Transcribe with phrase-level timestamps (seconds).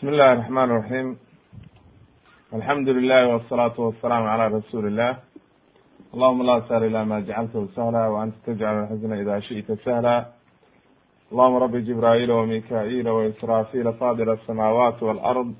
[0.00, 1.16] بsم الlh الرحمن الرحيم
[2.52, 5.12] الحمdu للh والصلاaة والسلام عlى رsuل الlh
[6.14, 10.26] اللهma la sهل ilا ma جacلته سهلا وأnta تجعل الحزن إdا شiئta سهلا
[11.32, 15.54] اللهma رb جibrائيل وميكائيل وإsrافيل فاضل السماوات والأرض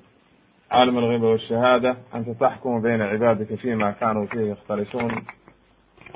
[0.71, 5.13] cاalم الغيب والشهاadة أnta تحkم بين عباadika فيma kanوا فيه يkhتلفون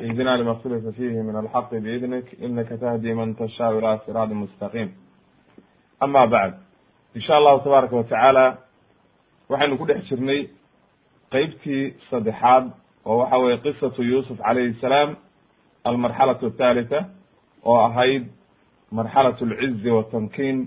[0.01, 4.89] اهdنا لma اkتلفa فيه min الحق بإذنك إنka تهdي mن تشhاء إلى صراط مستقيم
[6.03, 6.64] أmا bعd
[7.16, 8.58] in sha allahu tabaaraka watacaala
[9.50, 10.50] waxaynu ku dhex jirnay
[11.32, 12.64] qeybtii saddexaad
[13.06, 15.16] oo waxa weye qisatu yuusuf calayhi salaam
[15.84, 17.00] almarxalatu athalitha
[17.66, 18.24] oo ahayd
[18.92, 20.58] marxalat alcizi watamkiin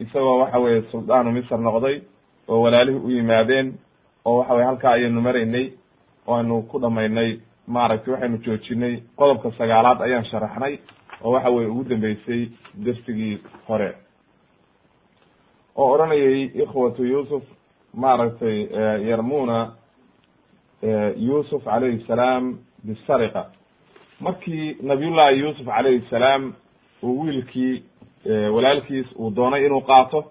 [0.00, 1.96] isagoo waxa weye suldaanu misr noqday
[2.48, 3.74] oo walaalihii u yimaadeen
[4.24, 5.66] oo waxa weye halkaa ayaynu maraynay
[6.26, 7.30] oo aynu ku dhamaynay
[7.66, 10.74] maaragtay waxaynu joojinay qodobka sagaalaad ayaan sharaxnay
[11.24, 12.42] oo waxa weye ugu dambeysay
[12.84, 13.90] dersigii hore
[15.76, 17.42] oo odhanayay ikhwatu yusuf
[17.94, 18.58] maaragtay
[19.08, 19.58] yarmuna
[21.16, 23.42] yusuf calayhi salaam bisariqa.
[24.20, 26.52] Markii nabiyullahi yusuf calayhi salaam
[27.02, 27.82] uu wiilkii
[28.54, 30.24] walaalkiis uu doonay inuu qaato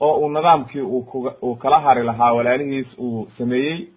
[0.00, 3.88] oo uu nidaamkii uu ku uu kala hari lahaa walaalihiis uu sameeyey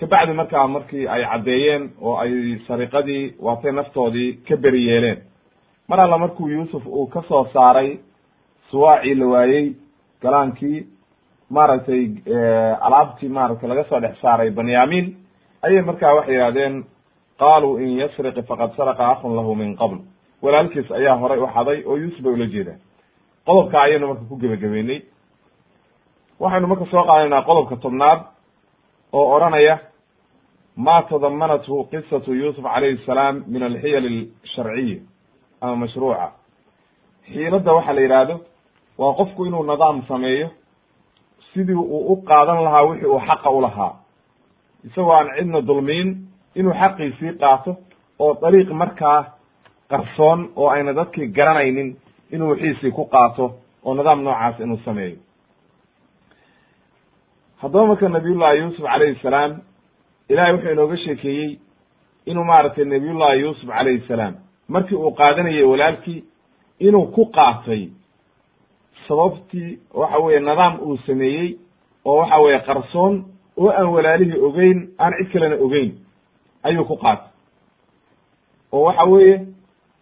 [0.00, 5.18] kabacdi markaa markii ay caddeeyeen oo ay sariqadii waatay naftoodii ka beri yeeleen.
[5.88, 7.98] Mar alla markuu yuusuf uu ka soo saaray
[8.70, 9.72] suwaacii la waayey
[10.22, 10.86] galaankii
[11.50, 12.02] maaragtay
[12.86, 15.16] alaabtii maaragtay laga soo dhex saaray banyamin
[15.62, 16.84] ayay markaa waxay yihahdeen
[17.38, 19.98] qaluu in yasriq faqad saraqa akun lahu min qabl.
[20.42, 22.78] Walaalkiis ayaa horay u xaday oo yuusuf bay ula jeedaan
[23.46, 25.00] qodobka ayaynu marka ku gebagabeynay.
[26.40, 28.20] Waxaynu marka soo qaadanaynaa qodobka tobnaad
[29.12, 29.78] oo odhanaya
[30.76, 35.00] ma tadamanathu qisatu yusuf calayhi salaam min alxiyal alsharciya
[35.60, 36.32] ama mashruuca.
[37.32, 38.34] Xiiladda waxa la yidhaahdo
[39.00, 40.48] waa qofku inuu nidaam sameeyo
[41.52, 43.92] sidii uu u qaadan lahaa wixii uu xaqa u lahaa.
[44.86, 46.08] Isagoo aan cidna dulmiin
[46.58, 47.72] inuu xaqiisii qaato
[48.18, 49.18] oo dariiq markaa
[49.90, 51.90] qarsoon oo ayna dadkii garanaynin
[52.34, 53.44] inuu wixiisii ku qaato
[53.84, 55.18] oo nidaam noocaas inuu sameeyo.
[57.60, 59.52] Haddaba marka nabiyullahi yuusuf calayhi salaam
[60.28, 61.58] ilahay wuxuu inooga sheekeeyey
[62.26, 64.34] inuu maaragtay nabiyullahi yuusuf calayhi salaam.
[64.68, 66.24] Markii uu qaadanayay walaalkii
[66.78, 67.82] inuu ku qaatay
[69.10, 71.58] sababtii waxa weye nidaam uu sameeyey
[72.04, 73.24] oo waxa weye qarsoon
[73.58, 75.90] oo aan walaalihii ogeyn aan cid kalena ogeyn
[76.62, 77.26] ayuu ku qaatay.
[78.72, 79.36] oo waxa weeye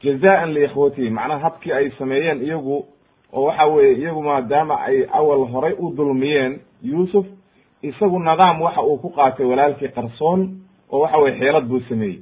[0.02, 2.84] jazaan liikhwatihi macnaha habkii ay sameeyeen iyagu
[3.32, 7.26] oo waxa weye iyagu maadaama ay awal horay u dulmiyeen yuusuf
[7.82, 10.40] isagu nidaam waxa uu ku qaatay walaalkii qarsoon
[10.92, 12.20] oo waxa weye xeelad buu sameeyey.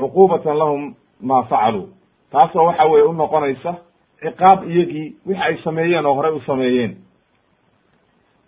[0.00, 1.88] Cuqubatan lahum ma facaluu
[2.32, 3.74] taasoo waxa weye u noqonaysa
[4.22, 6.96] ciqaab iyagii wixi ay sameeyeen oo horey u sameeyeen.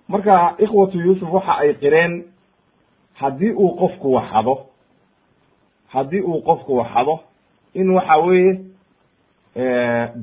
[0.08, 2.24] Marka ikhwatu yuusuf waxa ay qireen
[3.14, 4.58] haddii uu qofku waxado
[5.88, 7.18] haddii uu qofku waxado
[7.74, 8.60] in waxa weeye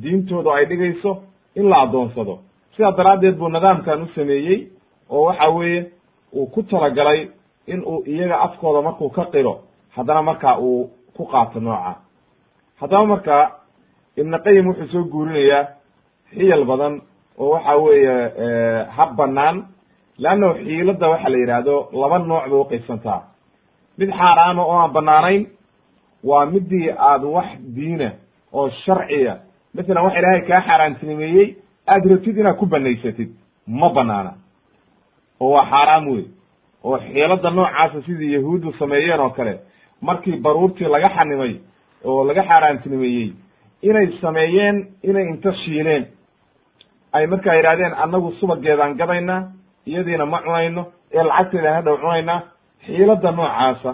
[0.02, 1.18] diintoodu ay dhigayso
[1.56, 2.40] in la addoonsado.
[2.76, 4.68] Sidaa daraaddeed buu nidaamkan u sameeyey
[5.09, 5.91] oo waxa weeye
[6.34, 7.28] uu ku talagalay
[7.68, 9.59] in uu iyaga afkooda markuu ka qiro
[9.96, 11.96] haddana markaa uu ku qaato nooca
[12.79, 13.51] haddaba marka
[14.17, 15.67] ibn qayim wuxuu soo guurinayaa
[16.34, 17.01] xiyal badan
[17.38, 18.16] oo waxa weeye
[18.97, 19.66] hab banaan
[20.17, 23.22] leannahu xiiladda waxa la yidhaahdo laba nooc bay uqaybsantaa
[23.97, 25.47] mid xaaraama oo aan banaanayn
[26.23, 28.12] waa midii aad wax diina
[28.53, 29.34] oo sharciya
[29.73, 31.56] masalan wax ilaahay kaa xaaraantinimeeyey
[31.88, 33.29] aad rabtid inaad ku banaysatid
[33.67, 34.31] ma banaana
[35.40, 36.23] oo waa xaaraam wey
[36.84, 39.53] oo xiilada noocaasa sidii yahuuddu sameeyeen oo kale
[40.01, 41.53] markii baruurtii laga xanimay
[42.05, 43.33] oo laga xaaraantinimeeyey.
[43.81, 46.05] Inay sameeyeen inay inta shiileen.
[47.13, 49.41] Ay markaa yidhahdeen annagu subageedaan gadaynaa
[49.85, 52.41] iyadiina ma cunayno ee lacagteedaan hadhow cunaynaa
[52.85, 53.91] xiilada noocaasa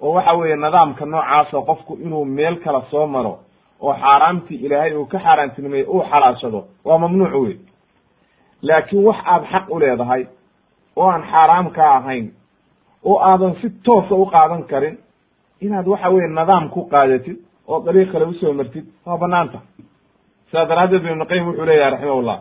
[0.00, 3.38] oo waxa weeye nidaamka noocaasa qofku inuu meel kala soo maro
[3.80, 7.56] oo xaaraamtii ilaahay uu ka xaaraantinimeeyey uu xalaashado waa mamnuuc wey
[8.62, 10.26] laakiin wax aad xaq u leedahay
[10.96, 12.26] oo aan xaaraam ka ahayn
[13.04, 14.98] oo aadan si toosa u qaadan karin
[15.60, 17.36] inaad waxa weye nidaam ku qaadatid
[17.68, 19.58] oo dariiq kale u soo martid waa banaanta
[20.50, 22.38] sidaa daraaddeed bu ibnu qayim wuxuu leeyahay raximahullah.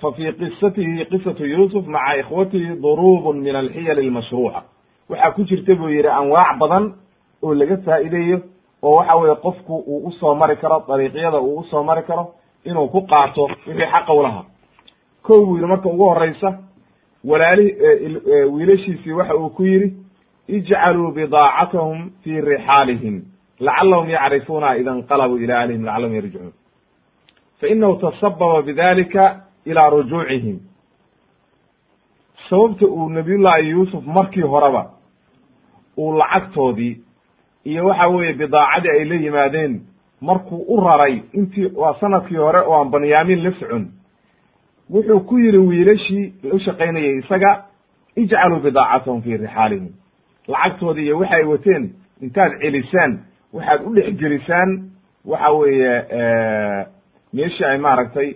[0.00, 4.62] Fa fi qisatihi qisatu yusuf maca ikhwatihi duruubun min alxiyal almashruuca.
[5.08, 6.94] Waxaa ku jirta buu yihi anwaac badan
[7.42, 8.38] oo laga faa'iideeyo
[8.82, 12.34] oo waxa weye qofku uu u soo mari karo dariiqyada uu u soo mari karo
[12.64, 14.44] inuu ku qaato wixii xaqa ulahaa
[15.22, 16.58] ko buu yihi marka ugu horeysa
[17.24, 17.76] walaalihi
[18.52, 19.88] wiilashiisii waxa uu ku yidhi
[20.56, 23.22] ijcaluu bidaacatahum fi rixaalihim
[23.60, 26.52] lacalahum yacrifuuna ida inqalabuu ila ahlihim lacalahum yarjicuun
[27.60, 29.24] fainahu tasababa bidalika
[29.64, 30.58] ilaa rujuucihim.
[32.48, 34.90] Sababta uu nabiyullahi yuusuf markii horeba
[35.98, 37.00] uu lacagtoodii
[37.64, 39.80] iyo waxa weeye bidaacadii ay la yimaadeen
[40.20, 43.88] markuu u raray intii waa sannadkii hore oo aan banyamin la socon
[44.90, 47.64] wuxuu ku yidhi wiilashii u shaqaynayay isaga
[48.16, 49.88] ijcaluu bidaacatahum fii rixaalihim
[50.48, 51.84] lacagtoodii iyo waxa ay wateen
[52.22, 53.12] intaad celisaan
[53.52, 54.70] waxaad u dhex gelisaan
[55.24, 55.94] waxa weeye
[57.32, 58.34] meeshii ay maaragtay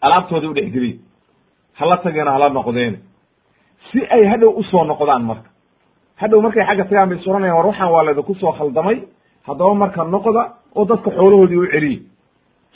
[0.00, 0.94] alaabtoodii u dhexgeliy
[1.74, 2.98] hala tageena hala noqdeen.
[3.92, 5.48] Si ay hadhow u soo noqdaan marka
[6.16, 8.98] hadhow markay xagga tagaan bay soranayaan war waxaan waa laydinku soo khaldamay
[9.46, 10.42] haddaba marka noqda
[10.74, 12.00] oo dadka xoolahoodii u celiye.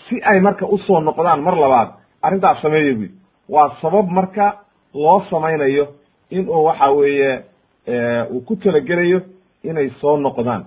[0.08, 1.88] Si ay marka u soo noqdaan mar labaad
[2.22, 3.08] arrintaas sameeya buy
[3.48, 4.46] waa sabab marka
[4.94, 5.86] loo samaynayo
[6.30, 7.42] in uu waxa weeye
[8.30, 9.20] uu ku talagelayo
[9.64, 10.64] inay soo noqdaan.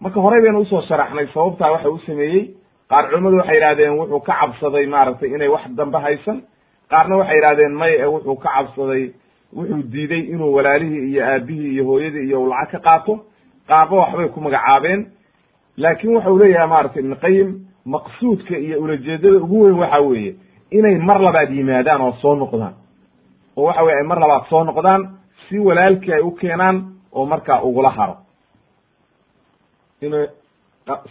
[0.00, 2.54] Marka horey baynu u soo sharaxnay sababtaa waxa u sameeyey.
[2.90, 6.42] Qaar culimmadu waxay yidhahdeen wuxuu ka cabsaday maaragtay inay wax dambe haysan.
[6.90, 9.10] Qaarna waxay yidhahdeen may e wuxuu ka cabsaday
[9.56, 13.24] wuxuu diiday inuu walaalihii iyo aabihii iyo hooyadii iyo lacag ka qaato.
[13.68, 15.06] Qaarba waxbay ku magacaabeen.
[15.76, 17.48] Laakin waxa uu leeyahay maratay ibn qayim
[17.86, 20.34] maqsuudka iyo ulajeedada ugu weyn waxa weeye
[20.70, 22.74] inay mar labaad yimaadaan oo soo noqdaan.
[23.56, 25.02] Oo waxa weye ay mar labaad soo noqdaan
[25.48, 28.16] si walaalkii ay u keenaan oo markaa ugula haro.
[30.00, 30.28] Inu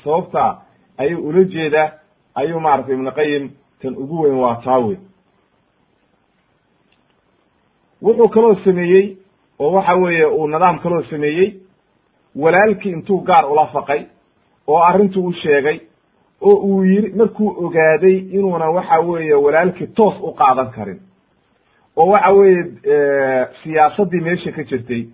[0.03, 0.61] sababta
[0.97, 1.91] ayuu ula jeeda
[2.35, 3.49] ayuu maratay ibn qayim
[3.81, 4.97] tan ugu weyn waa taa wey
[8.01, 9.17] wuxuu kaloo sameeyey
[9.59, 11.53] oo waxa weeye uu nidaam kaloo sameeyey
[12.35, 14.01] walaalkii intuu gaar ula faqay
[14.67, 15.79] oo arrintuu u sheegay
[16.41, 20.99] oo uu yiri markuu ogaaday inuuna waxa weeye walaalkii toos u qaadan karin
[21.97, 22.63] oo waxa weeye
[23.63, 25.05] siyaasaddii meesha ka jirtay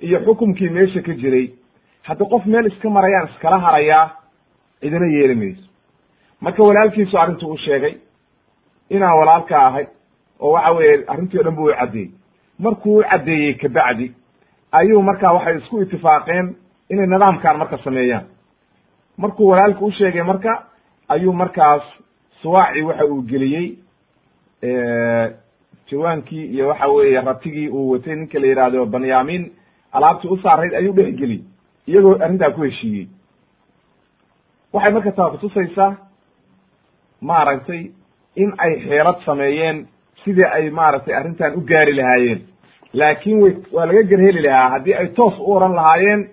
[0.00, 1.50] iyo xukumkii meesha ka jiray
[2.02, 4.10] haddi qof meel iska marayaan iskala harayaa
[4.80, 5.62] cidina yeeli mayso.
[6.40, 7.94] Marka walaalkiisu arrintuu u sheegay
[8.90, 9.86] inaan walaalka ahay
[10.40, 12.10] oo waxa weeye arrintii o dhan bu u caddeeyey.
[12.58, 14.12] Markuu u caddeeyey kabacdi
[14.72, 16.56] ayuu marka waxay isku itifaaqeen
[16.90, 18.24] inay nidaamkan marka sameeyaan.
[19.16, 20.62] Markuu walaalka u sheegay marka
[21.08, 21.82] ayuu markaas
[22.42, 23.78] suwaaci waxa uu geliyey
[25.90, 29.52] jawaankii iyo waxa weeye ratigii uu watay ninka la yihahdo banyamin
[29.92, 31.42] alaabtii u saarayd ayuu dhex geliyey
[31.86, 33.06] iyagoo arrintaa ku heshiiyey.
[34.72, 35.96] Waxay marka taa kutusaysaa
[37.20, 37.90] maaragtay
[38.36, 39.86] in ay xeelad sameeyeen
[40.24, 42.40] sidii ay maaragtay arrintan u gaari lahaayeen.
[42.92, 46.28] Laakin way waa laga gerheli lahaa haddii ay toos u oran lahaayeen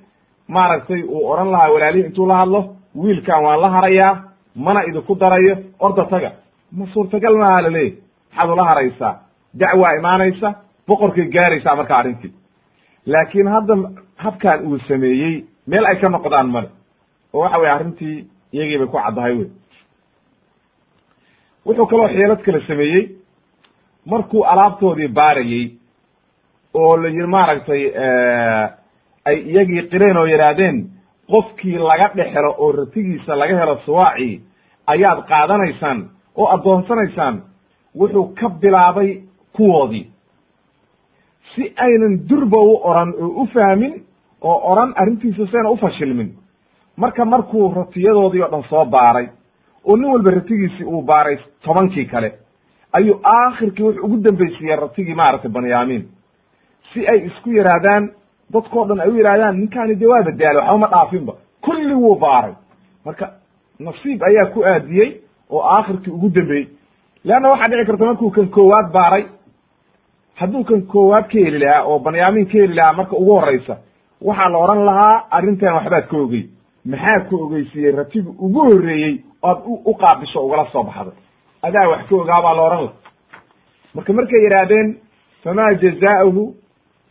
[0.48, 4.24] maaragtay uu oran lahaa walaalihii intuu la hadlo wiilkan waan la harayaa
[4.56, 6.32] mana idinku darayo orda taga.
[6.72, 7.98] Ma suurtagal maaha laleeyahy
[8.36, 9.14] maxaad ula haraysaa
[9.60, 10.50] dacwaa imaanaysa
[10.88, 12.34] boqorkay gaaraysaa marka arrintii.
[13.06, 13.76] Laakiin hadda
[14.16, 16.70] habkan uu sameeyey meel ay ka noqdaan male.
[17.34, 19.50] Oo waxa weye arrintii iyagii bay ku caddahay wey
[21.66, 23.04] wuxuu kaloo xeelad kale sameeyey.
[24.06, 25.72] Markuu alaabtoodii baarayey
[26.74, 27.84] oo la yiri maaragtay
[29.26, 30.78] ay iyagii qireen oo yidhaahdeen
[31.32, 34.42] qofkii laga dhexelo oo ratigiisa laga helo suwaaci
[34.88, 37.36] ayaad qaadanaysaan oo addoonsanaysaan
[38.00, 39.22] wuxuu ka bilaabay
[39.56, 40.06] kuwoodii
[41.56, 43.94] si aynan durba u oran oo u fahmin
[44.42, 46.30] oo oran arrintiisa sayna u fashilmin.
[46.98, 49.28] Marka markuu ratiyadoodii oo dhan soo baaray
[49.86, 52.32] oo nin walba ratigiisii uu baaray tobankii kale
[52.94, 56.04] ayuu aakhirkii wuxuu ugu dambaysiiyey ratigii maaragtay banyamin
[56.94, 58.10] si ay isku yihaahdaan
[58.54, 62.54] dadkao dhan ay u yidhahdaan ninkaani dee waa badaalo waxba ma dhaafinba kulli wuu baaray.
[63.06, 63.26] Marka
[63.80, 66.68] nasiib ayaa ku aadiyey oo aakhirkii ugu dambeeyey.
[67.24, 69.24] Leanna waxaa dhici karta markuu kan koowaad baaray
[70.36, 73.78] hadduu kan koowaad ka heli lahaa oo banyamin ka heli lahaa marka ugu horeysa
[74.22, 76.44] waxaa la odhan lahaa arrintan waxbaad ka ogey
[76.86, 81.14] maxaa ku ogeysiiyey ratigi ugu horreeyey oad u qaabisho ugala soo baxday.
[81.62, 82.94] Adaa wax ka ogaa baa la odhan laha
[83.96, 84.96] marka markay yidhaahdeen
[85.44, 86.56] famaa jazaa'uhu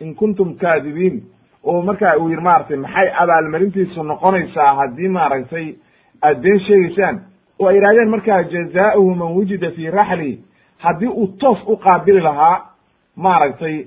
[0.00, 1.22] in kuntum kaadibiin?
[1.64, 5.74] Oo marka uu yidhi maaragtay maxay abaalmarintiisu noqonaysaa haddii maaragtay
[6.22, 7.20] aad been sheegeysaan
[7.58, 10.40] oo ay yidhahdeen markaa jazaa'uhu man wujida fii raxli.
[10.78, 12.71] Haddii uu toos u qaabili lahaa
[13.16, 13.86] maaragtay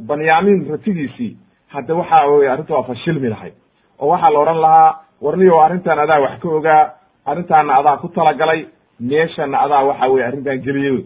[0.00, 1.36] banyamin ratigiisii
[1.68, 3.52] hadda waxa weye arrinta waa fashilmi lahay
[4.00, 6.90] oo waxaa la odhan lahaa warniyo arrintan adaa wax ka ogaa
[7.26, 8.66] arrintaana adaa ku talagalay
[9.00, 11.04] meeshana adaa waxa weye arrintan geliyey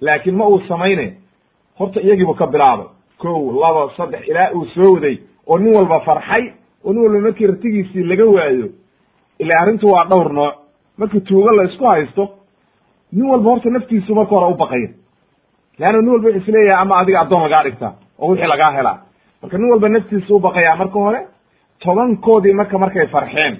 [0.00, 1.16] laakiin ma uu samayne
[1.78, 2.86] horta iyagiibu ka bilaabay.
[3.18, 6.52] Kow laba saddex ilaa uu soo waday oo nin walba farxay
[6.84, 8.68] oo nin walba markii ratigiisii laga waayo
[9.38, 10.54] ila arrintu waa dhowr nooc
[10.98, 12.28] markii tuugo la isku haysto
[13.12, 14.88] nin walba horta naftiisu marka hore u baqaya
[15.78, 18.98] leanna nin walba is leeyahay ama adiga addoon lagaa dhigtaa oo wixii lagaa helaa.
[19.42, 21.20] Marka nin walba naftiisu u baqaya marka hore
[21.80, 23.56] tobankoodii marka markay farxeen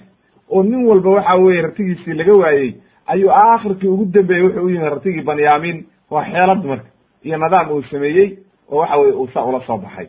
[0.50, 2.75] oo nin walba waxa weeye ratigiisii laga waayey
[3.07, 6.88] ayuu aakhirkii ugu dambeeyey wuxuu u yimi ratigii banyamin waa xeelad marka
[7.23, 8.38] iyo nidaam uu sameeyey
[8.71, 10.07] oo waxa weye uu saa ula soo baxay.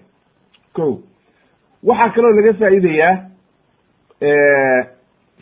[0.73, 0.99] Ko
[1.83, 3.15] waxaa kaloo laga faa'iidayaa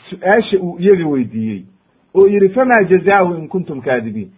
[0.09, 1.63] su'aasha uu iyaga weydiiyey
[2.15, 4.31] oo yidhi fama jazaahu in kuntum kaadibiin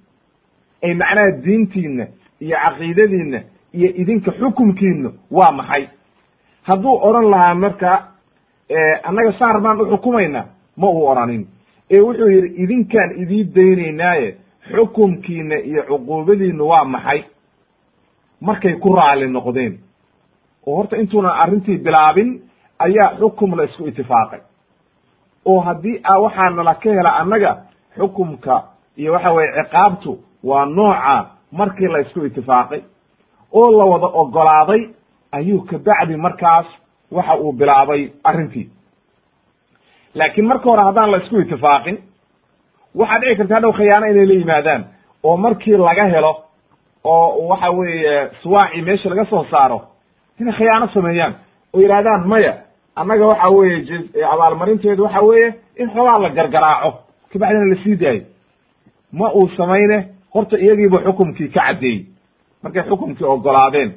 [0.84, 2.06] ay macnaha diintiina
[2.42, 3.40] iyo caqiidadiina
[3.74, 5.88] iyo idinka xukumkiina waa maxay?
[6.64, 7.92] Hadduu odhan lahaa marka
[9.04, 10.42] annaga saar baan uxukumayna
[10.78, 11.48] ma uu odhanin
[11.92, 14.36] ee wuxuu yidhi idinkaan idii daynaynaaye
[14.72, 17.24] xukumkiina iyo cuquubadiina waa maxay?
[18.42, 19.80] Markay ku raali noqdeen.
[20.68, 22.42] Oo horta intuunan arrintii bilaabin
[22.80, 24.40] ayaa xukum la isku itifaaqay.
[25.46, 27.52] Oo haddii a waxaa nala ka hela annaga
[27.98, 28.64] xukumka
[28.98, 30.12] iyo waxa weye ciqaabtu
[30.44, 32.82] waa nooca markii la isku itifaaqay
[33.54, 34.82] oo la wada ogolaaday
[35.32, 36.66] ayuu kabacdi markaas
[37.12, 38.70] waxa uu bilaabay arrintii.
[40.16, 41.98] Laakiin marka hore haddaan la isku itifaaqin
[42.96, 44.82] waxaa dhici karta hadhow khiyaano inay la yimaadaan
[45.24, 46.34] oo markii laga helo
[47.04, 49.82] oo waxa weeye suwaaci meesha laga soo saaro
[50.40, 51.34] inay khiyaano sameeyaan
[51.74, 52.54] oo yidhahdaan maya
[52.96, 54.00] annaga waxa weeye
[54.34, 56.92] abaalmarinteedu waxa weeye in xoogaa la gargaraaco
[57.34, 58.22] kabacdina la sii daayo.
[59.12, 59.98] Ma uu samayne
[60.34, 62.06] horta iyagiiba xukumkii ka caddeeyey.
[62.64, 63.92] Markay xukumkii ogolaadeen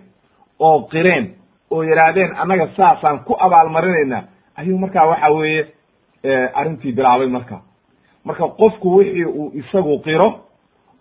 [0.59, 1.35] oo qireen
[1.71, 4.23] oo yidhaahdeen annaga saasaan ku abaalmarinaynaa
[4.57, 5.67] ayuu markaa waxa weeye
[6.55, 7.61] arrintii bilaabay marka
[8.25, 10.29] marka qofku wixii uu isagu qiro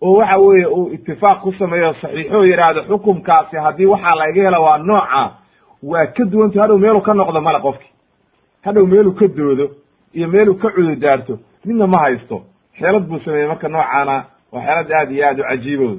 [0.02, 4.78] oo waxa weeye uu itifaaq ku sameeyo saxiixo yidhaahdo xukumkaasi haddii waxaa laga hela waa
[4.78, 5.32] nooca
[5.84, 7.88] waa ka duwanta hadhow meeluu ka noqdo male qofki.
[8.66, 9.70] Hadhow meeluu ka doodo
[10.14, 12.42] iyo meeluu ka cududaarto midna ma haysto.
[12.80, 14.24] Xeelad buu sameeyey marka noocaana
[14.56, 15.90] waa xeelad aad iyo aad u cajiibo.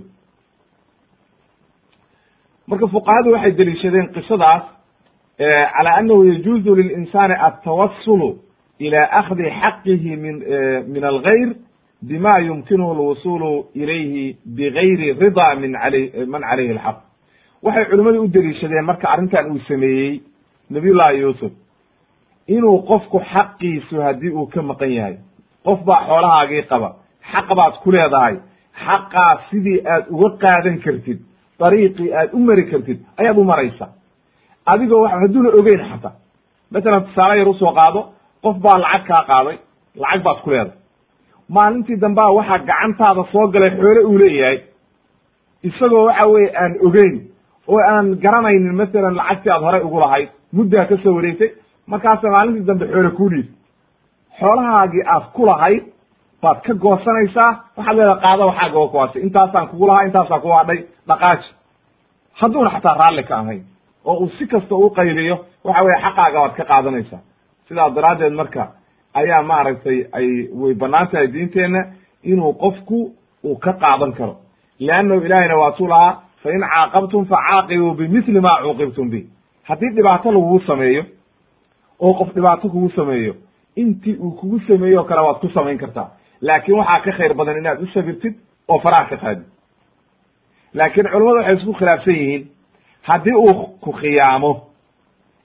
[2.68, 4.64] Marka fuqahadu waxay deliishadeen qisadaas
[5.76, 8.30] cala annahu yajuuzu lilinsaani altawasulu
[8.86, 10.36] ila akhdi xaqihi min
[10.94, 11.48] min algayr
[12.02, 16.96] bima yumkinuhu alwusulu ilayhi bigayri rida min alay man calayhi alxaq
[17.62, 20.20] waxay culimmadu u deliishadeen marka arrintan uu sameeyey
[20.70, 21.52] nabiyullahi yuusuf
[22.48, 25.16] inuu qofku xaqiisu haddii uu ka maqan yahay.
[25.64, 26.88] Qof baa xoolahaagii qaba
[27.32, 28.36] xaq baad ku leedahay
[28.84, 31.18] xaqaas sidii aad uga qaadan kartid
[31.60, 33.86] dariiqii aad u mari kartid ayaad u maraysa
[34.72, 36.14] adigoo wa hadduuna ogeyn xataa
[36.72, 38.00] masalan tusaale yar u soo qaado
[38.44, 39.56] qof baa lacag kaa qaaday
[40.02, 40.78] lacag baad ku leedahay
[41.56, 44.58] maalintii dambaa waxaa gacantaada soo galay xoole uu leeyahay
[45.68, 47.14] isagoo waxa weye aan ogeyn
[47.72, 51.50] oo aan garanaynin masalan lacagtii aad horey ugu lahayd muddaa ka soo wareegtay
[51.92, 53.46] markaasa maalintii dambe xoole kuu dhiib
[54.40, 55.82] xoolahaagii aad ku lahayd
[56.42, 57.50] baad ka goosanaysaa?
[57.76, 59.18] Waxaad leedaha qaada waxaaga oo kuwaasi.
[59.20, 60.78] Intaasaan kugu lahaa intaasaan ku hadhay
[61.08, 61.48] dhaqaaji.
[62.40, 63.62] Hadduuna xataa raalli ka ahayn
[64.04, 67.20] oo uu si kasta u qayliyo waxa weye xaqaaga waad ka qaadanaysaa.
[67.68, 68.62] Sidaa daraaddeed marka
[69.14, 70.28] ayaa maaragtay ay
[70.60, 71.80] way bannaan tahay diinteenna
[72.22, 73.12] inuu qofku
[73.44, 74.36] uu ka qaadan karo.
[74.80, 79.20] Leannahu ilaahayna waatuu lahaa fa in caaqabtum facaaqibuu bimithli ma cuuqibtum bi
[79.68, 81.02] haddii dhibaato lagugu sameeyo
[82.00, 83.34] oo qof dhibaato kugu sameeyo
[83.76, 86.08] intii uu kugu sameeyo kale waad ku samayn kartaa
[86.46, 88.34] laakiin waxaa ka khayr badan inaad u sabirtid
[88.68, 89.44] oo faraha ka qaadid
[90.78, 92.42] laakiin culamadu waxay isku khilaafsan yihiin
[93.08, 94.52] haddii uu ku khiyaamo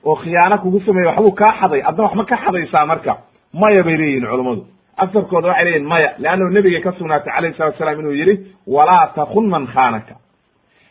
[0.10, 3.13] oo khiyaano kugu sameeyo waxbuu kaa xaday adna wax ma ka xadaysaa marka.
[3.53, 4.63] Maya bay leeyihiin culammadu
[5.03, 8.36] agsarkooda waxay leeyihiin maya leannahu nebiga ka sugnaatay calayhi salatu salaam inuu yidhi
[8.75, 10.13] walaa takun man khaanaka.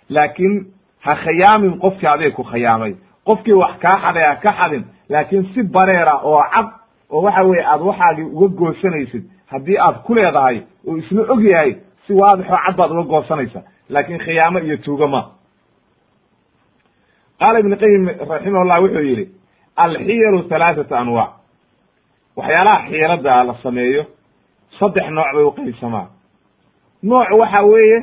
[0.08, 0.54] Laakiin
[1.04, 2.92] ha khiyaamin qofkii adig ku khiyaamay.
[3.26, 4.84] Qofkii wax kaa xaday ha ka xadin.
[5.08, 6.66] Laakiin si bareera oo cad
[7.10, 11.76] oo waxa weye aad waxaagii uga goosanaysid haddii aad ku leedahay oo isla og yahay
[12.07, 15.23] si waadixoo cad baad uga goosanaysa laakin khiyaamo iyo tuugo ma.
[17.40, 19.25] Qaala ibn qayim raximahullah wuxuu yidhi
[19.76, 21.30] alxiyalu halaathatu anwaac
[22.37, 24.04] waxyaalaha xiilada la sameeyo
[24.78, 26.07] saddex nooc bay uqaybsamaa
[27.02, 27.99] nooc waxa weeye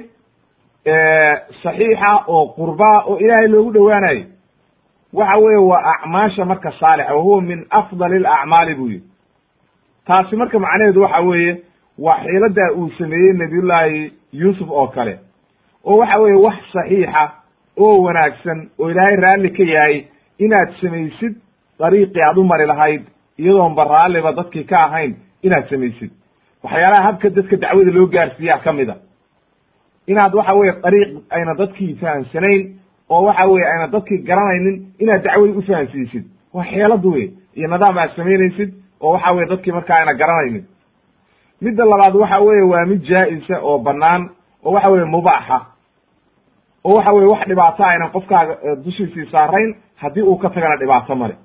[1.63, 4.25] saxiixa oo qurbaa oo ilaahay loogu dhowaanayo.
[5.13, 9.03] Waxa weeye waa acmaasha marka saalixa wahuwa min afdali alacmaali buu yihi
[10.07, 11.53] taasi marka macnaheedu waxa weeye
[11.99, 15.19] waa xiiladaa uu sameeyey nabiyullaahi yuusuf oo kale.
[15.85, 17.31] Oo waxa weeye wax saxiixa
[17.77, 20.03] oo wanaagsan oo ilaahay raalli ka yahay
[20.39, 21.35] inaad samaysid
[21.79, 23.01] dariiqii aad u mari lahayd
[23.37, 26.11] iyadoonba raalliba dadkii ka ahayn inaad samaysid.
[26.63, 28.95] Waxyaalaha habka dadka dacwada loo gaarsiiyaa ka mid a.
[30.07, 32.75] Inaad waxa weye dariiq ayna dadkii fahamsanayn
[33.09, 38.11] oo waxa weye ayna dadkii garanaynin inaad dacwada ufahansiisid waa xeelad wey iyo nidaam aad
[38.15, 40.65] samaynaysid oo waxa weye dadkii markaa ayna garanaynin.
[41.61, 44.29] Midda labaad waxa weye waa mid jaa-isa oo banaan
[44.63, 45.59] oo waxa weye mubaaxa.
[46.83, 51.35] Oo waxa weye wax dhibaato aynan qofkaaga dushiisii saarayn haddii uu ka tagana dhibaato male.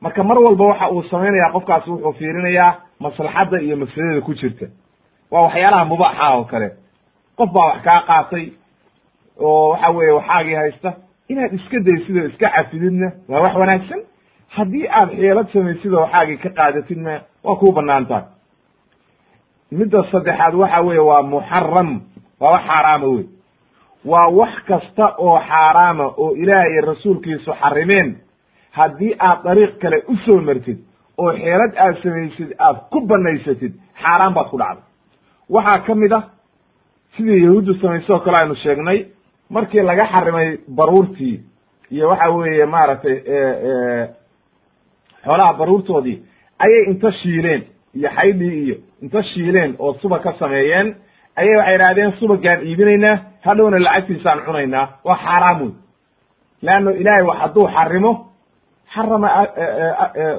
[0.00, 4.66] Marka mar walba waxa uu samaynaya qofkaasi wuxuu fiirinayaa maslaxadda iyo mafsadada ku jirta.
[5.30, 6.68] Waa waxyaalaha mubaaxa oo kale.
[7.36, 8.46] Qof baa wax kaa qaatay
[9.40, 10.92] oo waxa weeye waxaagii haysta
[11.28, 14.00] inaad iska daysid oo iska cafididna waa wax wanaagsan
[14.56, 18.24] haddii aad xeelad samaysid oo waxaagii ka qaadatidna waa kuu bannaan tahay
[19.78, 21.90] midda saddexaad waxa weeye waa muxaram
[22.40, 23.24] waa wax xaaraama wey
[24.04, 28.16] waa wax kasta oo xaaraama oo ilaah iyo rasuulkiisu xarimeen.
[28.72, 30.78] Haddii aad dariiq kale u soo martid
[31.18, 33.72] oo xeelad aad samaysid aad ku banaysatid
[34.02, 34.82] xaaraan baad ku dhacday.
[35.50, 36.24] Waxaa ka mid ah
[37.16, 38.98] sidii yahuuddu samaysay oo kale aynu sheegnay
[39.50, 41.40] markii laga xarimay baruurtii
[41.90, 43.16] iyo waxa weeye maaragtay
[45.26, 46.18] xoolaha baruurtoodii
[46.64, 47.62] ayay inta shiileen
[47.94, 50.94] iyo xaydhii iyo inta shiileen oo subag ka sameeyeen
[51.36, 53.16] ayay waxay idhahdeen subagaan iibinaynaa
[53.46, 55.70] hadhowna lacagtiisaan cunaynaa waa xaaraam wey
[56.62, 58.12] leanno ilaahay wax hadduu xarimo
[58.94, 59.28] xarama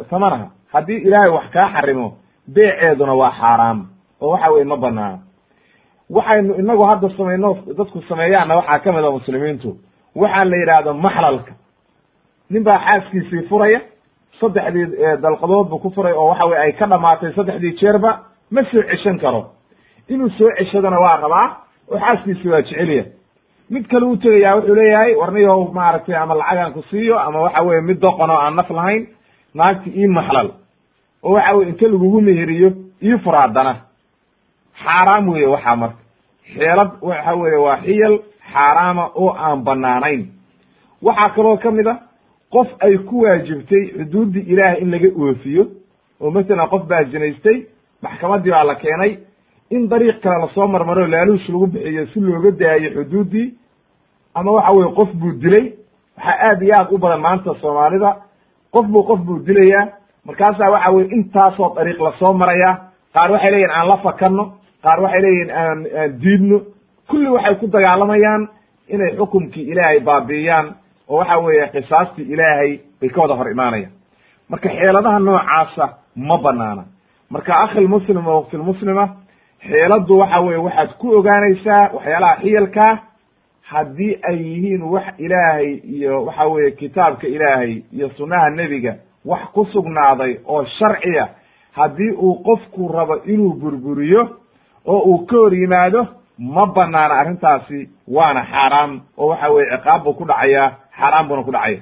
[0.10, 2.08] samanaha haddii ilaahay wax kaa xarimo
[2.54, 3.80] beeceeduna waa xaaraam
[4.22, 5.20] oo waxa weye ma banaana
[6.10, 9.70] waxaynu inagu hadda samayno dadku sameeyaanna waxaa ka mid a muslimiintu
[10.16, 11.52] waxaa la yidhaahdo maxlalka.
[12.50, 13.82] Nin baa xaaskiisii furaya
[14.40, 14.86] saddexdii
[15.22, 18.12] dalqadood bu ku furay oo waxa weye ay ka dhamaatay saddexdii jeerba
[18.52, 19.42] ma soo ceshan karo.
[20.10, 21.48] Inuu soo ceshadona waa rabaa
[21.92, 23.04] oo xaaskiisi waa jecelya
[23.70, 27.82] mid kale u tegayaa wuxuu leeyahay warniyow maaragtay ama lacagaan ku siiyo ama waxa weye
[27.82, 29.08] mid doqon oo aan naf lahayn
[29.54, 30.50] naagti ii maxlal.
[31.24, 32.70] Oo waxa weye inta lagugu meheriyo
[33.04, 33.76] ii fur haddana
[34.84, 35.98] xaaraam weeye waxaa marka.
[36.54, 38.16] Xeelad waxa weeye waa xiyal
[38.54, 40.22] xaaraama oo aan banaanayn
[41.02, 41.96] waxaa kaloo ka mid a
[42.52, 45.64] qof ay ku waajibtay xuduuddii ilaahay in laga oofiyo
[46.22, 47.58] oo masalan qof baa zinaystay
[48.02, 49.18] maxkamaddii baa la keenay
[49.70, 53.54] in dariiq kale la soo marmaro laaluush lagu bixiyo si looga daayo xuduuddii
[54.36, 55.66] ama waxa weye qof buu dilay
[56.18, 58.16] waxaa aad iyo aad u badan maanta soomaalida
[58.72, 59.88] qof buu qof buu dilayaa
[60.26, 62.72] markaasaa waxa weye intaasoo dariiq la soo maraya
[63.14, 64.44] qaar waxay leeyihiin aan la fakanno
[64.84, 66.58] qaar waxay leeyihiin aan aan diidno
[67.10, 68.48] kulli waxay ku dagaalamayaan
[68.94, 70.68] inay xukumkii ilaahay baabi'iyaan
[71.10, 73.92] oo waxa weeye qisaastii ilaahay bay ka wada hor imaanayaan.
[74.50, 76.84] Marka xeeladaha noocaasa ma banaana.
[77.30, 79.06] Marka akhilmuslim oo waktilmuslima
[79.68, 82.94] xeeladdu waxa weye waxaad ku ogaanaysaa waxyaalaha xiyalkaa
[83.72, 89.66] haddii ay yihiin wax ilaahay iyo waxa weeye kitaabka ilaahay iyo sunnaha nebiga wax ku
[89.66, 91.28] sugnaaday oo sharciya
[91.76, 94.30] haddii uu qofku rabo inuu burburiyo
[94.86, 96.08] oo uu ka hor yimaado
[96.40, 101.52] ma banaana arrintaasi waana xaaraam oo waxa weye ciqaab buu ku dhacayaa xaaraan buuna ku
[101.56, 101.82] dhacaya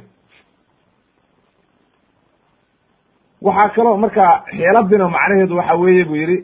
[3.46, 4.26] waxaa kaloo marka
[4.58, 6.36] xeeladina macnaheedu waxa weeye buu yihi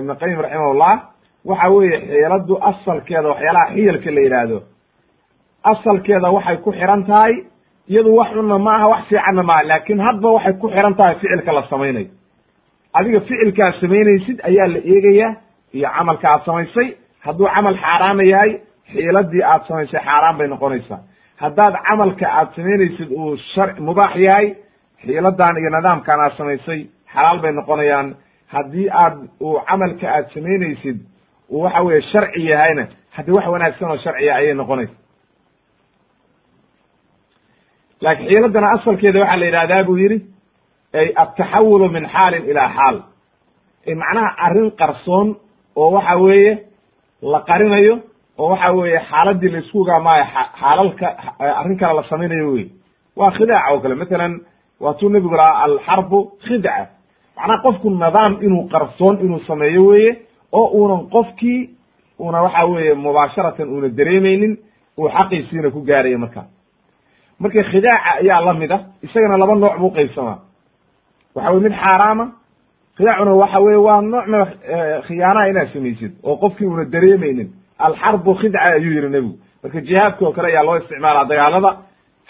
[0.00, 0.92] ibn qayim raximahullah
[1.50, 4.58] waxa weeye xeeladdu asalkeeda waxyaalaha xiyalka la yidhaahdo
[5.72, 7.34] asalkeeda waxay ku xiran tahay
[7.92, 11.52] iyadu wax xunna ma aha wax fiicanna maaha laakin hadba waxay ku xiran tahay ficilka
[11.52, 12.08] la samaynayo
[12.98, 15.28] adiga ficilkaad samaynaysid ayaa la eegaya
[15.76, 16.88] iyo camalka aad samaysay
[17.26, 18.52] hadduu camal xaaraama yahay
[18.92, 21.00] xiiladii aad samaysay xaaraan bay noqonaysaa
[21.42, 24.46] haddaad camalka aad samaynaysid uu shar mubaax yahay
[25.02, 26.80] xiiladan iyo nidaamkan aad samaysay
[27.14, 28.08] xalaal bay noqonayaan.
[28.54, 29.14] Haddii aad
[29.46, 30.98] uu camalka aad samaynaysid
[31.50, 32.84] uu waxa weye sharci yahayna
[33.16, 34.94] haddii wax wanaagsan oo sharciya ayay noqonaysa.
[38.00, 40.18] Laakiin xiiladana asalkeeda waxaa la yidhahdaa buu yidhi
[41.00, 42.96] ay altaxawulu min xaalin ilaa xaal.
[44.02, 45.28] Macnaha arrin qarsoon
[45.80, 46.52] oo waxa weeye
[47.32, 47.94] la qarinayo
[48.38, 50.24] oo waxa weeye xaaladii la isku ogaamaayo
[50.60, 51.06] xaalalka
[51.60, 52.66] arrin kale la samaynayo wey
[53.16, 53.94] waa khidaac oo kale.
[53.94, 54.40] Matalan
[54.80, 56.86] waatuu nebigu lahaa alxarbu khidca
[57.36, 60.10] macnaha qofku nidaam inuu qarsoon inuu sameeyo weye
[60.52, 61.70] oo uunan qofkii
[62.18, 64.56] una waxa weeye mubaasharatan una dareemeynin
[64.98, 66.46] uu xaqiisiina ku gaarayo markaa
[67.40, 70.38] marka khidaaca ayaa la mid ah isagana laba nooc buu qaybsamaa.
[71.34, 72.24] Waxa weye mid xaaraama
[72.96, 74.38] khidaacuna waxa weye waa noocna
[75.06, 77.48] khiyaanaha inaad samaysid oo qofkii una dareemeynin
[77.86, 79.34] alxarbu khidca ayuu yihi nebigu.
[79.62, 81.70] Marka jihaadki oo kale ayaa loo isticmaalaa dagaalada.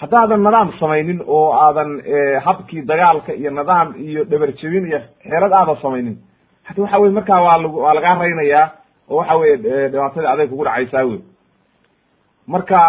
[0.01, 1.91] Haddaadan nidaam samaynin oo aadan
[2.47, 6.17] habkii dagaalka iyo nidaam iyo dhabarjebin iyo xeelad aadan samaynin.
[6.67, 8.67] Hada waxa weye markaa waa lag waa lagaa raynayaa
[9.11, 9.57] oo waxa weye
[9.93, 11.19] dhibaatadii aday kugu dhacaysaa wey
[12.47, 12.81] marka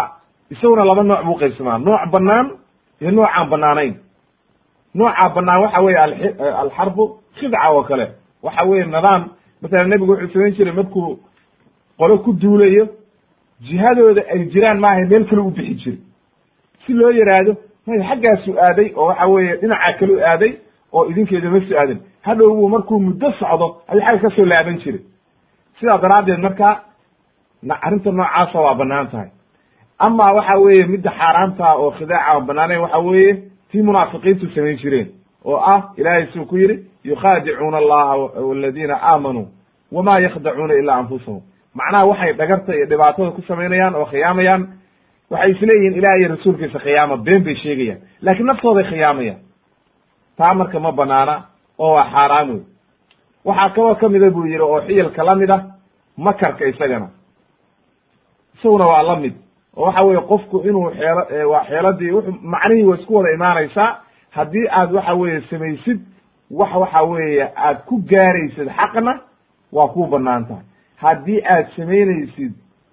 [0.50, 1.78] isaguna laba nooc buu qaybsamaa.
[1.86, 2.46] Nooc banaan
[3.00, 3.94] iyo nooc aan banaanayn
[4.94, 5.98] noocaa banaan waxa weye
[6.62, 7.04] alxarbu
[7.38, 8.06] khidca oo kale.
[8.42, 9.22] Waxa weye nidaam
[9.62, 11.18] masalan nebigu wuxuu samayn jiray markuu
[12.00, 12.84] qolo ku duulayo
[13.68, 15.98] jihadooda ay jiraan maaha meel kale u bixi jiri
[16.86, 17.52] si loo yaraahdo
[17.86, 20.52] may xaggaasu aaday oo waxa weeye dhinaca kale u aaday
[20.92, 21.98] oo idinkeeda ma soo aadan.
[22.26, 25.00] Hadhow buu markuu muddo socdo ayuu xagga ka soo laaban jiray.
[25.78, 26.68] Sidaa daraaddeed marka
[27.84, 29.30] arrinta noocaasa waa bannaan tahay.
[29.98, 33.32] Ama waxa weeye midda xaaraamta oo khidaaca aan banaanayn waxa weeye
[33.70, 35.08] tii munaafiqiintu samayn jireen
[35.44, 38.16] oo ah ilahay suu ku yidhi yukhaadicuuna allaha
[38.48, 39.46] waladiina aamanuu
[39.92, 41.42] wama yakdacuuna ilaa anfusahum
[41.74, 44.62] macnaha waxay dhagarta iyo dhibaatada ku samaynayaan oo khiyaamayaan.
[45.30, 48.00] Waxay isleeyihiin ilaah iyo rasuulkiisa khiyaama been bay sheegayaan.
[48.22, 49.40] Laakiin naftooday khiyaamayaan.
[50.36, 51.42] Taa marka ma banaana
[51.78, 52.62] oo waa xaaraam wey
[53.44, 55.62] waxaa kaloo kamida buu yidhi oo xiyalka la mid ah
[56.16, 57.08] makarka isagana.
[58.58, 59.34] Isaguna waa la mid.
[59.76, 63.98] Oo waxa weye qofku inuu xeelo waa xeeladii wuxu macnihii waa isku wada imaanaysaa.
[64.30, 66.00] Haddii aad waxa weeye samaysid
[66.50, 69.20] wax waxa weeye aad ku gaaraysid xaqna
[69.72, 70.64] waa kuu bannaan tahay
[71.02, 72.52] haddii aad samaynaysid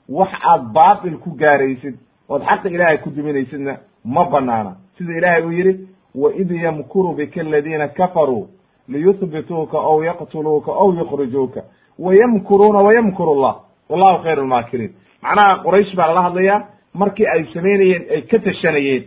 [0.10, 1.96] wax aad baatil ku gaaraysid
[2.30, 7.88] ood xaqa ilaahay ku duminaysidna ma banaana sida ilaahay uu yidhi waid yamkuru bika aladiina
[7.88, 8.48] kafaruu
[8.90, 11.62] liyuhbituuka aw yaqtuluuka aw yukhrijuuka.
[12.00, 13.56] Wayamkuruuna wayamkuru allah.
[13.90, 14.92] Wallahu khayru lmaakiriin
[15.22, 19.04] macnaha quraysh baa lala hadlayaa markii ay samaynayeen ay ka tashanayeen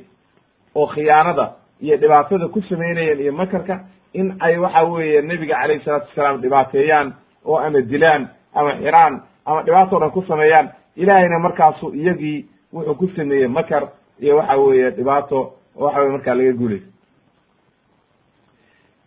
[0.75, 3.81] oo khiyaanada iyo dhibaatada ku samaynayeen iyo makarka
[4.13, 7.13] in ay waxa weeye nebiga calayhi salaatu wasalaam dhibaateeyaan
[7.45, 10.69] oo ama dilaan ama xiraan ama dhibaato dhan ku sameeyaan.
[10.97, 13.89] Ilaahayna markaasu iyagii wuxuu ku sameeyey makar
[14.21, 16.87] iyo waxa weeye dhibaato waxa weye markaa laga guulaysa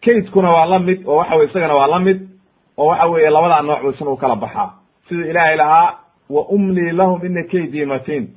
[0.06, 2.20] kaydkuna waa la mid oo waxa weye isagana waa la mid
[2.78, 4.70] oo waxa weeye labadaa nooc isna u kala baxaa.
[5.10, 5.98] Siduu ilaahay lahaa
[6.30, 8.28] wa umlii lahum ina kaydii matin.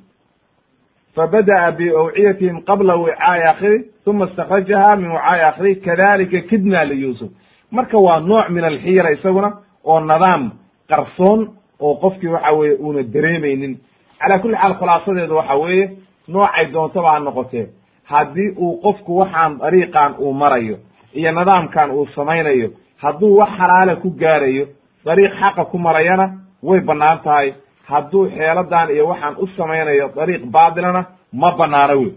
[1.15, 7.29] Fabada'a biawciyatihim qabla wicaa'i akhiri uma istakrajaha min wicaa'i akhiri kadalika kidna liyusuf
[7.71, 9.51] marka waa nooc min alxiyra isaguna
[9.83, 10.51] oo nidaam
[10.89, 13.77] qarsoon oo qofkii waxa weeye uuna dareemaynin.
[14.19, 15.85] Cala kulli xaal khulaasadeedu waxa weeye
[16.27, 17.65] noocay doontaba ha noqotee.
[18.03, 20.77] Haddii uu qofku waxaan dariiqan uu marayo
[21.13, 22.69] iyo nidaamkan uu samaynayo
[23.01, 24.65] hadduu wax xalaala ku gaarayo
[25.05, 26.25] dariiq xaqa ku marayana
[26.63, 27.53] way bannaan tahay.
[27.87, 32.11] Hadduu xeeladan iyo waxaan u samaynayo dariiq baatilana ma banaano wey.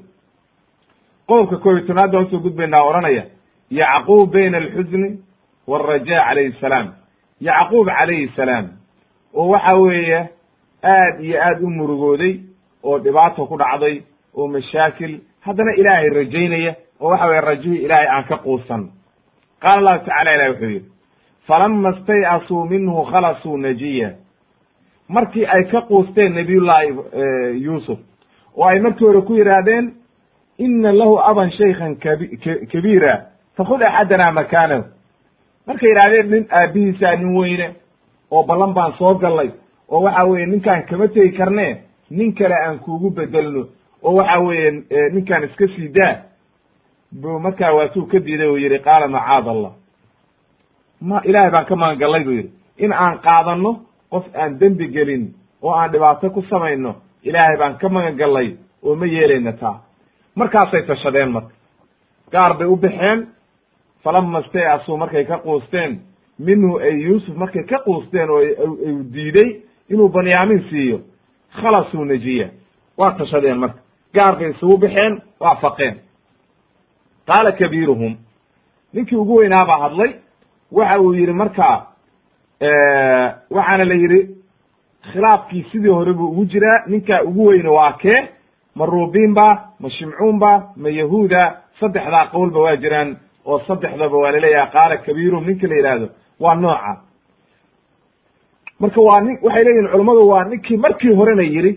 [1.28, 3.24] Qodobka koob iyo tobnaad baan u soo gudbaynaa odhanaya
[3.70, 5.18] yacquub bayna alxusni
[5.66, 6.86] waalraja calayhi salaam
[7.40, 8.68] yacquub calayhi salaam
[9.34, 10.28] oo waxa weeye
[10.84, 12.40] aad iyo aad u murugooday
[12.84, 14.02] oo dhibaato ku dhacday
[14.36, 18.88] oo mashaakil haddana ilaahay rajaynaya oo waxa weye rajihii ilaahay aan ka quusan.
[19.60, 20.84] Qaala allahu tacala ilahi wuxuu yidhi
[21.46, 24.10] falama stay'asuu minhu khalasuu najiya.
[25.08, 26.88] Markii ay ka quusteen nabiyullahi
[27.64, 27.98] yuusuf
[28.56, 29.92] oo ay markii hore ku yidhaahdeen
[30.58, 32.36] ina lahu aban shaykhan kabi
[32.72, 33.26] kabiira
[33.56, 34.84] fakhud axadana makaanahu
[35.66, 37.74] markay yidhahdeen nin aabihiisaa nin weyne
[38.30, 39.50] oo ballan baan soo gallay
[39.88, 43.66] oo waxa weeye ninkaan kama tegi karne nin kale aan kuugu bedelno
[44.02, 44.70] oo waxa weeye
[45.12, 46.14] ninkaan iska sii daa
[47.20, 49.72] bu markaa waatuu ka diiday uu yihi qaala macaad allah
[51.00, 52.50] ma ilaahay baan ka magangallay buu yidhi.
[52.78, 57.88] In aan qaadano qof aan dembi gelin oo aan dhibaato ku samayno ilaahay baan ka
[57.88, 59.80] magangallay oo ma yeelayna taa.
[60.36, 61.50] Markaasay tashadeen marka.
[62.32, 63.26] Gaar bay u baxeen
[64.04, 66.00] falama stayasuu markay ka quusteen
[66.38, 68.40] minhu ay yuusuf markay ka quusteen oo
[68.90, 69.60] u diiday
[69.90, 71.00] inuu banyamin siiyo
[71.60, 72.48] khalasuu najiya
[72.98, 73.78] waa tashadeen marka
[74.14, 75.94] gaar bay isugu baxeen waa faqeen
[77.26, 78.16] qaala kabiiruhum
[78.94, 80.12] ninkii ugu weynaa baa hadlay
[80.72, 81.86] waxa uu yidhi marka
[83.50, 84.20] waxaana la yidhi
[85.12, 88.20] khilaafkii sidii hore buu ugu jiraa ninkaa ugu weyne waa kee
[88.74, 91.40] ma ruubiin ba ma shimcuun ba ma yahuuda
[91.80, 96.06] saddexdaa qowlba waa jiraan oo saddexdaba waa laleeyaha qaala kabiiruhum ninka la yidhaahdo
[96.40, 96.92] waa nooca.
[98.80, 101.72] Marka waa nin waxay leeyihiin culammadu waa ninkii markii horena yidhi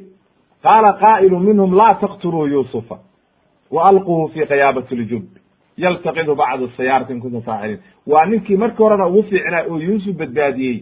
[0.63, 2.97] qaala qaa'ilu minhum laa taqtuluu yuusufa
[3.71, 5.23] wa alquuhu fi khiyaabati ljub
[5.77, 10.77] yaltaqidu bacdu sayaarati in kuntum faaciliin waa ninkii markii horena ugu fiicnaa oo yuusuf badbaadiyey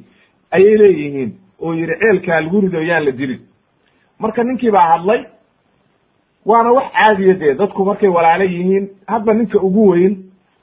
[0.56, 1.30] ayay leeyihiin
[1.62, 3.42] oo yidhi ceelkaa lagu rido yaan la dilin.
[4.20, 5.22] Marka ninkii baa hadlay
[6.46, 10.14] waana wax caadiya dee dadku markay walaalo yihiin hadba ninka ugu weyn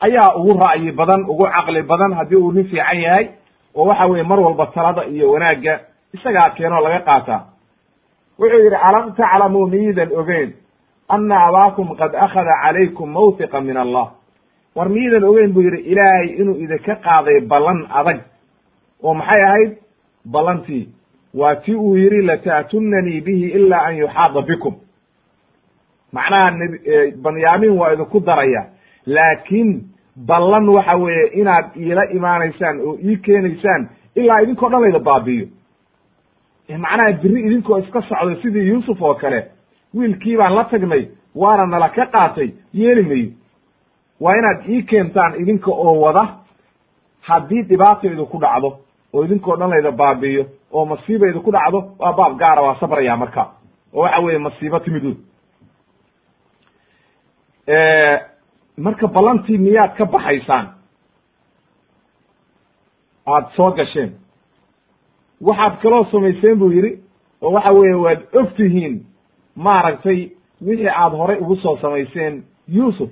[0.00, 3.28] ayaa ugu ra'yi badan ugu caqli badan haddii uu nin fiican yahay
[3.74, 5.80] oo waxa weye mar walba talada iyo wanaagga
[6.14, 7.40] isagaa keenoo laga qaataa
[8.38, 10.50] wuxuu yidhi alam taclamuu miyidan ogeyn
[11.08, 14.06] ana abaakum qad akhada calaykum mawtiqa min allah.
[14.76, 18.18] War miyidan ogeyn buu yidhi ilaahay inuu idinka qaaday ballan adag.
[19.02, 19.70] Oo maxay ahayd?
[20.24, 20.88] Ballantii.
[21.34, 24.74] Waa ti uu yidhi lata'tunanii bihi ila an yuxaada bikum.
[26.12, 26.50] Macnaha
[27.24, 28.62] banyamin waa idinku daraya
[29.14, 29.70] laakiin
[30.28, 33.82] ballan waxa weeye inaad iila imaanaysaan oo ii keenaysaan
[34.20, 35.46] ilaa idinkoo dhan layda baabi'iyo.
[36.84, 39.40] Macnaha biri idinkoo iska socday sidii yuusuf oo kale
[39.94, 43.28] wiilkii baan la tagnay waana nala ka qaatay yeeli mayo
[44.20, 46.24] waa inaad ii keentaan idinka oo wada
[47.28, 48.70] haddii dhibaata idinku dhacdo
[49.14, 53.42] oo idinkoo dhan layda baabi'iyo oo masiiba idinku dhacdo waa baab gaara waa sabraya marka
[53.94, 55.04] oo waxa weeye masiibo timid
[58.78, 60.66] marka ballantii miyaad ka baxaysaan?
[63.26, 64.12] Aada soo gasheen.
[65.46, 66.92] Waxaad kaloo samayseen buu yidhi
[67.42, 68.94] oo waxa weeye waad og tihiin
[69.56, 70.20] maaragtay
[70.66, 73.10] wixii aad horay ugu soo samayseen yuusuf.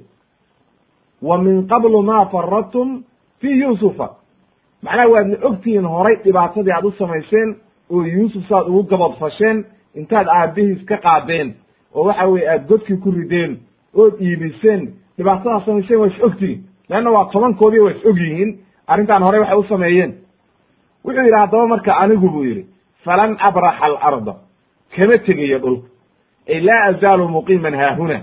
[1.22, 3.04] Wa min qablu ma faradtum
[3.40, 4.08] fi yuusufa.
[4.82, 7.56] Macnaha waadna og tihiin horay dhibaatadii aad u samayseen
[7.90, 11.54] oo yuusuf saad ugu gabadfasheen intaad aabihiis ka qaadeen
[11.94, 13.60] oo waxa weye aad godkii ku rideen
[13.94, 14.82] ood iibiseen
[15.18, 16.60] dhibaatadaad samayseen waa is og tihiin.
[16.88, 18.58] Leanna waa tobankoodii waa is og yihiin.
[18.86, 20.12] Arrintan horey waxay u sameeyeen.
[21.04, 22.66] Wuxuu yidhi haddaba marka anigu buu yidhi
[23.04, 24.34] falan abraxa alarda
[24.96, 25.88] kama tegayo dhulka.
[26.48, 28.18] Ay laa azaalu muqiiman haahuna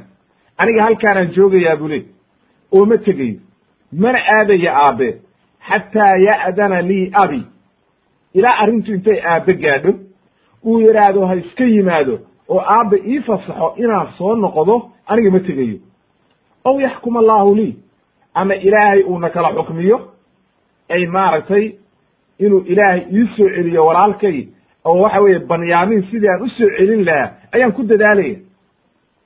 [0.58, 1.99] aniga halkaanaan joogayaa buu le
[2.71, 3.39] oo ma tegayo
[4.01, 5.08] mana aadaya aabe
[5.69, 7.41] xataa ya'dana lii abi.
[8.34, 9.93] Ilaa arrintu intay aabe gaadho
[10.65, 14.75] uu yidhaahdo ha iska yimaado oo aabe ii fasaxo inaan soo noqdo
[15.08, 15.77] aniga ma tegayo
[16.65, 17.76] ow yaxkum allaahu lii
[18.34, 19.99] ama ilaahay uuna kala xukmiyo
[20.89, 21.71] ay maaragtay
[22.39, 24.47] inuu ilaahay ii soo celiyo walaalkay
[24.86, 28.36] oo waxa weeye banyaamiin sidii aan u soo celin lahaa ayaan ku dadaalaya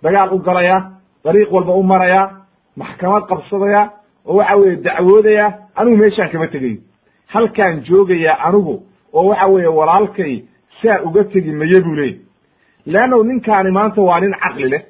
[0.03, 0.91] dagaal u galaya
[1.23, 2.29] dariiq walba u maraya
[2.75, 3.89] maxkamad qabsadaya
[4.25, 6.77] oo waxa weeye dacwoodaya anigu meeshaan kama tegayo
[7.27, 10.43] halkaan joogayaa anigu oo waxa weeye walaalkay
[10.81, 12.19] saa uga tegi maye buu leeyay
[12.85, 14.83] leannahu ninkaani maanta waa nin caqli leh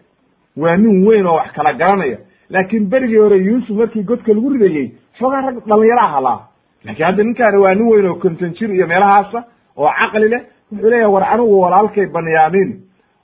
[0.58, 2.18] waa nin weyn oo wax kala garanaya
[2.50, 6.40] laakiin berigii hore yuusuf markii godka lagu ridayey xoogaa rag dhalinyaro ah halaa
[6.86, 9.44] laakiin hadda ninkaani waa nin weyn oo konton jir iyo meelahaasa
[9.78, 12.70] oo caqli leh wuxuu leeyahay war anigu walaalkay banyaamiin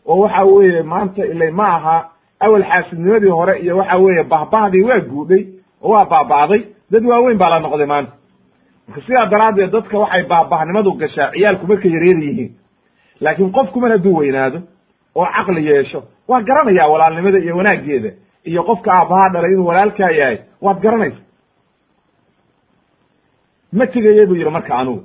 [0.05, 1.95] oo waxa weeye maanta ilay ma aha
[2.39, 5.43] awal xaasidnimadii hore iyo waxa weeye bahbahdii waa guudhay
[5.83, 8.11] oo waa baaba'day dad waaweyn baa la noqday maanta.
[8.87, 12.51] Marka sidaa daraaddeed dadka waxay baabahnimadu gashaa ciyaalku markay yareer yihiin.
[13.21, 14.59] Laakiin qofku mar hadduu weynaado
[15.15, 18.09] oo caqli yeesho waa garanayaa walaalnimada iyo wanaaggeeda
[18.45, 21.17] iyo qofka aabbahaa dhalay inuu walaalkaa yahay waad garanaysa.
[23.73, 25.03] Ma tegaya buu yidhi marka anugu.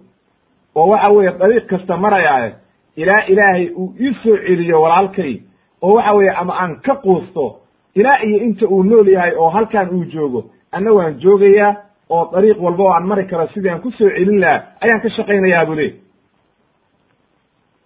[0.74, 2.55] Oo waxa weeye dariiq kasta marayaaye
[2.96, 5.40] ilaa ilaahay uu ii soo celiyo walaalkay
[5.83, 7.61] oo waxa weeye ama aan ka quusto
[7.94, 11.74] ilaa iyo inta uu nool yahay oo halkan uu joogo anna waan joogayaa
[12.11, 15.09] oo dariiq walba oo aan mari karo sidii aan ku soo celin lahaa ayaan ka
[15.11, 15.92] shaqaynayaa buu leey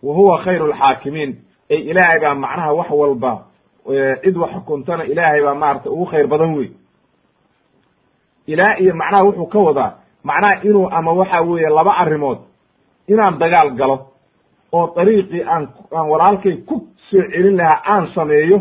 [0.02, 1.36] wa huwa khayru alxaakimiin
[1.70, 3.32] ay ilaahay baa macnaha wax walba
[4.22, 6.70] cid wax xukuntana ilaahay baa maarata ugu khayr badan wey
[8.46, 9.92] ilaa iyo macnaha wuxuu ka wadaa
[10.24, 12.38] macnaha inuu ama waxa weeye laba arrimood
[13.08, 13.98] inaan dagaal galo
[14.72, 16.74] oo dariiqii aan aan walaalkay ku
[17.10, 18.58] soo celin lahaa aan sameeyo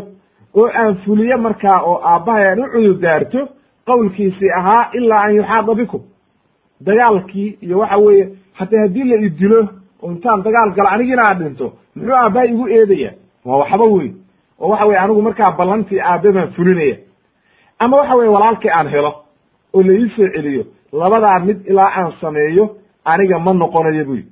[0.54, 3.48] oo aan fuliyo markaa oo aabbahay aan u cududaarto
[3.86, 6.00] qowlkiisii ahaa ilaa an yuxaada bikum.
[6.80, 9.68] Dagaalkii iyo waxa weeye hataa haddii la idilo
[10.02, 13.12] oo intaan dagaal galo anigiina aad dhinto muxuu aabbaha igu eedaya
[13.44, 14.14] waa waxba weyn
[14.62, 16.96] oo waxa weye anigu markaa ballantii aabe baan fulinaya.
[17.78, 19.12] Ama waxa weye walaalkii aan helo
[19.74, 24.24] oo la ii soo celiyo labadaa mid ilaa aan sameeyo aniga ma noqonayo buyi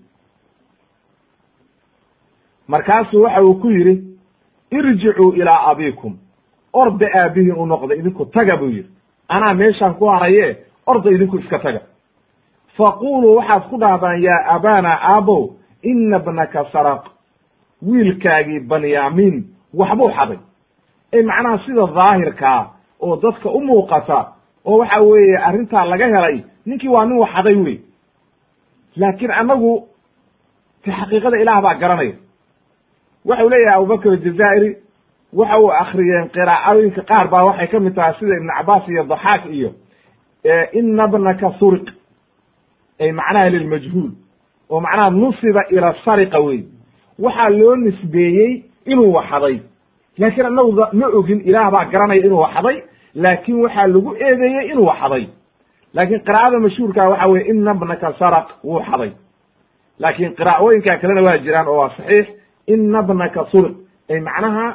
[2.68, 4.04] markaasuu waxa uu ku yidhi
[4.70, 6.16] irjicuu ilaa abiikum
[6.72, 8.90] orda aabihiin u noqda idinku taga buu yidhi.
[9.28, 11.80] Anaa meeshaan ku haraye orda idinku iska taga.
[12.76, 15.50] Faquluu waxaad ku dhahdaan yaa abaana aabow
[15.82, 17.02] ina bnaka saraq
[17.82, 20.38] wiilkaagii banyaamiin waxbuu xaday.
[21.12, 24.18] Ee macnaha sida daahirkaa oo dadka u muuqata
[24.64, 27.78] oo waxa weeye arrintaa laga helay ninkii waa nin wax xaday wey.
[28.96, 29.87] Laakiin annagu
[30.85, 32.14] te xaqiiqada ilaah baa garanaya.
[33.24, 34.70] Waxau leeyahay abubakr aljazaa'iri
[35.33, 39.42] waxa uu akriyeen qiraa'ooyinka qaar baa waxay ka mid tahay sida ibn cabaas iyo daxaak
[39.46, 39.70] iyo
[40.78, 41.87] ina bnaka suriq
[43.00, 44.11] ay macnaha lilmajhuul
[44.70, 46.61] oo macnaha nusiba ila sariqa wey.
[47.18, 49.60] Waxaa loo nisbeeyey inuu waxaday.
[50.18, 52.76] Laakiin annagu ma ogin ilaah baa garanaya inuu waxaday
[53.14, 55.24] laakin waxaa lagu eedeeyey inuu waxaday.
[55.94, 59.10] Laakiin qiraa'ada mashhuurkaa waxa weye ina bnaka saraq wuu xaday
[59.98, 62.26] laakiin qiraa'ooyinka kalena waa jiraan oo waa saxiix.
[62.66, 63.74] Ina bnaka suriq
[64.10, 64.66] ay macnaha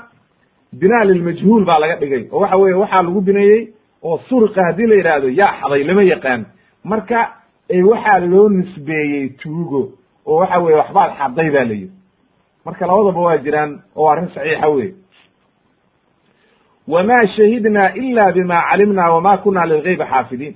[0.80, 2.28] binaa lilmajhuul baa laga dhigay.
[2.32, 3.62] Oo waxa weye waxaa lagu bineeyey
[4.04, 6.46] oo suriqa haddii la yidhaahdo yaa xaday lama yaqaan.
[6.84, 7.20] Marka
[7.92, 9.82] waxaa loo nisbeeyey tuugo.
[10.26, 11.95] Oo waxa weye waxbaad xaday ba la yidhi
[12.66, 14.90] marka labadaba waa jiraan oo arrin saxiixa wey
[16.88, 20.56] wma shahidna ila bima calimna wma kuna lilgeybi xaafidiin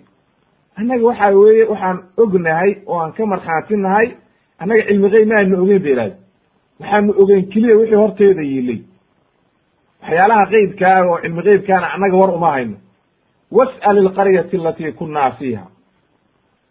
[0.75, 4.07] annaga waxa weeye waxaan ognahay oo aan ka markhaatinahay
[4.59, 6.15] annaga cilmi geyb ma aanu ogeyn ihahdo
[6.79, 8.79] waxaanu ogeyn keliya wixii horteeda yiilay
[10.01, 12.77] waxyaalaha qeybkaa oo cilmi geybkaana annaga war uma hayno.
[13.51, 15.65] Was'al ilqaryati alatii kunna fiiha.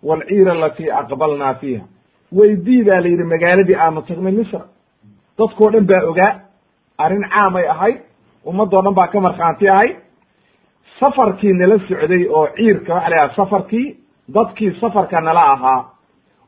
[0.03, 1.85] Waalciira alatii aqbalna fiiha.
[2.33, 4.61] Weydii baa la yidhi magaaladii aanu tagnay misra
[5.39, 6.33] dadkoo dhan baa ogaa
[6.99, 7.99] arrin caamay ahayd
[8.47, 9.91] ummadoo dhan baa ka markhaanti ahay.
[11.01, 13.97] Safarkii nala socday oo ciirka waxa la yidhaha safarkii
[14.35, 15.85] dadkii safarka nala ahaa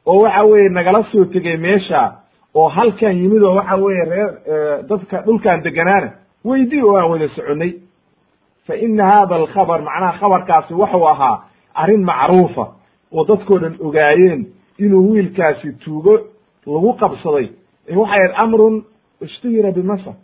[0.06, 2.12] oo waxa weeye nagala soo tegey meesha
[2.54, 4.30] oo halkan yimid oo waxa weeye reer
[4.88, 6.10] dadka dhulkan deganaana
[6.44, 7.72] weydii oo aan wada soconay
[8.66, 12.64] fa ina hada alkhabar macnaha khabarkaasi waxuu ahaa arrin macruufa
[13.12, 14.46] oo dadkoo dhan ogaayeen
[14.78, 16.14] inuu wiilkaasi tuugo
[16.66, 17.48] lagu qabsaday
[17.96, 18.84] waxay ahayd amrun
[19.20, 20.14] ishtihira bimasr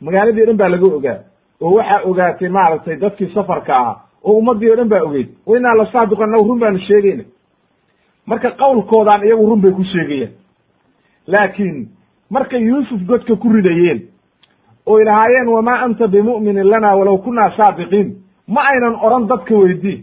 [0.00, 1.18] magaaladii o dhan baa laga ogaa.
[1.60, 3.96] Oo waxaa ogaatay maaragtay dadkii safarka ahaa.
[4.24, 5.28] Oo ummadii o dhan baa ogeyd.
[5.46, 7.24] Wa inaa la saadiqan naw run baanu sheegayna.
[8.26, 10.32] Marka qawlkoodaan iyagu run bay ku sheegayaan
[11.26, 11.88] laakiin
[12.30, 14.00] markay yuusuf godka ku ridayeen
[14.86, 18.08] oy lahaayeen wamaa anta bimu'minin lana walow kunaa saadiqiin.
[18.48, 19.98] Ma aynan odhan dadka weydii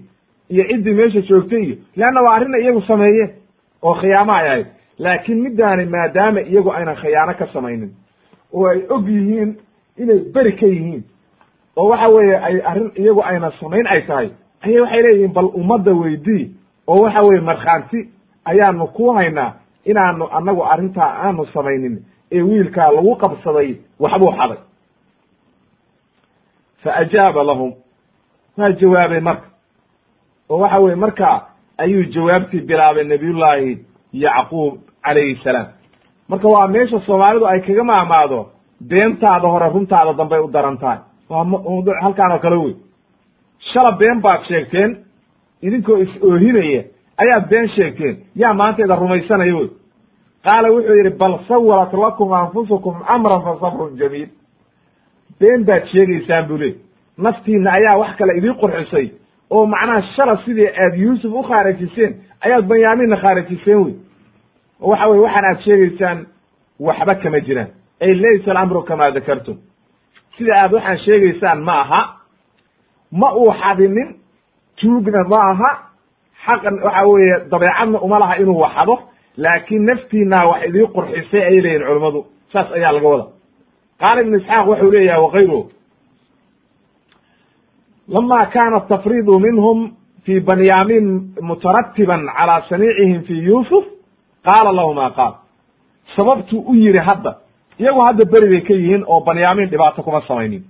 [0.50, 3.32] iyo ciddii meesha joogtay iyo leanna waa arrin iyagu sameeyeen.
[3.82, 4.68] Oo khiyaamo ay ahayd
[5.00, 7.92] laakiin middaani maadaama iyagu aynan khiyaano ka samaynin
[8.54, 9.56] oo ay og yihiin
[9.98, 11.04] inay beri ka yihiin
[11.78, 14.30] oo waxa weeye ay arrin iyagu aynan samayn ay tahay
[14.66, 16.52] ayay waxay leeyihiin bal ummadda weydii
[16.88, 18.10] oo waxa weye markhaanti
[18.46, 19.54] ayaanu ku haynaa
[19.86, 21.96] inaanu annagu arrintaa aanu samaynin
[22.32, 24.58] ee wiilkaa lagu qabsaday waxbuu xaday.
[26.84, 27.74] Fa ajaaba lahum.
[28.58, 29.48] Waa jawaabay marka.
[30.50, 35.68] Oo waxa weye marka ayuu jawaabtii bilaabay nabiyullaahi yacquub calayhi salaam.
[36.30, 38.50] Marka waa meesha soomaalidu ay kaga maamaado
[38.90, 42.76] beentaada hore runtaada dambay u daran tahay waa mawduuc halkaan oo kale wey.
[43.74, 44.98] Shala been baad sheegteen
[45.62, 46.84] idinkoo is oohinaya
[47.18, 48.16] ayaad been sheegteen.
[48.36, 49.70] Yaa maanta ida rumaysanaya wey.
[50.44, 54.30] Qaala wuxuu yidhi bal sawarat lakum anfusukum amran fa sabrun jamiil.
[55.40, 56.76] Been baad sheegaysaan buu le
[57.18, 59.08] naftiina ayaa wax kale idii qurxisay
[59.52, 62.12] oo macnaha shala sidii aad yuusuf u khaarajiseen
[62.46, 63.94] ayaad banyaamiinna khaarajiseen wey.
[64.80, 66.18] Waxa weye waxaan aad sheegaysaan
[66.80, 67.68] waxba kama jiraan.
[68.02, 69.58] Ay laysa alamru kama dakartum
[70.38, 72.02] sida aad waxaan sheegaysaan ma aha.
[73.12, 74.10] Ma uu xadinin
[74.80, 75.72] tuugna ma aha.
[76.46, 78.96] Xaqan waxa weeye dabeecadna uma laha inuu waxado
[79.38, 83.26] laakiin naftiinaa wax idii qurxisay ayay leeyihiin culammadu saas ayaa laga wada
[84.02, 85.70] qaala ibn isxaaq waxau leeyahay wakayruhu
[88.08, 89.92] lama kana atafridu minhum
[90.26, 93.86] fi banyamin mutaratiban calى saniicihim fi yusuf
[94.46, 95.34] qaala lahu ma qaal
[96.16, 97.38] sababtuu u yidhi hadda
[97.80, 100.64] iyagu hadda beri bay ka yihiin oo banyamin dhibaato kuma samaynin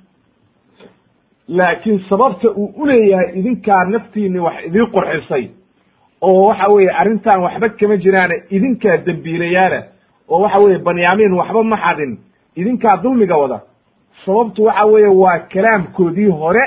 [1.47, 5.45] laakiin sababta uu uleeyahay idinkaa naftiini wax idii qurxisay
[6.21, 9.83] oo waxa weeye arrintan waxba kama jiraane idinkaa dembiilayaala
[10.29, 12.17] oo waxa weeye banyamin waxba ma xadin
[12.55, 13.59] idinkaa dulmiga wada
[14.25, 16.63] sababtu waxa weeye waa kalaamkoodii hore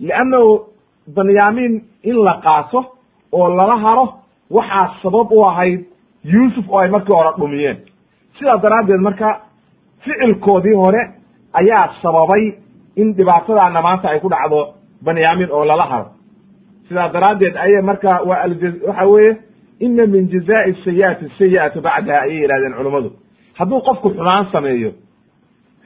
[0.00, 0.50] liannahu
[1.16, 1.72] banyamin
[2.10, 2.80] in la qaato
[3.32, 4.06] oo lala haro
[4.50, 5.80] waxaa sabab u ahayd
[6.24, 7.76] yuusuf oo ay markii hore dhumiyeen
[8.38, 9.28] sidaa daraaddeed marka
[10.04, 11.02] ficilkoodii hore
[11.60, 12.44] ayaa sababay
[12.96, 14.60] in dhibaatadaana maanta ay ku dhacdo
[15.04, 16.06] banyamin oo lala haro
[16.88, 18.46] sidaa daraaddeed ayay marka waa
[18.88, 19.36] waxa weeye
[19.80, 23.10] ina min jazaa'i sayi'ati sayi'atu bacdaha ayay yihahdeen culummadu
[23.58, 24.90] hadduu qofku xumaan sameeyo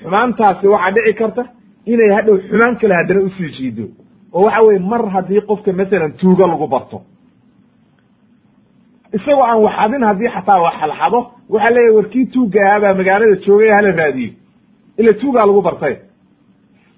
[0.02, 1.42] xumaantaasi waxaa dhici karta
[1.92, 3.84] inay hadhow xumaan kale haddana u sii jiido
[4.34, 7.02] oo waxa weye mar haddii qofka masalan tuugo lagu barto.
[9.16, 11.20] Isagoo aan waxadin haddii xataa wax xalxado
[11.52, 14.32] waxaa leeyahy warkii tuugga ahaa baa magaalada joogay hala raadiyo
[14.98, 15.94] ila tuugaa lagu bartay.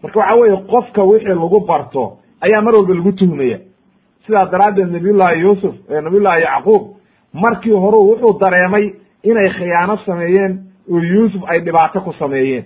[0.02, 2.02] Marka waxa weye qofka wixii lagu barto
[2.40, 3.58] ayaa mar walba lagu tuhmaya.
[4.26, 6.82] Sidaa daraaddeed nabiyullahi yuusuf nabiyullahi yacquub
[7.32, 8.84] markii hore wuxuu dareemay
[9.22, 10.52] inay khiyaano sameeyeen
[10.92, 12.64] oo yuusuf ay dhibaato ku sameeyeen.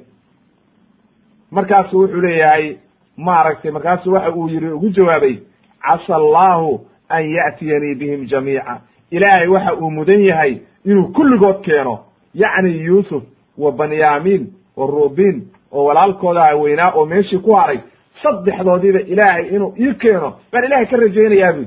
[1.50, 2.76] Markaasu wuxuu leeyahay
[3.24, 5.37] maaragtay markaasu waxa uu yihi ugu jawaabay
[5.83, 8.80] casa allahu an ya'tiyanii bihim jamiica.
[9.11, 11.98] Ilaahay waxa uu mudan yahay inuu kulligood keeno
[12.35, 13.22] yacni yuusuf
[13.59, 17.78] wa banyamin wa rubin oo walaalkooda weynaa oo meeshii ku haray
[18.22, 20.35] saddexdoodiiba ilaahay inuu ii keeno.
[20.52, 21.66] Baan ilahay ka rajaynayaa buy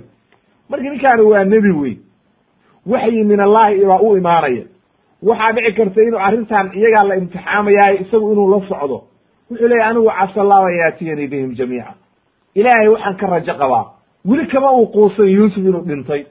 [0.69, 1.95] marka ninkaani waa nebi wey
[2.85, 4.63] waxyi min allahi baa u imaanaya.
[5.23, 9.03] Waxaa dhici karta inuu arrintan iyagaa la imtixaamayaayo isagu inuu la socdo
[9.53, 11.93] wuxuu leeyahy anigu casa allahu an yaatiyanii bihim jamiica.
[12.55, 13.85] Ilaahay waxaan ka rajo qabaa.
[14.25, 16.25] Weli kama uu quusan yuusuf inuu dhintay.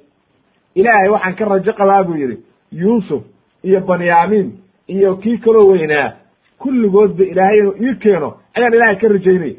[0.75, 2.39] Ilaahay waxaan ka rajo qabaa buu yidhi
[2.73, 3.23] yuusuf
[3.65, 4.53] iyo banyamin
[4.89, 6.13] iyo kii kaloo weynaa
[6.59, 9.55] kulligoodba ilaahay inuu ii keeno ayaan ilaahay ka rajaynaya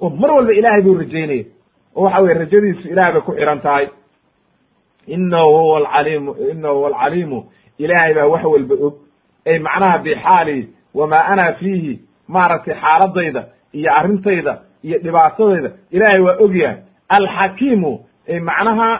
[0.00, 1.44] oo mar walba ilaahay buu rajaynaya
[1.96, 3.86] oo waxa weye rajadiisu ilahay bay ku xihan tahay.
[5.06, 7.44] Inahu huwa alcaliimu inahu huwa alcaliimu.
[7.78, 8.94] Ilaahay baa wax walba og.
[9.46, 12.00] Ay macnaha bixaali wamaa ana fiihi
[12.34, 13.42] maaragtay xaaladayda
[13.78, 14.52] iyo arrintayda
[14.86, 15.70] iyo dhibaatadayda.
[15.94, 16.76] Ilaahay waa ogyahay
[17.16, 17.92] alxakiimu
[18.48, 18.90] macnaha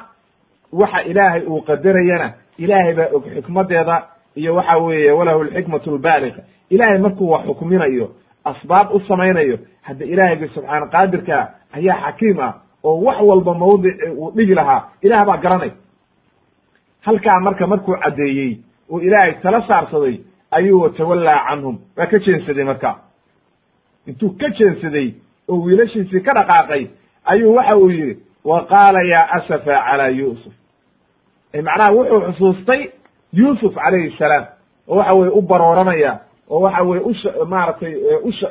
[0.81, 2.29] waxa ilaahay uu qadarayana
[2.59, 3.97] ilaahay baa og xikmadeeda
[4.41, 8.07] iyo waxa weeye walahu alxikmatu albaaliqa ilaahay markuu wax xukminayo
[8.45, 9.57] asbaab u samaynayo
[9.87, 11.37] hadda ilaahayga subxaana qaadirka
[11.79, 12.53] ayaa xakiim ah
[12.85, 14.89] oo wax walba mawdici uu dhigi lahaa.
[15.03, 15.71] Ilaah baa garanay.
[17.01, 18.59] Halkaa marka markuu caddeeyey
[18.91, 20.17] oo ilaahay tala saarsaday
[20.51, 21.79] ayuu watawallaa canhum.
[21.97, 22.91] Waa ka jeensaday marka
[24.07, 25.09] intuu ka jeensaday
[25.49, 26.87] oo wiilashiisii ka dhaqaaqay
[27.25, 30.53] ayuu waxa uu yidhi wa qaala yaa asafa calaa yuusuf.
[31.65, 32.91] Macnaha wuxuu xusuustay
[33.33, 34.45] yuusuf calayhi salaam
[34.89, 36.19] oo waxa weye u barooranaya
[36.51, 38.49] oo waxa weye ush maaragtay usha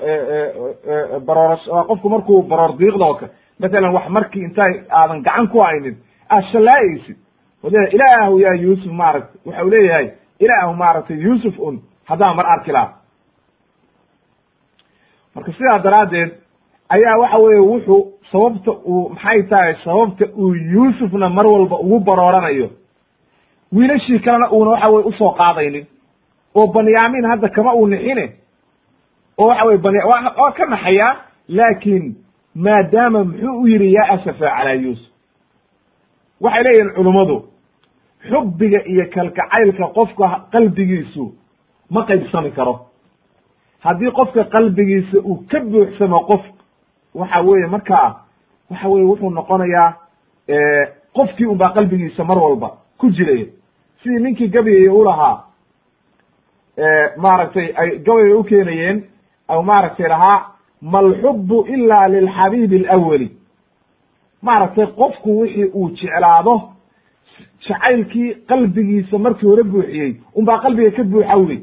[1.26, 3.20] baroorash qofku markuu baroor diiqda oo
[3.60, 5.96] matalan wax markii intay aadan gacan ku haynin
[6.30, 7.18] aad shallaa'aysid
[7.64, 10.08] od ilaahu yaa yuusuf maaragtay waxa u leeyahay
[10.40, 12.94] ilaahu maaragtay yuusuf un haddaan mar arki laha
[15.36, 16.32] marka sidaa daraaddeed
[16.90, 22.70] ayaa waxa weeye wuxuu sababta uu maxay tahay sababta uu yuusufna mar walba ugu barooranayo.
[23.74, 25.86] Wiilashii kalena uuna waxa weye u soo qaadaynin.
[26.56, 28.34] Oo banyamin hadda kama uu nixine.
[29.38, 31.16] Oo waxa weye bany waa ka naxayaa
[31.48, 32.16] laakiin
[32.56, 35.12] maadaama muxuu u yidhi yaa asafa calaa yuusuf.
[36.42, 37.44] Waxay leeyihiin culummadu
[38.30, 41.34] xubbiga iyo kalkacaylka qofka qalbigiisu
[41.90, 42.89] ma qaybsami karo
[43.84, 46.42] haddii qofka qalbigiisa uu ka buuxsamo qof
[47.16, 48.16] waxa weeye markaa
[48.70, 49.94] waxa weye wuxuu noqonayaa
[51.16, 53.46] qofkii un baa qalbigiisa mar walba ku jiraya
[54.04, 55.44] sidii ninkii gabayay u lahaa
[57.18, 59.04] maaragtay ay gabay u keenayeen
[59.48, 60.46] aw maaragtay lahaa
[60.82, 63.32] malxubu ila lilxabiibi alawali
[64.42, 66.62] maaragtay qofku wixii uu jeclaado
[67.68, 71.60] jacaylkii qalbigiisa markii hore buuxiyey unbaa qalbiga ka buuxa wey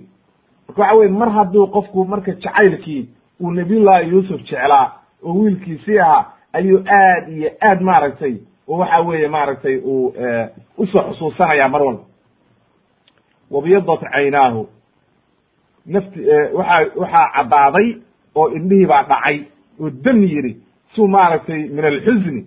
[0.69, 3.09] waxa weye mar hadduu qofku marka jacaylkii
[3.41, 4.93] uu nabiyullahi yuusuf jeclaa
[5.25, 8.35] oo wiilkiisii ahaa ayuu aad iyo aad maaragtay
[8.69, 10.15] oo waxa weeye maaragtay uu
[10.79, 12.03] u soo xusuusanaya mar walba.
[13.51, 14.69] Wabyadat caynaahu.
[15.87, 16.21] Nafti
[16.55, 17.89] waxa waxaa caddaaday
[18.35, 19.39] oo indhihii baa dhacay
[19.81, 20.57] oo dam yidhi
[20.95, 22.47] suu maaragtay min alxusni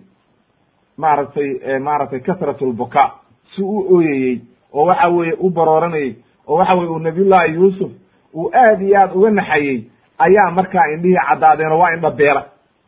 [0.96, 3.10] maaragtay maaragtay kasrat lbuka
[3.54, 4.40] si u ooyayey
[4.72, 6.14] oo waxa weeye u barooranayey
[6.48, 7.90] oo waxa weye uu nabiyullahi yuusuf
[8.34, 9.84] uu aad iyo aad uga naxayey
[10.18, 12.42] ayaa markaa indhihii caddaadeen oo waa indha beela.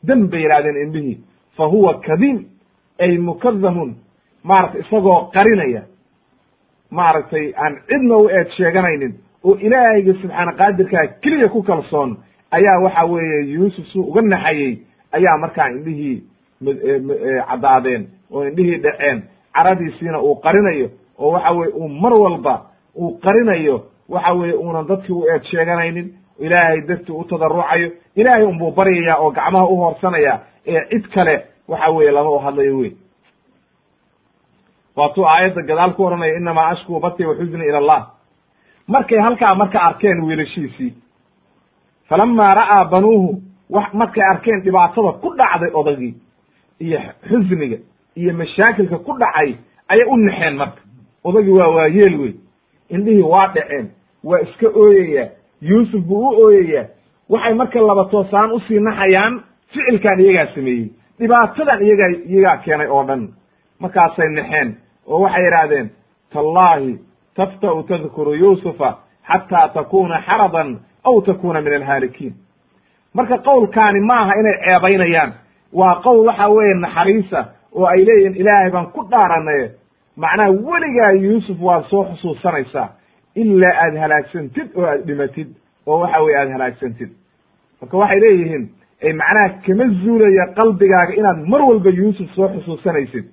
[0.07, 1.19] Dam bay yidhahdeen indhihii
[1.57, 2.39] fa huwa kadiim
[2.99, 3.95] ay mukadamun
[4.45, 5.83] maaragtay isagoo qarinaya.
[6.91, 9.15] Maaragtay aan cidna u eed sheeganaynin
[9.45, 12.17] oo ilaahayga subxaana qaadirkaa keliya ku kalsoon
[12.51, 14.79] ayaa waxa weeye yuusuf suu uga naxayey
[15.13, 16.23] ayaa markaa indhihii
[17.49, 19.23] caddaadeen oo indhihii dhaceen.
[19.55, 20.89] Caradiisiina uu qarinayo
[21.19, 22.55] oo waxa weye uu mar walba
[22.97, 28.71] uu qarinayo waxa weye uunan dadkii u eed sheeganaynin ilaahay dartii u tadarucayo ilaahay unbuu
[28.71, 32.93] baryaya oo gacmaha u hoorsanaya ee cid kale waxa weye lama u hadlayo wey
[34.97, 38.11] waatuu aayadda gadaal ku ohanaya inamaa ashkuu bati wa xuzni ila allah.
[38.89, 40.95] Markay halkaa marka arkeen wiilashiisii
[42.09, 46.15] falamaa ra'aa banuuhu wax markay arkeen dhibaatada ku dhacday odagii
[46.81, 47.77] iyo xusniga
[48.17, 49.55] iyo mashaakilka ku dhacay
[49.89, 50.81] ayay u naxeen marka.
[51.25, 52.33] Odagii waa waayeel wey
[52.95, 53.87] indhihii waa dhaceen
[54.25, 55.25] waa iska ooyaya
[55.61, 56.87] yuusuf buu u ooyayaa
[57.31, 59.41] waxay marka laba toosaan u sii naxayaan
[59.73, 60.89] ficilkan iyagaa sameeyey
[61.19, 63.23] dhibaatadan iyagaa iyagaa keenay oo dhan.
[63.81, 64.77] Markaasay naxeen
[65.07, 65.91] oo waxay yidhaahdeen
[66.33, 66.99] tallaahi
[67.37, 68.89] tafta'u tadkuru yuusufa
[69.29, 72.35] xataa takuna xaradan aw takuna min alhaalikiin.
[73.15, 75.33] Marka qowlkaani ma aha inay ceebaynayaan
[75.73, 79.61] waa qowl waxa weeye naxariisa oo ay leeyihiin ilaahay baan ku dhaaranay
[80.17, 82.89] macnaha weligaa yuusuf waad soo xusuusanaysaa
[83.35, 85.49] ilaa aad halaagsantid oo aad dhimatid
[85.87, 87.11] oo waxa weye aad halaagsantid.
[87.81, 88.69] Marka waxay leeyihiin
[89.21, 93.25] macnaha kama zuulaya qalbigaaga inaad mar walba yuusuf soo xusuusanaysid.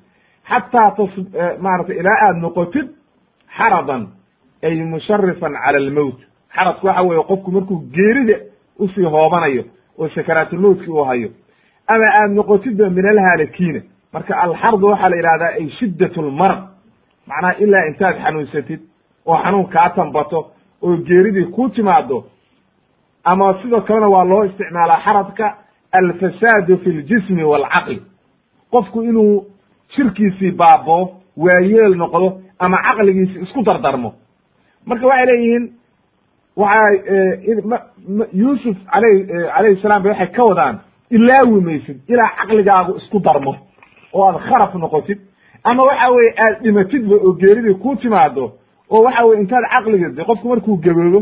[0.49, 1.13] Xataa tas
[1.59, 2.87] maaragtay ilaa aad noqotid
[3.57, 4.07] xaradan
[4.63, 6.19] ay musharifan cala almowt
[6.55, 8.35] xaradku waxa weeye qofku markuu geerida
[8.79, 9.63] u sii hoobanayo
[9.97, 11.29] oo sakaraatulmowtkii uu hayo.
[11.87, 13.81] Ama aad noqotidba min alhaalakiina
[14.13, 16.61] marka alxardu waxaa la yidhahdaa ay shiddat lmarad
[17.27, 18.79] macnaha ilaa intaad xanuunsatid
[19.25, 20.39] oo xanuun kaa tambato
[20.81, 22.25] oo geeridii ku timaado
[23.23, 25.45] ama sidoo kalena waa loo isticmaalaa xaradka
[25.91, 28.01] alfasaadu fi ljismi waalcaqli
[28.71, 29.45] qofku inuu
[29.95, 31.03] jirkiisii baaboo
[31.37, 34.13] waayeel noqdo ama caqligiisi isku dardarmo.
[34.85, 35.65] Marka waxay leeyihiin
[36.57, 37.79] waxa
[38.33, 39.15] yuusuf alayh
[39.57, 40.75] alayhi salam ba waxay ka wadaan
[41.09, 43.55] ilaawi maysid ilaa caqligaagu isku darmo
[44.13, 45.19] oo aad kharaf noqotid
[45.63, 48.51] ama waxa weye aad dhimatidba oo geeridii ku timaado
[48.89, 51.19] oo waxa weye intaad caqliga de qofku markuu gaboobo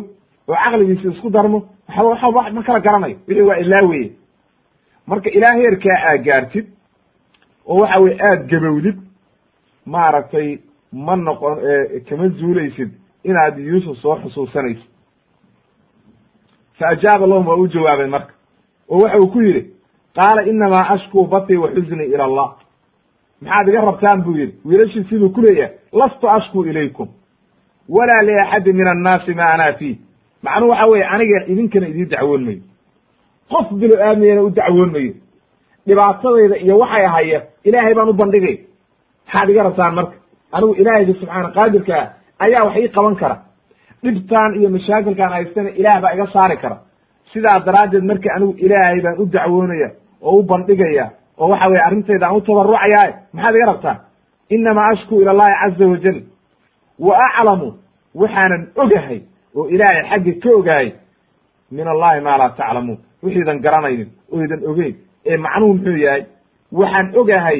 [0.47, 1.63] oo caqligiisi isku darmo
[1.97, 3.15] waxba ma kala garanayo.
[3.27, 4.11] Wixii waa ilaaweye
[5.07, 6.65] marka ilaa heerkaa aad gaartid
[7.67, 8.97] oo waxa weye aad gabowdid
[9.85, 10.59] maaragtay
[10.93, 11.57] ma noqon
[12.09, 12.91] kama zuulaysid
[13.23, 14.89] inaad yuusuf soo xusuusanaysid
[16.79, 18.33] fa ajaaba lahum waa u jawaabay marka.
[18.89, 19.71] Oo waxa uu ku yidhi
[20.15, 22.55] qaala inamaa ashkuu batii wa xuznii ila allah
[23.41, 27.07] maxaad iga rabtaan buu yidhi wiilashii siduu ku leeyahay lastu ashkuu ilaykum
[27.89, 29.97] walaa liaxadi min annaasi ma ana fiih
[30.43, 32.59] macnuhu waxa weeye aniga idinkana idiin dacwoon mayo
[33.51, 35.13] qof bilo aamiyana u dacwoon mayo
[35.88, 38.55] dhibaatadayda iyo waxay ahaya ilaahay baan u bandhigay.
[39.25, 40.15] Maxaad iga rabtaan marka?
[40.51, 42.03] Anigu ilaahayga subxaana qaadirkaa
[42.39, 43.35] ayaa wax ii qaban kara.
[44.03, 46.77] Dhibtaan iyo mashaakilkaan haystana ilaah baa iga saari kara.
[47.33, 49.89] Sidaa daraaddeed marka anigu ilaahay baan u dacwoonaya
[50.21, 51.05] oo u bandhigaya
[51.39, 53.97] oo waxa weye arrintayda aan u tabarucayaaye maxaad iga rabtaan
[54.49, 56.17] inamaa ashku ila allahi caza wajal
[56.99, 57.67] wa aclamu
[58.21, 59.19] waxaanan ogahay
[59.57, 60.88] oo ilaahay xaggi ka ogahay
[61.71, 66.23] min allahi maa laa taclamuun wixiidan garanaynin oo idan ogeyn ee macnuhu muxuu yahay
[66.71, 67.59] waxaan ogahay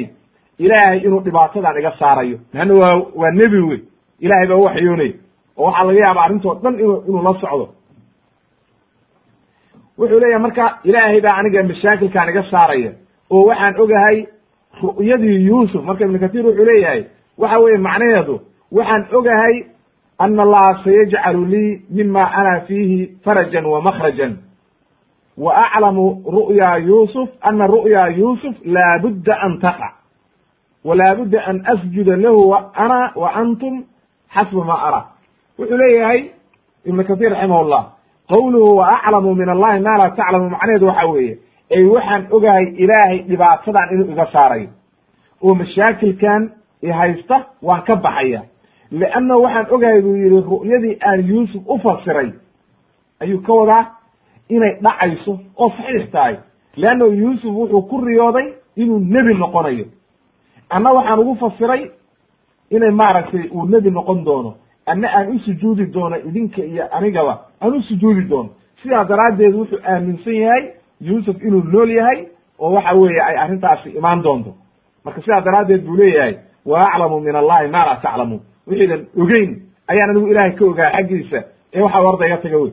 [0.58, 2.38] ilaahay inuu dhibaatadan iga saarayo.
[2.54, 3.80] Leanna waa waa nebi wey
[4.24, 5.12] ilahay baa u waxyoonaya
[5.58, 7.66] oo waxaa laga yaaba arrintoo dhan inu inuu la socdo.
[9.98, 12.92] Wuxuu leeyahay marka ilaahay baa aniga mashaakilkaan iga saaraya
[13.30, 14.26] oo waxaan ogahay
[14.82, 17.04] ru'yadii yuusuf marka ibnu katiir wuxuu leeyahay
[17.38, 18.40] waxa weeye macnaheedu
[18.72, 19.54] waxaan ogahay
[20.18, 24.36] ana allaha sayajcalu lii mima ana fiihi farajan wa makhrajan.
[25.38, 29.88] Wa aclamu ru'ya yuusuf ana ru'ya yuusuf laabudda an taqa
[30.84, 33.84] wa laabudda an asjuda lahu ana wa antum
[34.34, 35.00] xasba ma ara.
[35.58, 36.30] Wuxuu leeyahay
[36.84, 37.84] ibnu katir raximah llah
[38.28, 41.38] wa aclamu min allahi ma laa taclamu macnaheedu waxa weeye
[41.70, 44.68] ey waxaan ogahay ilaahay dhibaatadan inuu iga saarayo
[45.42, 46.50] oo mashaakilkan
[46.82, 48.42] i haysta waan ka baxaya.
[48.90, 52.30] Leanna waxaan ogahay buu yihi ru'yadii aan yuusuf u fasiray
[53.20, 53.84] ayuu ka wadaa
[54.48, 56.36] inay dhacayso oo saxiix tahay.
[56.76, 59.84] Leanna yuusuf wuxuu ku riyooday inuu nebi noqonayo.
[60.70, 61.90] Anna waxaan ugu fasiray
[62.70, 64.54] inay maaragtay uu nebi noqon doono.
[64.86, 68.50] Anna aan u sujuudi doono idinka iyo anigaba aan u sujuudi doono.
[68.82, 70.64] Sidaa daraaddeed wuxuu aaminsan yahay
[71.00, 72.26] yuusuf inuu nool yahay
[72.58, 74.54] oo waxa weeye ay arrintaasi imaan doonto.
[75.04, 76.34] Marka sidaa daraaddeed buu leeyahay
[76.66, 79.50] wa aclamu min allahi ma laa taclamuun wixiidan ogeyn
[79.88, 81.42] ayaan anigu ilaahay ka ogaa xaggiisa
[81.74, 82.72] ee waxa warda iga taga wey.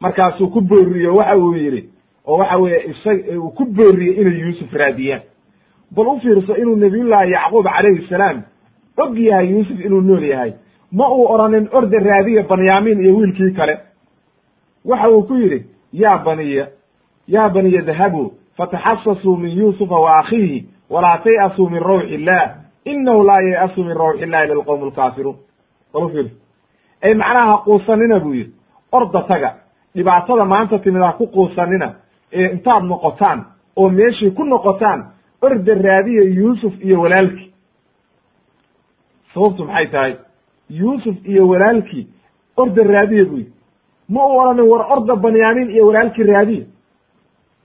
[0.00, 1.88] Markaasuu ku booriye waxa uu yidhi
[2.26, 5.22] oo waxa weeye isag uu ku booriyey inay yuusuf raadiyaan.
[5.90, 8.42] Bal u fiirso inuu nabiyullaahi yacquub calayhi salaam
[8.96, 10.52] og yahay yuusuf inuu nool yahay.
[10.92, 13.78] Ma uu oranin orda raadiya banyamin iyo wiilkii kale.
[14.84, 16.68] Waxa uu ku yidhi ya baniya
[17.26, 23.42] ya baniya dahabuu fataxasasuu min yuusufa wa akhiihi walaa tay'asuu min rawxi illah inahu laa
[23.42, 25.36] yay'asu min rawxi illahi ila alqowmu alkaafiruun
[26.12, 26.34] fiirso
[27.02, 28.52] ay macnaha ha quusanina buu yidhi
[28.92, 29.54] orda taga
[29.94, 31.94] dhibaatada maanta timid ha ku quusanina
[32.32, 33.44] ee intaad noqotaan
[33.76, 35.04] oo meeshii ku noqotaan
[35.42, 37.52] orda raadiya yuusuf iyo walaalkii
[39.34, 40.14] sababtu maxay tahay?
[40.70, 42.06] Yuusuf iyo walaalkii
[42.56, 43.52] orda raadiya buu yidhi
[44.08, 46.64] ma u odhanin war orda banyamin iyo walaalkii raadiya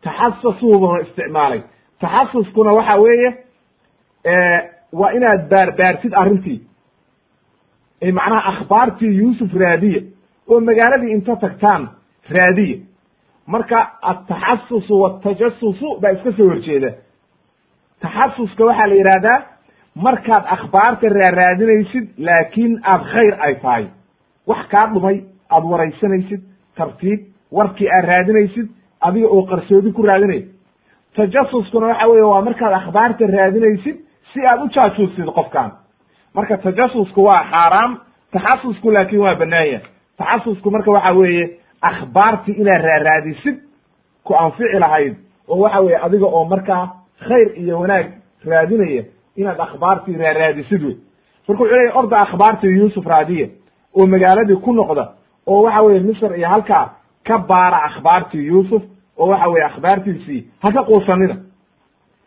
[0.03, 1.61] taxasasuubuna isticmaalay.
[2.01, 3.29] Taxasuskuna waxa weeye
[4.99, 6.61] waa inaad baar baartid arrintii.
[8.03, 10.01] Ay macnaha akhbaartii yuusuf raadiya
[10.49, 11.89] oo magaaladii inta tagtaan
[12.35, 12.77] raadiya
[13.47, 16.91] marka ataxasusu watajasusu baa iska soo horjeeda.
[18.01, 19.39] Taxasuska waxaa la yidhahdaa
[19.95, 23.85] markaad akhbaarta raaraadinaysid laakiin aad khayr ay tahay.
[24.47, 25.17] Wax kaa dhumay
[25.55, 26.41] aad waraysanaysid
[26.77, 27.19] tartiib
[27.51, 28.67] warkii aad raadinaysid
[29.01, 30.47] adiga oo qarsoodi ku raadinaysa
[31.15, 33.97] tajasuskuna waxa weeye waa markaad akhbaarta raadinaysid
[34.33, 35.71] si aad u jaajuusid qofkan
[36.35, 37.97] marka tajasusku waa xaaraam
[38.31, 39.79] taxasusku laakin waa banaanya
[40.17, 41.45] taxasusku marka waxa weeye
[41.81, 43.57] akhbaartii inaad raaraadisid
[44.23, 45.15] ku anfici lahayd
[45.47, 46.83] oo waxa weye adiga oo markaa
[47.27, 48.07] khayr iyo wanaag
[48.45, 49.03] raadinaya
[49.37, 50.95] inaad akhbaartii raaraadisid wey.
[51.47, 53.47] Marka wuxuu leya orda akhbaartii yuusuf raadiya
[53.95, 55.03] oo magaaladii ku noqda
[55.47, 56.89] oo waxa weye misr iyo halkaa
[57.27, 58.83] ka baara akhbaartii yuusuf
[59.17, 61.35] oo waxa weye akhbaartiisii ha ka quusanina.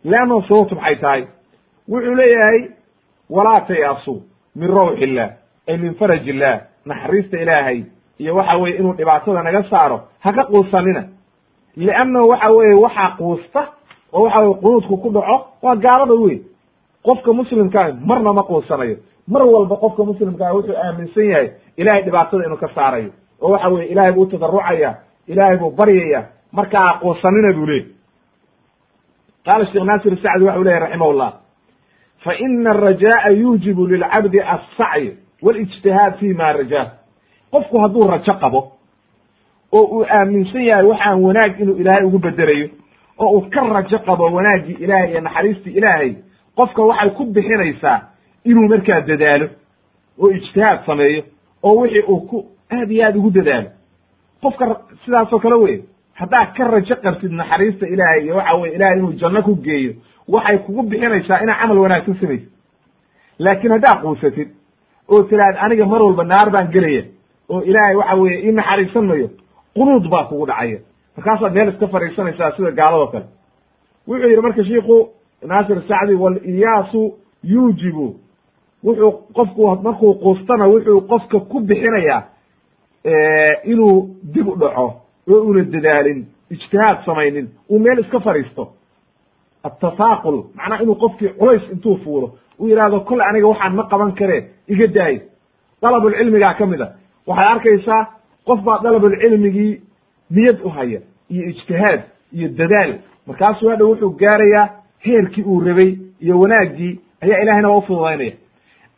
[0.05, 1.23] Leanno sababtu maxay tahay
[1.89, 2.61] wuxuu leeyahay
[3.31, 4.23] walaa tayasu
[4.57, 5.29] min rawxi illah
[5.69, 7.85] ay min faraj illah naxariista ilaahay
[8.19, 11.03] iyo waxa weye inuu dhibaatada naga saaro ha ka quusanina.
[11.77, 13.63] Liannahu waxa weye waxaa quusta
[14.13, 16.41] oo waxa weye qunuudku ku dhaco waa gaalada weyn.
[17.05, 18.97] Qofka muslimkaa marna ma quusanayo
[19.29, 23.11] mar walba qofka muslimkaa wuxuu aaminsan yahay ilahay dhibaatada inuu ka saarayo.
[23.43, 24.95] Oo waxa weye ilahay buu tadarucaya
[25.29, 27.85] ilaahay buu baryaya markaa quusanina buu leey
[29.45, 31.33] qaala sheekh naasir sacdi waxau leyahy raximah llah
[32.25, 36.87] fa ina araja'a yuujibu lilcabdi alsacyi walijtihaad fi ma rajaa
[37.53, 38.61] qofku hadduu rajo qabo
[39.73, 42.69] oo uu aaminsan yahay waxaan wanaag inuu ilaahay ugu bedelayo
[43.19, 46.15] oo uu ka rajo qabo wanaaggii ilaahay iyo naxariistii ilaahay
[46.57, 48.01] qofka waxay ku bixinaysaa
[48.51, 49.47] inuu markaa dadaalo
[50.23, 51.23] oo ijtihaad sameeyo
[51.63, 52.37] oo wixii uu ku
[52.73, 53.69] aad iyo aad ugu dadaalo
[54.43, 54.65] qofka
[55.05, 55.79] sidaasoo kale wey
[56.15, 59.93] haddaad ka rajo qartid naxariista ilaahay iyo waxa weye ilahay inuu janno ku geeyo
[60.29, 62.49] waxay kugu bixinaysaa inaad camal wanaagsan samaysid
[63.39, 64.49] laakiin haddaad quusatid
[65.09, 67.03] oo tiraad aniga mar walba naar baan gelaya
[67.49, 69.29] oo ilaahay waxa weye ii naxariisan mayo
[69.75, 70.79] qunuud baa kugu dhacaya
[71.17, 73.27] markaasaad meel iska fadhiisanaysaa sida gaaladoo kale
[74.09, 75.09] wuxuu yidhi marka shiiku
[75.47, 77.03] naasir sacdi waliyaasu
[77.45, 78.07] yuujibu
[78.87, 82.23] wuxuu qofku markuu quustana wuxuu qofka ku bixinayaa
[83.65, 84.87] inuu dib u dhaco
[85.31, 88.73] oo una dadaalin ijtihaad samaynin uu meel iska fadhiisto.
[89.65, 92.29] Atafaaqul macnaha inuu qofkii culays intuu fuulo
[92.59, 95.21] uu yidhahdo kole aniga waxaan ma qaban karee iga daayo
[95.83, 96.89] dalabulcilmigaa ka mid a.
[97.27, 98.03] Waxaad arkaysaa
[98.47, 99.81] qof baa dalabulcilmigii
[100.31, 102.01] niyad u haya iyo ijtihaad
[102.33, 102.93] iyo dadaal.
[103.27, 104.69] Markaasuu hadha wuxuu gaarayaa
[105.07, 108.33] heerkii uu rabay iyo wanaaggii ayaa ilahayna waa ufududaynaya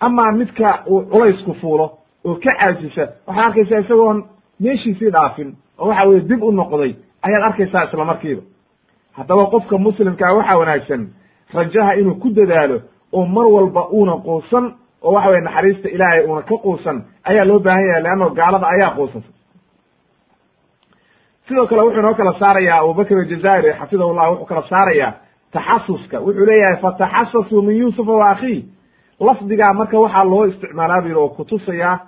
[0.01, 1.87] amaa midka uu culaysku fuulo
[2.25, 4.25] oo ka caajisa waxaad arkaysaa isagoon
[4.61, 8.43] meeshiisii dhaafin oo waxa weye dib u noqday ayaad arkaysaa isla markiiba.
[9.13, 11.09] Haddaba qofka muslimkaa waxaa wanaagsan
[11.55, 12.81] rajaha inuu ku dadaalo
[13.13, 17.59] oo mar walba uuna quusan oo waxa weye naxariista ilaahay uuna ka quusan ayaa loo
[17.59, 19.31] baahan yahay leanno gaalada ayaa quusasa
[21.49, 25.13] sidoo kale wuxuu inoo kala saarayaa abubakr aljazairi xafidahullah wuxuu kala saarayaa
[25.53, 26.21] taxasuska.
[26.21, 28.65] Wuxuu leeyahay fataxasasuu min yuusufa wa akhiih
[29.21, 31.99] lafdigaa marka waxaa loo isticmaalaa bu yidhi oo kutusayaa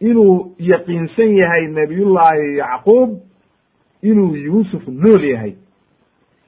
[0.00, 3.10] inuu yaqiinsan yahay nabiyullaahi yacquub
[4.02, 5.52] inuu yuusuf nool yahay.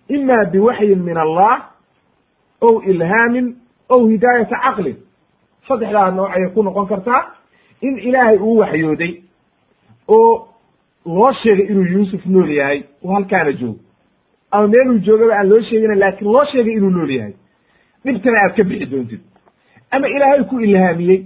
[0.08, 1.70] Ima biwaxyin min allah
[2.60, 3.56] ow ilhaamin
[3.88, 4.96] ow hidaayata caqlin.
[5.68, 7.22] Saddexdaa nooc ayay ku noqon kartaa
[7.82, 9.12] in ilaahay uu waxyooday
[10.08, 10.48] oo
[11.06, 12.82] loo sheegay inuu yuusuf nool yahay.
[13.02, 13.78] Uu halkaana joogo.
[14.50, 17.32] Ama meeluu joogaba aan loo sheegina laakiin loo sheegay inuu nool yahay.
[18.04, 19.20] Dhibtana aad ka bixi doontid
[19.90, 21.24] ama ilaahay ku ilhaamiyey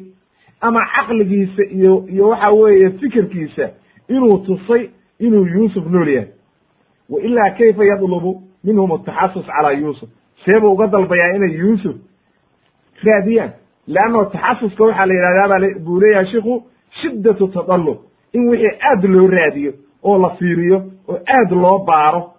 [0.61, 3.71] ama caqligiisa iyo iyo waxa weeye fikirkiisa
[4.09, 4.89] inuu tusay
[5.19, 6.29] inuu yuusuf nool yahay.
[7.11, 10.09] Wa ilaa kayfa yadlubu minhum ataxasus calaa yuusuf.
[10.45, 11.97] Seebuu uga dalbayaa inay yuusuf
[13.05, 13.53] raadiyaan.
[13.87, 16.62] Leanno taxasuska waxaa la yidhahdaa buu leeyahay shiku
[17.01, 17.99] shiddatu tadallub.
[18.33, 22.31] In wixii aad loo raadiyo oo la fiiriyo oo aad loo baaro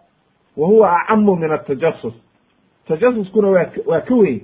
[0.58, 2.14] wa huwa acamu min atajasus
[2.88, 4.42] tajasuskuna waa waa ka weyn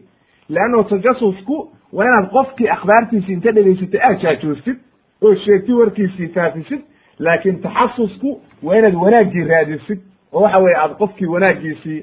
[0.55, 1.55] leanno tajasusku
[1.93, 4.77] waa inaad qofkii akhbaartiisii inta dhegaysatay aad jaajoostid
[5.21, 6.81] oo sheegtid warkiisii faafisid
[7.19, 8.29] laakiin taxasusku
[8.63, 9.99] waa inaad wanaaggii raadisid
[10.33, 11.99] oo waxa weye aad qofkii wanaaggiisii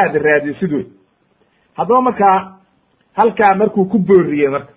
[0.00, 0.84] aad raadisid wey
[1.76, 2.36] haddaba markaa
[3.12, 4.72] halkaa markuu ku booriyey marka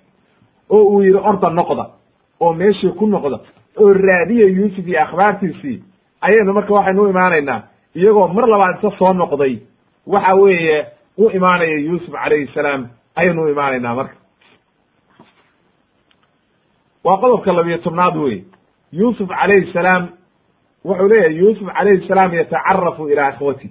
[0.69, 1.85] oo uu yidhi orda noqda
[2.39, 3.39] oo meeshii ku noqda
[3.77, 5.83] oo raadiya yuusuf iyo akhbaartiisii
[6.21, 7.61] ayaynu marka waxaynu u imaanaynaa
[7.95, 9.53] iyagoo mar labaad inta soo noqday
[10.07, 10.85] waxa weeye
[11.17, 14.15] u imaanaya yuusuf calayhi salaam ayaynu imaanaynaa marka.
[17.03, 18.43] Waa qodobka labiyo tobnaad wey
[18.91, 20.07] yuusuf calayhi salaam
[20.85, 23.69] wuxuu leeyahay yuusuf calayhi salaam yatacarafu ilaa ikhwati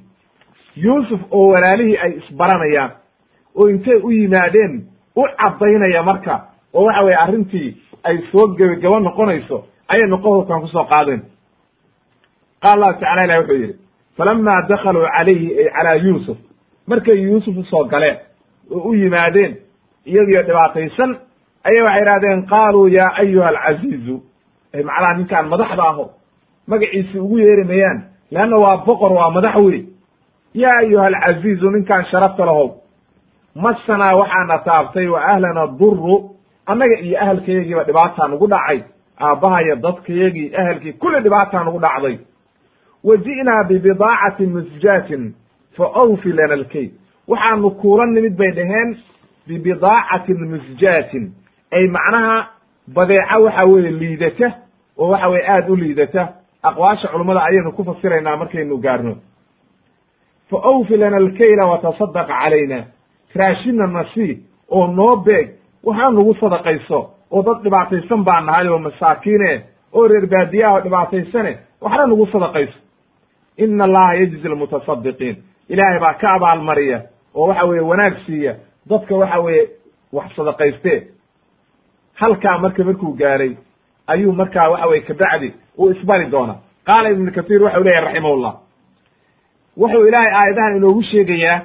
[0.76, 2.90] yuusuf oo walaalihii ay isbaranayaan
[3.55, 4.86] oo intay u yimaadeen
[5.16, 6.34] u caddaynaya marka
[6.74, 11.22] oo waxa weye arrintii ay soo gebagabo noqonayso ayaynu qodobkan ku soo qaadeen.
[12.62, 13.74] Qaala allahu tacala ilah wuxuu yidhi
[14.16, 16.38] falama dakaluu calayhi ay calaa yuusuf.
[16.86, 18.16] Markay yuusuf u soo galeen
[18.71, 19.57] oo u yimaadeen
[20.07, 21.17] iyagiyo dhibaataysan
[21.65, 24.23] ayay waxay idhahdeen qaaluu yaa ayuha alcaziizu
[24.85, 26.11] macnaha ninkaan madaxda aho
[26.67, 29.85] magaciisi ugu yeeri mayaan leanna waa boqor waa madax wey
[30.55, 32.71] yaa ayuha alcaziizu ninkaan sharafta lahow
[33.55, 36.31] masanaa waxaana taabtay wa ahlana duru
[36.67, 38.81] annaga iyo ahalkayagiiba dhibaataa nugu dhacay
[39.21, 42.19] aabbahaya dadkayagii ahalkii kulli dhibaataa nugu dhacday.
[43.05, 45.35] Wa ji'naa bibidaacatin musjaatin
[45.77, 46.91] fa awfi lana alkayd
[47.29, 48.97] waxaanu kuula nimid bay dhaheen
[49.47, 51.33] bibidaacatin musjaatin
[51.72, 52.37] ay macnaha
[52.95, 54.49] badeeco waxa weeye liidata
[54.99, 56.29] oo waxa weye aada u liidata.
[56.62, 59.16] Aqwaasha culummada ayaynu ku fasiraynaa markaynu gaarno.
[60.51, 62.85] Fa awfi lana alkayla watasadaq calayna.
[63.35, 64.39] Raashina nasii
[64.70, 65.49] oo noo beeg
[65.85, 67.11] waxaa nagu sadaqayso.
[67.31, 69.62] Oo dad dhibaataysan baa nahay oo masaakiine
[69.93, 72.79] oo reer baadiyaha oo dhibaataysane waxna nagu sadaqayso.
[73.59, 75.37] Ina allaha yajzi almutasadiqiin
[75.68, 77.03] ilaahay baa ka abaalmariya
[77.35, 78.55] oo waxa weeye wanaag siiya
[78.87, 79.68] dadka waxa weeye
[80.12, 81.07] wax sadaqayste
[82.14, 83.57] halkaa marka markuu gaaray
[84.07, 86.55] ayuu markaa waxa weye kabacdi uu isbari doona
[86.85, 88.55] qaala ibnu katiir waxau leyahy raximahullah
[89.76, 91.61] wuxuu ilaahay aayadahan inoogu sheegayaa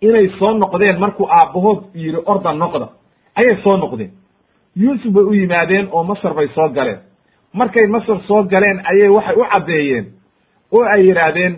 [0.00, 2.88] inay soo noqdeen markuu aabbahood yidhi orda noqda.
[3.34, 4.10] Ayay soo noqdeen.
[4.76, 6.98] Yuusuf bay u yimaadeen oo masar bay soo galeen.
[7.52, 10.06] Markay masar soo galeen ayay waxay u caddeeyeen
[10.72, 11.54] oo ay yidhaahdeen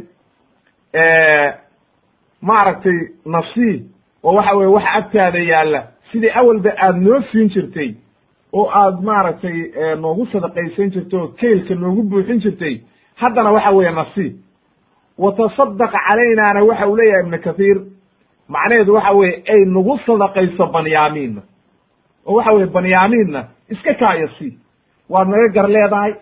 [2.43, 3.81] maaragtay nasiib
[4.25, 5.81] oo waxa weye waxa agtaada yaalla
[6.13, 7.91] sidii awalba aada noo siin jirtay
[8.53, 9.57] oo aad maaragtay
[10.01, 12.75] noogu sadaqaysan jirtay oo keylka noogu buuxin jirtay
[13.21, 14.33] haddana waxa weeye nasiib
[15.19, 17.79] wa tasadaq calaynaana waxa uu leeyahay ibnu kathiir
[18.49, 21.43] macnaheedu waxa weeye ay nagu sadaqayso banyaamiinna.
[22.27, 23.41] Oo waxa weye banyaamiinna
[23.71, 24.59] iska kaayo sii
[25.11, 26.13] waad naga gar leedahay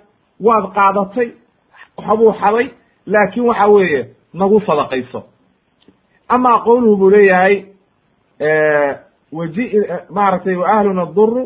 [0.41, 1.29] waad qaadatay
[1.97, 2.67] waxbuu xaday
[3.07, 4.01] laakin waxa weeye
[4.35, 5.21] nagu sadaqayso
[6.35, 7.55] ama qowluhu buu leeyahay
[9.39, 9.65] waji
[10.17, 11.43] maaragtay wa ahluna duru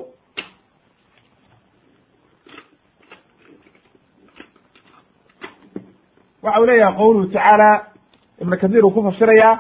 [6.43, 7.71] waxa uu leeyahay qowluhu tacaala
[8.43, 9.59] ibn kathir uu ku fasirayaa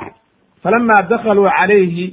[0.62, 2.06] falama dakaluu calayhi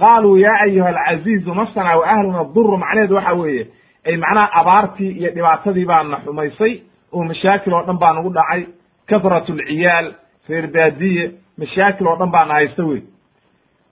[0.00, 3.66] qaaluu ya ayuha alcaziizu masana wa ahluna duru macnaheedu waxa weeye
[4.06, 6.72] ay macnaha abaartii iyo dhibaatadii baana xumaysay
[7.12, 8.62] oo mashaakil oo dhan baa nagu dhacay.
[9.08, 10.14] Kahrat lciyaal
[10.48, 11.24] reer baadiye
[11.58, 13.02] mashaakil oo dhan baana haysta wey.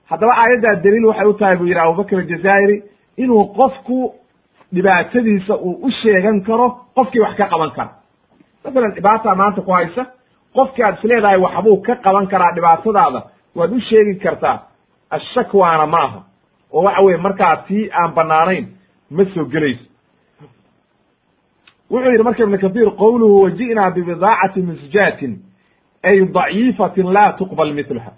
[0.09, 2.83] Haddaba aayaddaa daliil waxay u tahay buu yidhi abubakr aljazaa'iri
[3.17, 4.13] inuu qofku
[4.73, 7.91] dhibaatadiisa uu u sheegan karo qofkii wax ka qaban kara.
[8.63, 10.05] Masalan dhibaataa maanta ku haysa
[10.55, 13.21] qofki aad isleedahay waxbuu ka qaban karaa dhibaatadaada
[13.55, 14.57] waad u sheegi kartaa
[15.09, 16.19] ashakwaana ma aha
[16.73, 18.65] oo waxa weye markaa tii aan banaanayn
[19.11, 19.85] ma soo gelayso.
[21.91, 25.33] Wuxuu yidhi marka ibn kathir qowluhu waji'naa bibidaacati misjaatin
[26.03, 28.11] ay daciifatin laa tuqbal mitlaha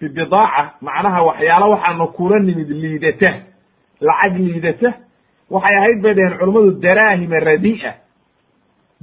[0.00, 3.30] bibidaaca macnaha waxyaala waxaanu kula nimid liidata.
[4.00, 4.90] Lacag liidata.
[5.50, 7.92] Waxay ahayd bay dhaheen culummadu daraahima radi'a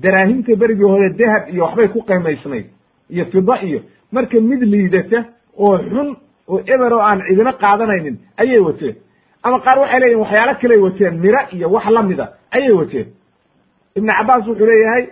[0.03, 2.65] daraahimta berigii hore dahab iyo waxbay ku qiimaysnayd
[3.09, 3.79] iyo fida iyo
[4.11, 5.19] marka mid liidata
[5.57, 6.09] oo xun
[6.47, 8.95] oo eber oo aan cidina qaadanaynin ayay wateen.
[9.43, 13.07] Ama qaar waxay leeyihiin waxyaalo kaley wateen miro iyo wax lamida ayay wateen.
[13.95, 15.03] Ibnu cabaas wuxuu leeyahay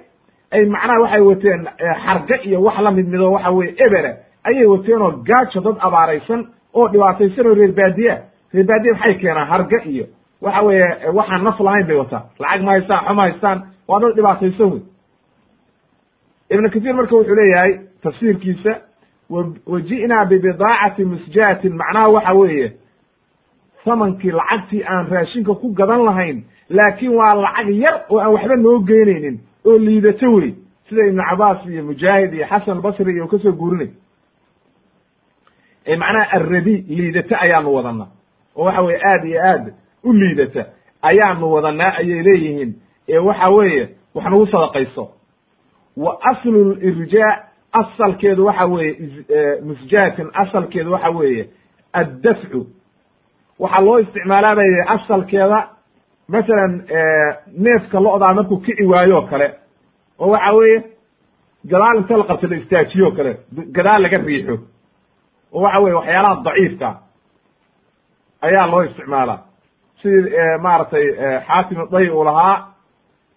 [0.52, 1.62] ay macnaha waxay wateen
[2.06, 4.12] xarga iyo wax la mid mido waxa weye ebera
[4.44, 8.16] ayay wateen oo gaajo dad abaaraysan oo dhibaataysan oo reer baadiya.
[8.54, 9.48] Reer baadiya maxay keenaan?
[9.48, 10.06] Harga iyo
[10.42, 12.24] waxa weeye waxaan naf lahayn bay wataan.
[12.40, 13.58] Lacag ma haystaan xo ma haystaan.
[13.88, 14.82] Waa dad dhibaataysan wey
[16.50, 17.74] ibnu kahiir marka wuxuu leeyahay
[18.04, 18.74] tafsiirkiisa
[19.68, 22.72] wa ji'naa bibidaacati musjaatin macnaha waxa weeye
[23.86, 28.80] samankii lacagtii aan raashinka ku gadan lahayn laakiin waa lacag yar oo aan waxba noo
[28.80, 30.50] geynaynin oo liidato wey
[30.90, 33.90] sida ibnu cabaas iyo mujaahid iyo xasan basri iyo ka soo guurinay.
[35.88, 38.08] Ee macnaha arradi liidata ayaanu wadanaa
[38.56, 40.66] oo waxa weye aad iyo aad u liidata
[41.02, 42.72] ayaanu wadanaa ayay leeyihiin.
[43.10, 45.10] Ee waxa weeye wax nagu sadaqayso.
[45.98, 48.96] Wa aslu lirjaa asalkeedu waxa weeye
[49.66, 51.50] musjaatin asalkeedu waxa weeye
[51.94, 52.68] addafcu
[53.60, 55.70] waxaa loo isticmaalaa bay asalkeeda
[56.34, 56.74] masalan
[57.66, 59.48] neefka lo'daa markuu kici waayo o kale
[60.20, 60.80] oo waxa weeye
[61.72, 63.32] gadaal inta la qabto la istaajiyo o kale
[63.76, 64.56] gadaal laga riixo
[65.54, 66.90] oo waxa weye waxyaalaha daciifka
[68.42, 69.40] ayaa loo isticmaalaa
[70.02, 70.30] sidii
[70.66, 71.06] maaragtay
[71.48, 72.58] xaatim day uu lahaa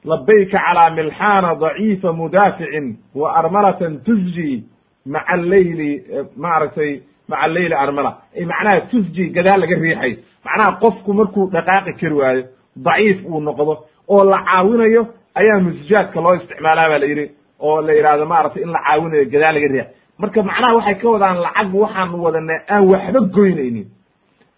[0.05, 4.65] labayka calaa milxaana daciifa mudaaficin wa armalatan tuzji
[5.07, 5.91] maca alleyli
[6.37, 6.93] maaragtay
[7.29, 8.13] maca alleyli armala.
[8.37, 10.13] Ay macnaha tuzji gadaal laga riixay.
[10.45, 12.43] Macnaha qofku markuu dhaqaaqi kari waayo
[12.77, 13.73] daciif uu noqdo
[14.09, 17.27] oo la caawinayo ayaa musjaadka loo isticmaalaa ba la yidhi
[17.61, 19.87] oo la yidhahdo maaragtay in la caawinayo gadaal laga riix
[20.19, 23.87] marka macnaha waxay ka wadaan lacag waxaanu wadanaa aan waxba goynaynin.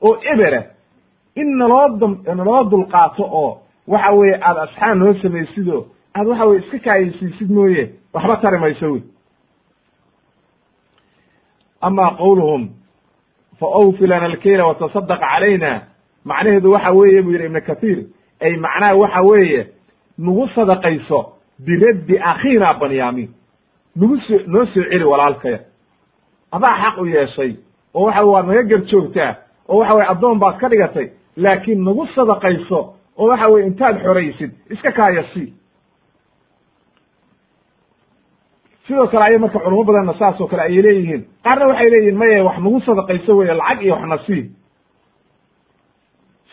[0.03, 0.63] Oo ebera
[1.37, 2.03] in naloo d
[2.35, 7.91] naloo dulqaato oo waxa weeye aad asxaab noo samaysido aad waxa weye iska kaayaysiisid mooye
[8.15, 9.03] waxba tari mayso wey.
[11.81, 12.69] Ama qowluhum
[13.61, 15.83] fa awfi lana alkeyla watasadaq calayna
[16.25, 17.99] macnaheedu waxa weeye buu yidhi ibnu kathiir
[18.41, 19.67] ay macnaha waxa weeye
[20.19, 21.33] nagu sadaqayso
[21.67, 23.29] biraddi akhiina banyamin
[23.97, 25.59] nagu soo noo soo celi walaalkaya.
[26.53, 27.57] Adaa xaq u yeeshay
[27.95, 29.35] oo waxa waad naga gar joogtaa
[29.69, 34.51] oo waxa weye addoon baad ka dhigatay laakiin nagu sadaqayso oo waxa weye intaad xoraysid
[34.71, 35.53] iska kaaya sii.
[38.87, 41.23] Sidoo kale ayay marka culamo badanna saas oo kale ayay leeyihiin.
[41.45, 44.43] Qaarna waxay leeyihiin maya wax nagu sadaqayso weye lacag iyo waxna sii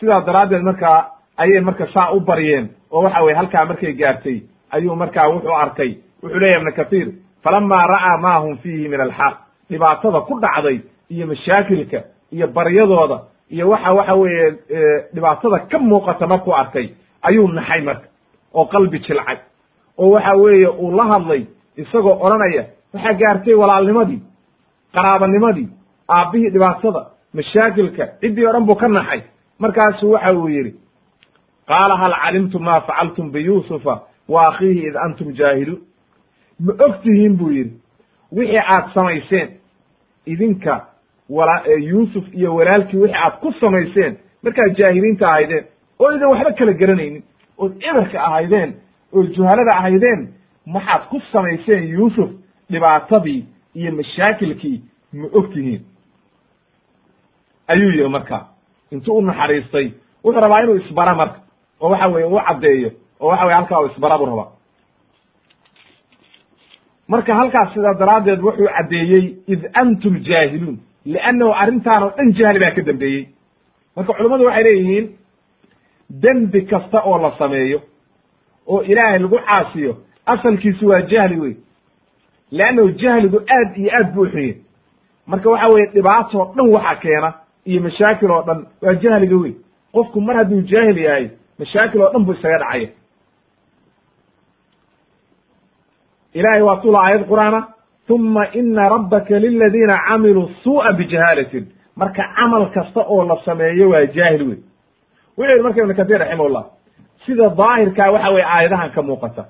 [0.00, 4.40] sidaa daraaddeed markaa ayay marka saa u baryeen oo waxa weye halkaa markay gaartay
[4.70, 5.90] ayuu markaa wuxuu arkay.
[6.22, 7.08] Wuxuu leeyahy ibnu kathiir
[7.44, 9.34] falamaa ra'aa ma hum fiihi min alxaq.
[9.70, 10.80] Dhibaatada ku dhacday
[11.10, 12.00] iyo mashaakilka
[12.32, 13.18] iyo baryadooda
[13.50, 14.50] iyo waxa waxa weeye
[15.14, 16.88] dhibaatada ka muuqata markuu arkay
[17.22, 18.06] ayuu naxay marka
[18.54, 19.38] oo qalbi jilcay.
[19.98, 21.46] Oo waxa weeye uu la hadlay
[21.76, 24.20] isagoo odhanaya waxaa gaartay walaalnimadii
[24.96, 25.68] qaraabanimadii
[26.08, 29.22] aabbihii dhibaatada mashaakilka ciddii o dhan buu ka naxay
[29.60, 30.72] markaasu waxa uu yidhi
[31.70, 33.94] qaala hal calimtum ma facaltum biyuusufa
[34.28, 35.80] wa akhiihi id antum jaahiluun?
[36.60, 37.72] Ma og tihiin buu yidhi
[38.32, 39.48] wixii aad samayseen
[40.26, 40.74] idinka
[41.28, 41.54] wala
[41.90, 45.64] yuusuf iyo walaalkii wixii aad ku samayseen markaad jaahiliinta ahaydeen
[45.98, 47.22] oo idan waxba kala garanaynin
[47.58, 48.74] ood eberka ahaydeen
[49.12, 50.28] oo juhalada ahaydeen
[50.66, 52.30] maxaad ku samayseen yuusuf
[52.72, 53.44] dhibaatadii
[53.74, 54.82] iyo mashaakilkii?
[55.12, 55.82] Ma og tihiin
[57.68, 58.46] ayuu yihi marka
[58.90, 59.86] intuu u naxariistay.
[60.24, 61.38] Wuxuu rabaa inuu isbara marka
[61.80, 64.48] oo waxa weye u caddeeyo oo waxa weye halkaa u isbara buu rabaa.
[67.08, 72.70] Marka halkaas sidaa daraaddeed wuxuu caddeeyey id antum jaahiluun liannahu arrintaan oo dhan jahli baa
[72.76, 73.24] ka dambeeyey.
[73.96, 75.06] Marka culummadu waxay leeyihiin
[76.22, 77.80] dembi kasta oo la sameeyo
[78.66, 81.54] oo ilaahay lagu caasiyo asalkiisu waa jahli wey
[82.50, 84.54] leannahu jahligu aad iyo aad buu xunye
[85.26, 87.32] marka waxa weye dhibaatoo dhan waxa keena
[87.66, 89.52] iyo mashaakil oo dhan waa jahliga wey
[89.94, 91.26] qofku mar hadduu jaahil yahay
[91.58, 92.88] mashaakil oo dhan buu isaga dhacaya.
[96.34, 97.60] Ilahay waa tula aayad qur'aana
[98.10, 104.42] uma ina rabbaka liladiina camiluu suu'a bijahaalatin marka camal kasta oo la sameeyo waa jaahil
[104.48, 104.58] wey
[105.38, 106.64] wuxuu yihi marka ibn katir raximahullah
[107.26, 109.44] sida daahirkaa waxa weye aayadahan ka muuqata.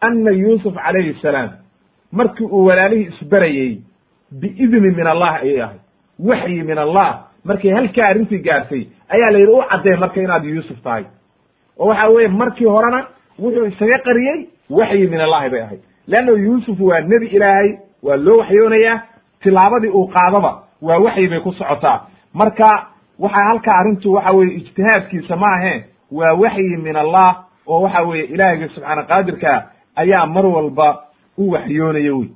[0.00, 1.50] Ana yuusuf calayhi salaam
[2.12, 3.80] markii uu walaalihii isbarayey
[4.40, 5.78] biidni min allah ayay ahay
[6.28, 7.10] waxyi min allah.
[7.44, 11.04] Markay halkaa arrintii gaartay ayaa la yidhi u caddee marka inaad yuusuf tahay.
[11.78, 13.00] Oo waxa weye markii horena
[13.38, 14.38] wuxuu isaga qariyey
[14.70, 15.80] waxyi min allahi bay ahayd.
[16.06, 17.70] Leanna yuusuf waa nebi ilaahay
[18.02, 19.00] waa loo waxyoonayaa
[19.42, 20.52] tilaabadii uu qaadaba
[20.82, 22.06] waa waxyi bay ku socotaa.
[22.34, 22.68] Marka
[23.18, 28.24] waxa halkaa arrintu waxa weye ijtihaadkiisa ma aheen waa waxyi min allah oo waxa weeye
[28.24, 29.50] ilaahiyga subxaana qaadirka
[29.96, 30.88] ayaa mar walba
[31.38, 32.28] u waxyoonaya wey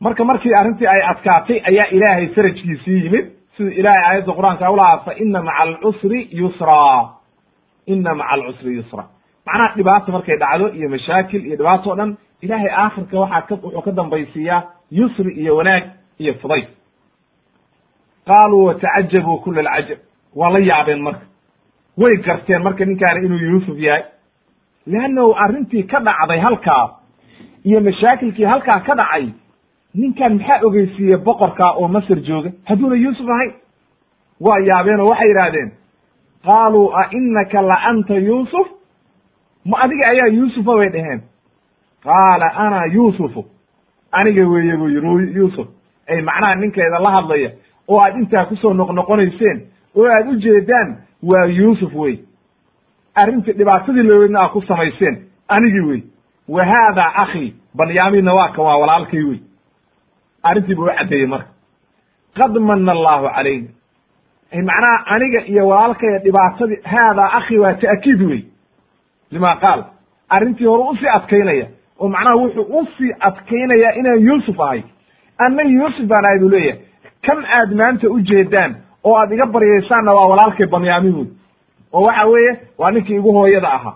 [0.00, 3.26] marka markii arrintii ay adkaatay ayaa ilaahay farajkiisii yimid.
[3.56, 7.08] Sida ilahay aayadda qur'aanka ulahaa fa ina maca alcusri yusra.
[7.86, 9.04] Ina maca alcusri yusra.
[9.46, 13.82] Macnaha dhibaata markay dhacdo iyo mashaakil iyo dhibaato o dhan ilahay aakhirka waxaa ka wuxuu
[13.82, 15.84] ka dambaysiiyaa yusri iyo wanaag
[16.18, 16.68] iyo fudayd
[18.26, 19.98] qaaluu watacajabuu kula alcajab
[20.36, 21.26] waa la yaabeen marka.
[21.98, 24.02] Way garteen marka ninkaani inuu yuusuf yahay.
[24.86, 26.84] Leannahu arrintii ka dhacday halkaa
[27.64, 29.26] iyo mashaakilkii halkaa ka dhacay
[29.94, 32.50] ninkan maxaa ogeysiiyey boqorka oo masr jooga?
[32.64, 33.52] Hadduuna yuusuf ahayn
[34.40, 35.70] waa yaabeen oo waxay yidhaahdeen
[36.44, 38.66] qaaluu a inaka la anta yuusuf?
[39.64, 41.20] Ma adiga ayaa yuusufa bay dheheen
[42.04, 43.44] qaala ana yuusufu.
[44.12, 45.68] Aniga weeye buu yidhi yuusuf
[46.08, 47.50] ay macnaha ninkeeda la hadlaya
[47.88, 49.58] oo aad intaa ku soo noqnoqonayseen
[49.96, 52.18] oo aad u jeedaan waa yuusuf wey.
[53.14, 55.16] Arrintii dhibaatadii looweydna aad ku samayseen
[55.48, 56.02] anigii wey.
[56.48, 59.38] Wa haada akhi banyaminna waa kan waa walaalkay wey
[60.42, 61.48] arrintii buu u caddeeyey marka.
[62.36, 63.68] Qad mana allahu calayna
[64.52, 68.42] macnaha aniga iyo walaalkaya dhibaatadii haadaa akhi waa ta'kiid wey
[69.30, 69.84] lima qaal
[70.28, 71.66] arrintii hore u sii adkaynaya
[72.00, 74.82] oo macnaha wuxuu u sii adkaynaya inaan yuusuf ahay
[75.38, 76.80] anna yuusuf baan ahay buu leeyahay
[77.26, 78.74] kan aad maanta u jeedaan
[79.04, 81.26] oo aad iga baryaysaanna waa walaalkay banyamin wey
[81.92, 83.94] oo waxa weeye waa ninkii igu hooyada ahaa.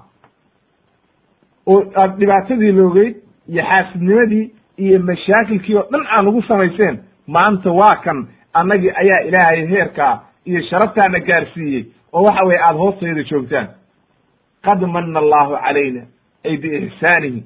[1.66, 3.14] Oo aad dhibaatadii loogeyd
[3.48, 4.44] iyo xaasidnimadii
[4.78, 10.62] iyo mashaakilkii oo dhan aan ugu samayseen maanta waa kan annagii ayaa ilaahay heerkaa iyo
[10.62, 13.68] sharaftaana gaarsiiyey oo waxa weye aada hoostayda joogtaan.
[14.64, 16.02] Qad mana allahu calayna
[16.44, 17.42] ay biixsaanihi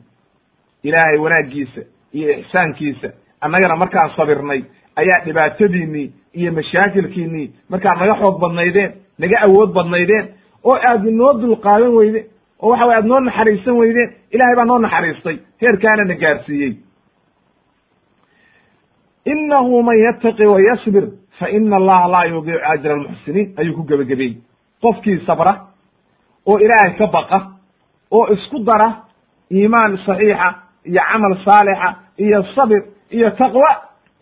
[0.82, 1.80] ilaahay wanaaggiisa
[2.12, 3.08] iyo ixsaankiisa
[3.40, 4.62] annagana markaan sabirnay
[4.96, 10.26] ayaa dhibaatadiinnii iyo mashaakilkiinnii markaad naga xoog badnaydeen naga awood badnaydeen
[10.64, 12.26] oo aad noo dulqaadan weydeen
[12.62, 16.72] oo waxa weye aad noo naxariisan weydeen ilahay baa noo naxariistay heerkaana na gaarsiiyey
[19.32, 21.04] inahu man yattaqi wa yasbir
[21.38, 24.36] fa ina allaha laa yudiicu ajra almuxsiniin ayuu ku gebagabeeyey
[24.82, 25.52] qofkii sabra
[26.46, 27.38] oo ilaahay ka baqa
[28.10, 28.88] oo isku dara
[29.52, 30.48] iimaan saxiixa
[30.84, 33.70] iyo camal saalixa iyo sabir iyo taqwa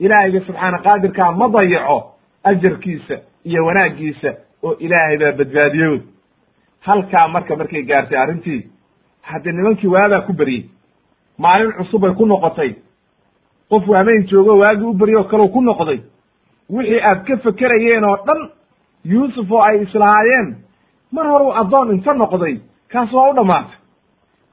[0.01, 1.99] ilaahayga subxaana qaadirkaa ma dayaco
[2.45, 4.31] ajarkiisa iyo wanaaggiisa
[4.63, 6.01] oo ilaahay baa badbaadiyo
[6.81, 8.61] halkaa marka markay gaartay arrintii
[9.23, 10.65] haddee nimankii waabaa ku beryey
[11.39, 12.75] maalin cusub bay ku noqotay
[13.71, 16.01] qof waameyn joogo waagii u beryo kaleu ku noqday
[16.71, 18.41] wixii aad ka fekerayeen oo dhan
[19.05, 20.57] yuusuf oo ay islahaayeen
[21.13, 22.61] mar horuu addoon inta noqday
[22.93, 23.77] kaas waa u dhammaatay.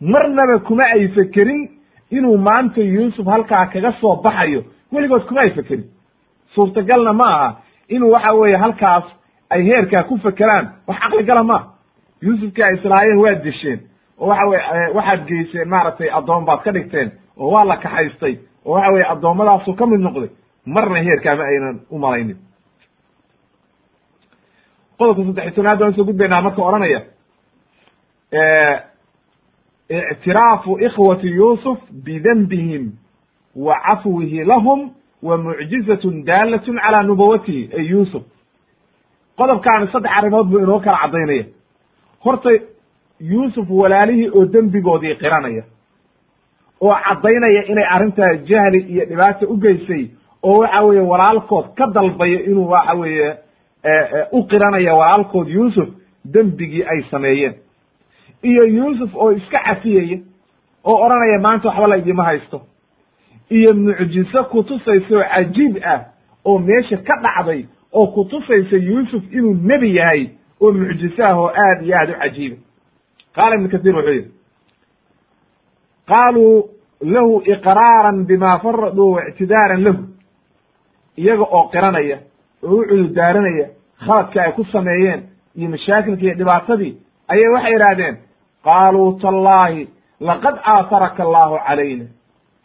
[0.02, 1.70] Marnaba kuma ay fekerin
[2.12, 5.84] inuu maanta yuusuf halkaa kaga soo baxayo weligood kuma ay fekerin
[6.56, 7.56] suurtagalna ma aha
[7.90, 9.04] inuu waxa weeye halkaas
[9.50, 11.68] ay heerkaa ku fekeraan wax caqligala maaha
[12.22, 13.80] yuusufkii ay islahaayeen waa desheen
[14.20, 18.74] oo waxa weye waxaad geyseen maaragtay addoon baad ka dhigteen oo waa la kaxaystay oo
[18.74, 20.30] waxa weye addoommadaasuu ka mid noqday
[20.66, 22.38] marna heerkaa ma aynan u malaynin.
[24.98, 27.02] Qodobka saddex iy tobnaad waan soo gudbaynaa marka odhanaya
[29.90, 32.92] ictiraafu ikhwati yuusuf bidanbihim
[33.56, 34.92] wa cafwihi lahum
[35.24, 38.24] wa mucjizatun daalatun calaa nubawatihi ay yuusuf.
[39.38, 41.46] Qodobkaani saddex arrimood buu inoo kala caddaynaya.
[42.26, 42.50] Horta
[43.20, 45.64] yuusuf walaalihii oo dembigoodii qiranaya
[46.84, 50.04] oo caddaynaya inay arrintaa jahli iyo dhibaata u geysay
[50.44, 53.30] oo waxa weeye walaalkood ka dalbaya inuu waxa weeye
[54.32, 55.90] u qiranaya walaalkood yuusuf
[56.34, 57.54] dembigii ay sameeyeen.
[58.44, 60.18] Iyo yuusuf oo iska cafiyaya
[60.84, 62.62] oo odhanaya maanta waxba la idima haysto.
[63.50, 66.00] Iyo mucjiso kutusaysa oo cajiib ah
[66.46, 70.28] oo meesha ka dhacday oo kutusaysa yuusuf inuu nebi yahay
[70.62, 72.58] oo mucjiso ah oo aad iyo aad u cajiiba
[73.36, 74.32] qaala ibnu kasiir wuxuu yidhi
[76.08, 76.70] qaaluu
[77.04, 80.04] lahu iqraaran bima faraduu waictidaaran lahu.
[81.18, 82.18] Iyaga oo qiranaya
[82.64, 83.68] oo u cudurdaaranaya
[84.06, 85.22] khaladka ay ku sameeyeen
[85.56, 86.94] iyo mashaakilka iyo dhibaatadii
[87.32, 88.16] ayay waxay idhaahdeen
[88.64, 89.88] qaaluu tallaahi
[90.20, 92.06] laqad aataraka allaahu calayna.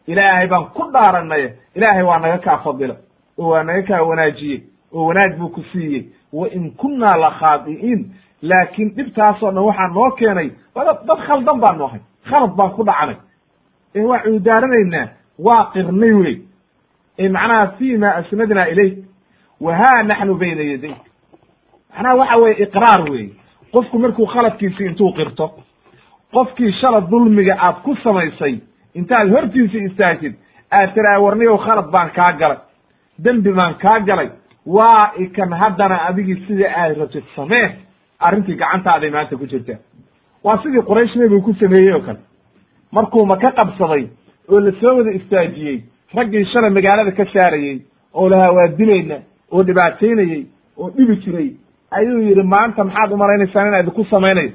[0.07, 1.45] Ilaahay baan ku dhaaranay
[1.77, 2.97] ilaahay waa naga kaa fadila
[3.39, 4.61] oo waa naga kaa wanaajiyey
[4.95, 6.05] oo wanaag buu ku siiyey.
[6.33, 8.01] Wa in kunnaa la khaadi'iin
[8.43, 12.01] laakiin dhibtaasoo dhan waxaa noo keenay dad khaldan baanu ahay.
[12.31, 13.17] Khalad baan ku dhacanay
[13.95, 15.09] ee waa cuudaaranaynaa
[15.39, 16.37] waa qirnay wey
[17.19, 18.97] ee macnaha fi ma asnadnaa ilayk
[19.61, 20.95] wa ha naxnu bayna yaday.
[21.95, 23.31] Macnaha waxa weye iqraar weeye
[23.73, 25.47] qofku markuu khaladkiisi intuu qirto
[26.33, 28.61] qofkii shala dulmiga aad ku samaysay
[28.95, 30.35] intaad hortiisa istaagtid
[30.71, 32.59] aad tiraa warniyow khalad baan kaa galay.
[33.25, 34.29] Dembi baan kaa galay.
[34.67, 37.69] Waa ikan haddana adigii sida aad rabtid samee.
[38.21, 39.79] Arrintii gacantaaday maanta ku jirtaa.
[40.45, 42.19] Waa sidii quraysh nebigu ku sameeyey oo kale
[42.93, 44.05] markuu maka qabsaday
[44.49, 45.83] oo la soo wada istaajiyey
[46.15, 47.81] raggii shalay magaalada ka saarayey
[48.15, 48.69] oo lahaa waa
[49.53, 50.47] oo dhibaataynayey
[50.79, 51.51] oo dhibi jiray
[51.91, 54.51] ayuu yidhi maanta maxaad umalaynaysaa inaa idinku samaynayo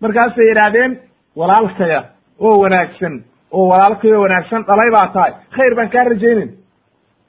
[0.00, 0.98] markaasay yidhaahdeen
[1.36, 2.04] walaalkaya
[2.40, 6.50] oo wanaagsan oo walaalkayo wanaagsan dhalay baa tahay khayr baan kaa rajaynayn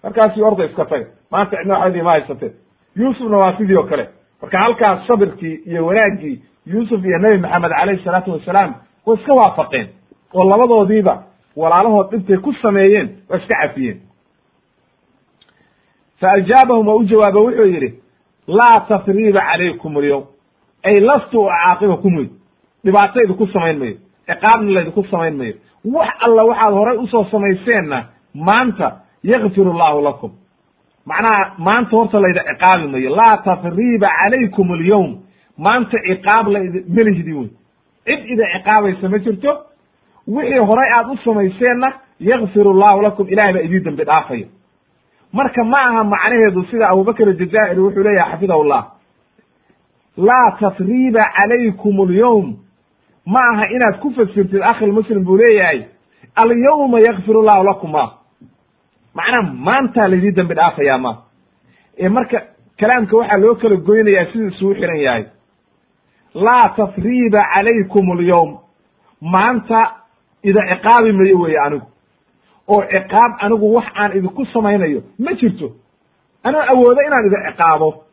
[0.03, 2.51] markaasii orda iska taga maanta cidna waxba idima haysatee
[2.95, 4.09] yuusufna waa sidii oo kale.
[4.41, 8.73] Marka halkaas sabirkii iyo wanaaggii yuusuf iyo nebi maxamed calayhi salaatu wasalaam
[9.05, 9.87] way iska waafaqeen
[10.33, 11.23] oo labadoodiiba
[11.55, 13.99] walaalahood dhibtay ku sameeyeen waa iska cafiyeen.
[16.19, 17.89] Fa ajaabahum oo u jawaabo wuxuu yidhi
[18.47, 20.23] laa tasriiba calaykum alyowm
[20.83, 22.29] ay lastu ucaaqibakum wey
[22.85, 23.95] dhibaato idinku samayn mayo
[24.27, 25.53] ciqaabna laydinku samayn mayo
[25.85, 28.87] wax alla waxaad horay u soo samayseenna maanta
[29.23, 30.31] yakfir allahu lakum.
[31.05, 33.09] Macnaha maanta horta layda ciqaabi mayo.
[33.15, 35.11] Laa tasriiba calaykum alyowm
[35.57, 37.49] maanta ciqaab layd melihdi wey
[38.05, 39.51] cid ida ciqaabaysa ma jirto
[40.27, 44.47] wixii horay aad u samayseenna yakfir allahu lakum ilahay baa idii dembi dhaafaya
[45.33, 48.83] marka ma aha macnaheedu sida abubakr ajazaa'iri wuxuu leeyahay xafidahullah.
[50.17, 52.55] Laa tasriiba calaykum alyowm
[53.25, 55.85] ma aha inaad ku fasirtid akhilmuslim buu leeyahay
[56.35, 57.91] alyawma yakfir llahu lakum.
[57.91, 58.11] Ma
[59.15, 61.17] macnaha maantaa laydii dembi dhaafayaa ma.
[61.97, 62.41] Ee marka
[62.79, 65.25] kalaamka waxaa loo kala goynayaa siduu isugu xiran yahay.
[66.35, 68.57] Laa tasriiba calaykum alyowm
[69.21, 69.91] maanta
[70.43, 71.85] ida ciqaabi mayo weye anigu.
[72.67, 75.71] oo ciqaab anigu wax aan idinku samaynayo ma jirto.
[76.43, 78.03] Anoo awoodo inaan ida ciqaabo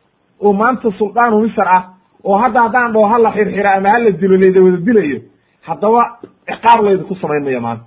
[0.41, 1.83] oo maanta suldaanu misr ah
[2.23, 5.19] oo hadda haddaan dhaho hala xirxira ama hala dilo layda wada dilayo
[5.67, 7.83] haddaba ciqaab laydinku samayn mayo maanta.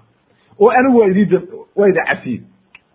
[0.60, 1.38] oo anigu waa idii
[1.76, 2.40] waa ida cafiye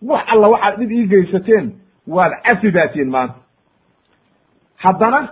[0.02, 1.72] wax alla waxaad dhib ii geysateen
[2.08, 3.36] waad cafi baatiin maanta.
[4.76, 5.30] Haddana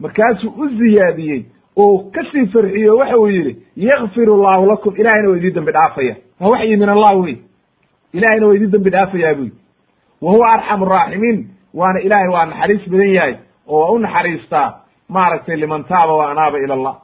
[0.00, 1.44] markaasuu u ziyaadiyey
[1.76, 4.94] oo ka sii farxiye o waxa uu yidhi yakfir allahu lakum.
[4.96, 6.16] Ilahayna waa idii dembi dhaafaya.
[6.40, 7.36] Waa waxyi min allah wey?
[8.12, 9.48] Ilahayna waa idii dembi dhaafayaa buy
[10.22, 13.34] wa huwa arxamu araaximiin waana ilaahay waa naxariis badan yahay
[13.68, 16.96] oo waa u naxariistaa maaragtay liman taaba wa anaaba ila allah.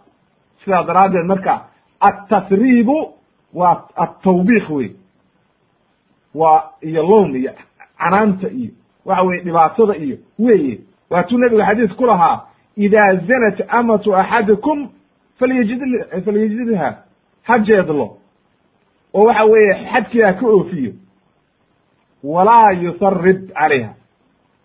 [0.64, 1.60] Sidaa daraaddeed marka
[2.00, 3.14] attasriibu
[3.54, 4.90] waa atawbiik wey.
[6.34, 7.52] Waa iyo lown iyo
[7.98, 8.70] canaanta iyo
[9.04, 10.78] waxa weye dhibaatada iyo weye
[11.10, 12.40] waatuu nebigu xadiis ku lahaa
[12.84, 14.78] ida zanat amatu axadikum
[15.38, 15.80] falyajid
[16.24, 16.88] falyajidha
[17.48, 18.06] ha jeedlo
[19.18, 20.92] oo waxa weeye xadkiiha ka oofiyo
[22.24, 23.90] walaa yusarib calayha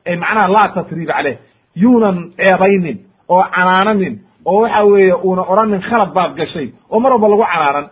[0.09, 1.37] ay macnaha laa tasrib caleyh
[1.83, 2.97] yuunan ceebaynin
[3.29, 7.85] oo canaananin oo waxa weeye uuna odhanin khalad baad gashay oo mar walba lagu canaanan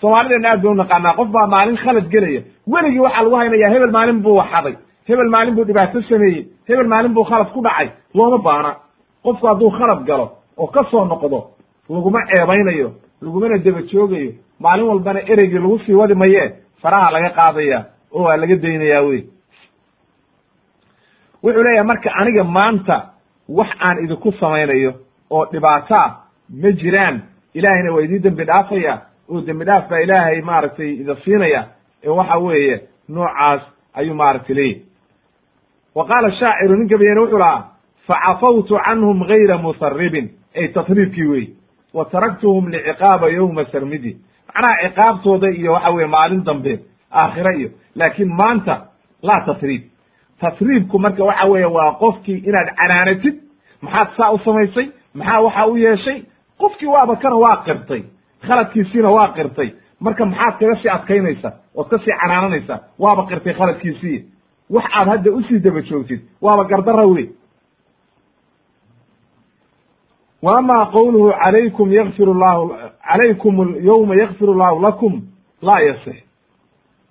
[0.00, 2.40] soomaalideenna aad bay unaqaanaa qof baa maalin khalad gelaya
[2.72, 4.74] weligii waxaa lagu haynaya hebel maalin buu waxaday
[5.08, 7.88] hebel maalin buu dhibaato sameeyey hebel maalin buu khalad ku dhacay
[8.18, 8.70] looma baana
[9.26, 10.26] qofku hadduu khalad galo
[10.58, 11.38] oo ka soo noqdo
[11.88, 12.88] laguma ceebaynayo
[13.22, 16.42] lagumana deba joogayo maalin walbana ereygii lagu sii wadi maye
[16.82, 17.78] faraha laga qaadaya
[18.12, 19.22] oo waa laga daynayaa wey
[21.42, 22.96] wuxuu leeyahay marka aniga maanta
[23.48, 24.92] wax aan idinku samaynayo
[25.30, 26.08] oo dhibaataa
[26.62, 27.22] ma jiraan
[27.54, 28.94] ilaahayna waa idii dembi dhaafaya
[29.30, 31.62] oo dembi dhaaf baa ilaahay maaragtay ida siinaya
[32.04, 33.62] ee waxa weeye noocaas
[33.94, 34.82] ayuu maaragtay leeyahy
[35.94, 37.64] wa qaala shaaciru nin gabayene wuxuu lahaa
[38.06, 41.46] facafawtu canhum gayra musaribin ay tasriibkii wey
[41.94, 44.16] wa taraktuhum liciqaaba yowma sarmidi
[44.48, 46.80] macnaha ciqaabtooda iyo waxa weye maalin dambe
[47.12, 48.86] aakhire iyo laakiin maanta
[49.22, 49.82] laa tasriib
[50.40, 53.34] tasriibku marka waxa weeye waa qofkii inaad canaanatid
[53.82, 56.22] maxaad saa u samaysay maxaa waxa u yeeshay
[56.58, 58.02] qofkii waaba kana waa qirtay
[58.46, 64.24] khaladkiisiina waa qirtay marka maxaad kaga sii adkaynaysaa ood ka sii canaananaysaa waaba qirtay khaladkiisii
[64.70, 67.28] wax aad hadda u sii daba joogtid waaba gardara wey
[70.42, 72.74] w ama qowluhu calaykum yakfir llahu
[73.08, 75.22] calaykum yowma yakfir llahu lakum?
[75.62, 76.16] Laa yasix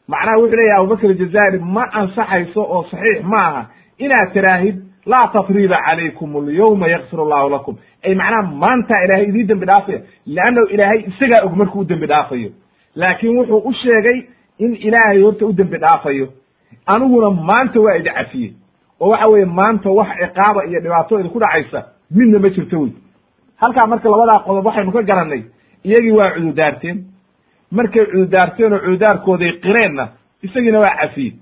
[0.08, 3.66] macnaha wuxuu leeyahy abubakr jazairi ma ansaxayso oo saxiix ma aha
[3.98, 7.76] inaad tiraahid laa tatriba calaykum alyawma yakfir allahu lakum.
[8.04, 12.50] Ay macnaha maanta ilaahay idii dembi dhaafaya leannahu ilaahay isagaa og markuu u dembi dhaafayo.
[12.96, 14.24] Laakiin wuxuu u sheegay
[14.60, 16.28] in ilaahay horta u dembi dhaafayo.
[16.86, 18.54] Aniguna maanta waa idi cafiyey.
[19.00, 22.92] Oo waxa weeye maanta wax ciqaaba iyo dhibaato idinku dhacaysa midna ma jirto wey
[23.62, 25.44] halkaa marka labadaa qodob waxaynu ka garannay
[25.86, 26.98] iyagii waa cududaarteen.
[27.72, 30.08] Markay cududaarteen oo cududaarkooday qireenna
[30.44, 31.34] isagiina waa cafiyey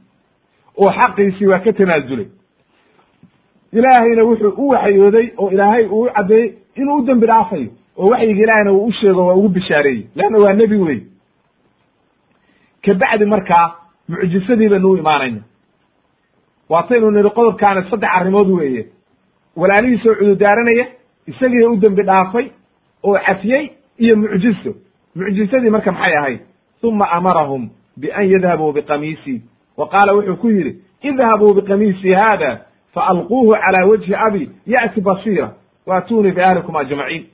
[0.78, 2.28] oo xaqiisii waa ka tanaasulay
[3.74, 7.70] ilaahayna wuxuu u waxyooday oo ilaahay uu caddeeyey inuu u dembi dhaafayo.
[7.98, 10.08] Oo waxyiga ilaahayna uu u sheego waa ugu bishaareeyey.
[10.16, 11.00] Leanna waa nebi wey
[12.86, 13.76] kabacdi markaa
[14.10, 15.42] mucjisadii baynu u imaanayna.
[16.70, 18.88] Waataynu nidhi qodobkaani saddex arrimood weeye.
[19.56, 20.86] Walaalihiisoo cududaaranaya
[21.28, 22.48] isagii u dembi dhaafay
[23.04, 24.74] oo cafiyey iyo mucjiso
[25.16, 26.40] mucjisadii marka maxay ahayd?
[26.84, 29.42] Uma amarahum bian yadhabuu biqamiisii
[29.78, 32.60] wa qaala wuxuu ku yidhi idhabuu biqamiisii haada
[32.94, 35.54] faalquuhu calى wajhi abi ya'ti basiira
[35.88, 37.26] waatuunii biahlikum ajmaciin.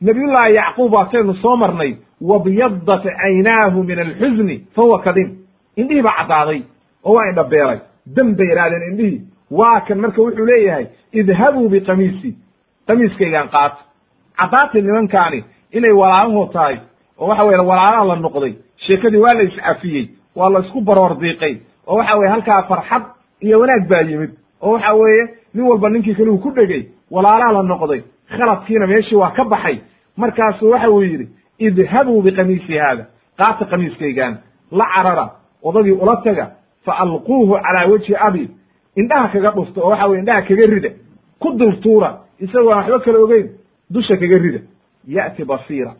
[0.00, 5.28] Nabiyullaahi yacquub waataynu soo marnay wabyadat caynaahu min alxuzni fahuwa kadim
[5.76, 6.62] indhihii baa caddaaday
[7.04, 7.78] oo waa indhabeeray.
[8.16, 9.20] Dam bay idhahdeen indhihii.
[9.50, 12.34] Waa kan marka wuxuu leeyahay idhabuu biqamiisii
[12.90, 13.76] qamiiskaygaan qaato
[14.40, 16.76] caddaatay nimankaani inay walaalahood tahay
[17.18, 18.52] oo waxa weye walaalaha la noqday
[18.86, 21.54] sheekadii waa la iscafiyey waa la isku baroor diiqay
[21.86, 23.02] oo waxa weye halkaa farxad
[23.40, 24.30] iyo wanaag baa yimid
[24.62, 29.16] oo waxa weeye nin walba ninkii kale uu ku dhegey walaalaha la noqday khaladkiina meeshii
[29.16, 29.78] waa ka baxay.
[30.16, 31.28] Markaasu waxa uu yidhi
[31.58, 33.04] idhabuu biqamiisi haada
[33.38, 34.34] qaata qamiiskaygaan
[34.72, 35.30] la carara
[35.62, 36.50] odagii ula taga
[36.84, 38.48] fa alquuhu calaa wajhi abi
[38.96, 40.90] indhaha kaga dhufta oo waxa weye indhaha kaga rida
[41.40, 42.10] ku dultuura
[42.40, 43.48] isagoo waxba kala ogeyn
[43.90, 44.60] dusha kaga rida.
[45.08, 45.92] Ya'ti basiira.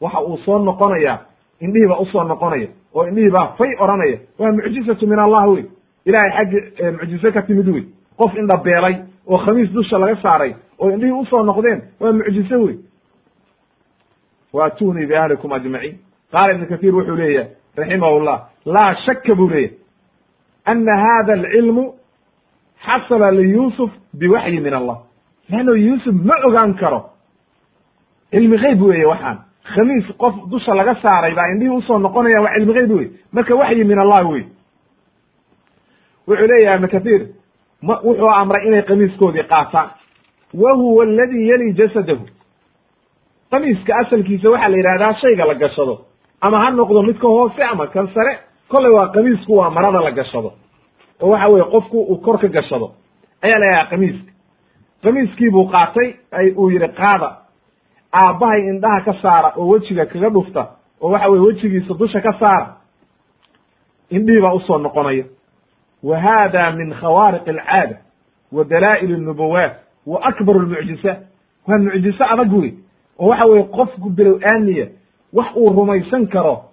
[0.00, 1.18] Waxa uu soo noqonayaa
[1.60, 4.18] indhihii baa u soo noqonaya oo indhihii baa fay odhanaya.
[4.38, 5.64] Waa mucjizatu min allah wey
[6.06, 6.58] ilahay xaggi
[6.98, 7.84] mucjize ka timid wey
[8.18, 12.56] qof indha beelay oo khamiis dusha laga saaray oo indhihii u soo noqdeen waa mucjize
[12.56, 12.76] wey
[14.52, 15.98] waatuunii biahlikum ajmaciin
[16.32, 19.76] qaala ibnu kahiir wuxuu leeyahay raximahullah laa shaka buu leeyahy
[20.64, 21.84] ana hada alcilmu
[22.86, 24.98] xasala liyusuf biwaxyi min allah
[25.52, 27.00] leanno yuusuf ma ogaan karo
[28.30, 29.38] cilmi geyb weeye waxaan
[29.74, 33.54] khamiis qof dusha laga saaray baa indhihii u soo noqonaya waa cilmi geyb wey marka
[33.54, 34.44] waxyi min allah wey
[36.28, 37.22] wuxuu leeyahay ibnu kathiir
[37.82, 39.88] ma wuxuu amray inay qamiiskoodii qaataan
[40.62, 42.24] wa huwa aladi yali jasadahu
[43.50, 45.94] qamiiska asalkiisa waxaa la yidhahdaa shayga la gashado
[46.40, 48.38] ama ha noqdo midka hoose ama kan sare
[48.68, 50.52] kolley waa qamiisku waa marada la gashado
[51.22, 52.92] oo waxa weye qofku uu kor ka gashado
[53.42, 54.30] ayaa la yidhaha qamiiska
[55.02, 57.36] qamiiskii buu qaatay ay uu yidhi qaada
[58.12, 60.66] aabbahay indhaha ka saara oo wejiga kaga dhufta
[61.00, 62.76] oo waxa weye wejigiisa dusha ka saara.
[64.10, 65.24] Indhihii baa u soo noqonaya.
[66.02, 67.96] Wa haada min khawaariq alcaada
[68.52, 69.72] wa dalaa'il alnubuwaat
[70.06, 71.16] wa akbaru lmucjisa
[71.68, 72.72] waa mucjiso adag wey
[73.18, 74.86] oo waxa weye qofku bilow aamiya
[75.32, 76.64] wax uu rumaysan karo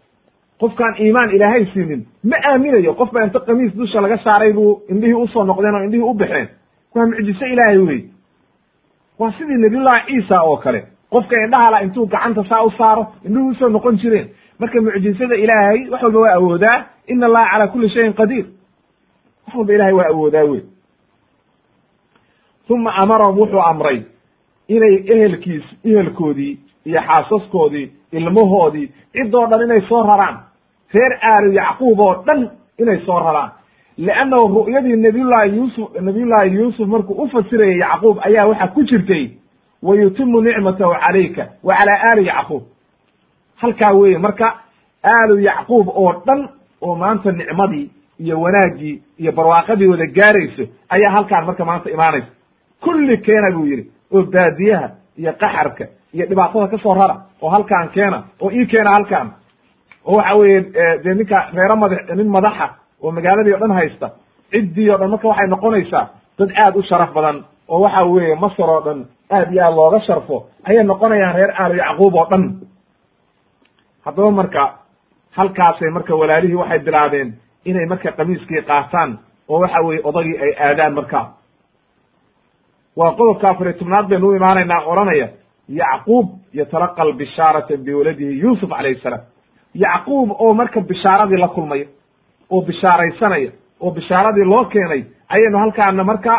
[0.60, 5.14] qofkaan iimaan ilaahay siinin ma aaminayo qof baa inta qamiis dusha laga saaray buu indhihii
[5.14, 6.48] u soo noqdeen oo indhihii u baxeen.
[6.96, 8.04] Waa mucjiso ilaahay wey
[9.20, 10.84] waa sidii nabiyullahi ciisa oo kale.
[11.10, 14.28] Qofka indhahala intuu gacanta saa u saaro indhuhu u soo noqon jireen.
[14.60, 18.46] Marka mucjizada ilaahay wax walba waa awoodaa ina allaha calaa kuli shayin qadiir.
[19.48, 20.62] Wax walba ilahay waa awoodaa wey
[22.70, 24.02] uma amarahum wuxuu amray
[24.68, 30.38] inay ehelkiis ehelkoodii iyo xaasaskoodii ilmahoodii ciddoo dhan inay soo raraan.
[30.94, 33.52] Reer aalu yacquub oo dhan inay soo raraan
[34.06, 39.24] leannahu ru'yadii nabiyullahi yuusuf nabiyullahi yuusuf markuu u fasirayay yacquub ayaa waxaa ku jirtay
[39.84, 42.64] wa yutimu nicmatahu calayka wa calaa aali yacquub
[43.62, 44.48] halkaa weeye marka
[45.04, 46.50] aalu yacquub oo dhan
[46.82, 47.90] oo maanta nicmadii
[48.20, 52.28] iyo wanaaggii iyo barwaaqadii wada gaarayso ayaa halkaan marka maanta imaanaysa
[52.82, 57.90] kulli keena buu yidhi oo baadiyaha iyo qaxarka iyo dhibaatada ka soo rara oo halkaan
[57.90, 59.32] keena oo ii keena halkaan
[60.06, 60.62] oo waxa weeye
[61.04, 62.70] dee ninka reero madax nin madaxa
[63.04, 64.08] oo magaaladii o dhan haysta
[64.52, 66.06] ciddii o dhan marka waxay noqonaysaa
[66.40, 69.00] dad aad u sharaf badan oo waxa weeye masar oo dhan
[69.32, 70.38] aad iyo aad looga sharfo
[70.70, 72.44] ayay noqonayaan reer aalo yacquub oo dhan.
[74.06, 74.64] Haddaba marka
[75.38, 77.30] halkaasay marka walaalihii waxay bilaabeen
[77.66, 79.20] inay marka qamiiskii qaataan
[79.50, 81.20] oo waxa weeye odagii ay aadaan marka.
[82.98, 85.28] Waa qodobka afariy tobnaad baynu u imaanaynaa odhanaya
[85.70, 89.22] yacquub yatalaqa albishaarata biwaladihi yuusuf calayhi salaam.
[89.76, 91.86] Yacquub oo marka bishaaradii la kulmaya
[92.52, 93.52] oo bishaaraysanaya
[93.82, 96.34] oo bishaaradii loo keenay ayaynu halkaana marka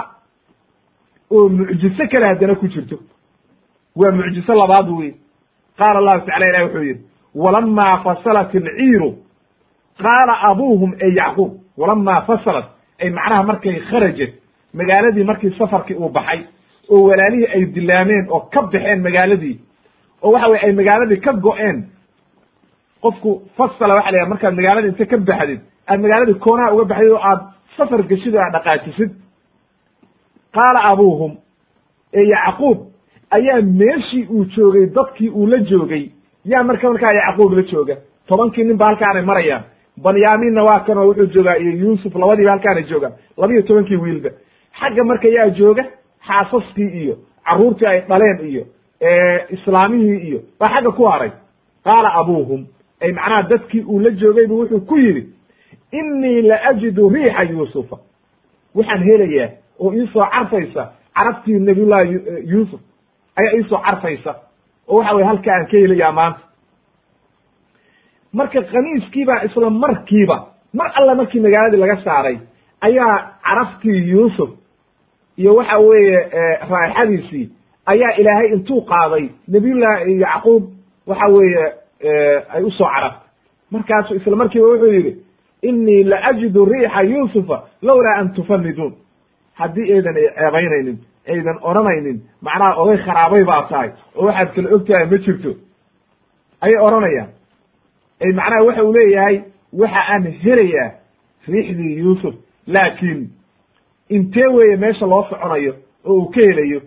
[1.31, 2.97] oo mucjiso kale haddana ku jirto.
[3.97, 5.15] Waa mucjiso labaad wey
[5.79, 7.05] qaala allahu tacala ilahi wuxuu yidhi
[7.35, 9.11] walamaa fasalat ilciiru
[10.03, 11.53] qaala abuuhum ey yacquub.
[11.79, 12.67] Walamaa fasalat
[13.01, 14.33] ay macnaha markay kharajat
[14.75, 16.41] magaaladii markii safarkii uu baxay
[16.91, 19.57] oo walaalihii ay dilaameen oo ka baxeen magaaladii
[20.23, 21.79] oo waxa weye ay magaaladii ka go-een.
[23.03, 25.61] Qofku fasala waxa la yhaha markaad magaalada inta ka baxdid
[25.91, 27.41] aad magaaladii koonaha uga baxdid oo aad
[27.77, 29.11] safar geshid oo aad dhaqaajisid
[30.57, 31.33] qaala abuuhum
[32.15, 32.79] ee yacquub
[33.37, 36.05] ayaa meeshii uu joogay dadkii uu la joogay.
[36.45, 37.97] Yaa marka markaa yacquub la jooga.
[38.29, 39.63] Tobankii nin ba halkaanay marayaan.
[40.03, 43.13] Banyaminna waa kanoo wuxuu joogaa iyo yuusuf labadiiba halkaanay joogaan.
[43.37, 44.31] Labiyo tobankii wiilba.
[44.81, 45.85] Xagga marka yaa jooga
[46.27, 47.15] xaasaskii iyo
[47.45, 48.65] carruurtii ay dhaleen iyo
[49.51, 51.31] islaamihii iyo baa xagga ku haray.
[51.85, 52.67] Qaala abuuhum
[53.03, 55.23] ay macnaha dadkii uu la joogaybu wuxuu ku yidhi
[55.93, 57.97] innii la ajidu riixa yuusufa.
[58.75, 59.49] Waxaan helayaa
[59.81, 62.19] oo iisoo carfaysa carabtii nabiyullahi
[62.53, 62.81] yuusuf.
[63.37, 64.35] Ayaa iisoo carfaysa.
[64.89, 66.41] Oo waxa weye halka aan ka helayaa maanta.
[68.33, 72.39] Marka kamiiskiibaa isla markiiba mar alle markii magaaladii laga saaray
[72.81, 74.51] ayaa caraftii yuusuf
[75.37, 76.19] iyo waxa weeye
[76.71, 77.51] raaixadiisii
[77.87, 80.63] ayaa ilaahay intuu qaaday nabiyullahi yacquub
[81.07, 81.65] waxa weeye
[82.55, 83.27] ay u soo caraftay
[83.71, 85.17] markaasu isla markiiba wuxuu yidhi
[85.63, 88.95] innii la ajidu riixa yuusufa lowlaa an tufaniduun
[89.55, 95.07] haddii aydan ceebaynaynin aydan odhanaynin macnaha oday kharaabay baa tahay oo waxaad kala og tahay
[95.07, 95.51] ma jirto.
[96.61, 97.29] Ayay odhanayaan
[98.23, 99.37] ay macnaha waxa uu leeyahay
[99.73, 100.91] waxa aan helayaa
[101.49, 102.35] riixdii yuusuf.
[102.67, 103.29] Laakiin
[104.09, 105.75] intee weeye meesha loo soconayo
[106.05, 106.81] oo uu ka helayo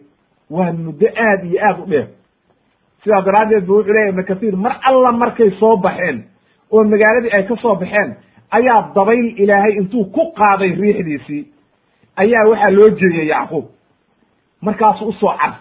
[0.50, 2.08] waa muddo aad iyo aad u dheer.
[3.04, 6.24] Sidaa daraaddeed bu wuxuu leyahy ibnu kathiir mar alla markay soo baxeen
[6.72, 8.16] oo magaaladii ay ka soo baxeen
[8.58, 11.44] ayaa dabayl ilaahay intuu ku qaaday riixdiisii
[12.24, 13.66] ayaa waxaa loo jeeyey yacquub
[14.62, 15.58] markaasuu u soo carf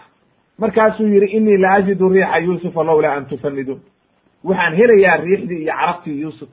[0.59, 3.81] markaasuu yidhi innii la ajidu riixa yuusufa lowlaa an tufaniduun
[4.45, 6.49] waxaan helayaa riixdii iyo carabtii yuusuf.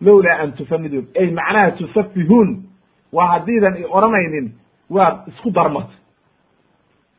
[0.00, 2.50] Lowlaa an tufaniduun ay macnaha tusafihuun.
[3.12, 4.46] Waa haddiidan i odhanaynin
[4.90, 5.94] waad isku darmata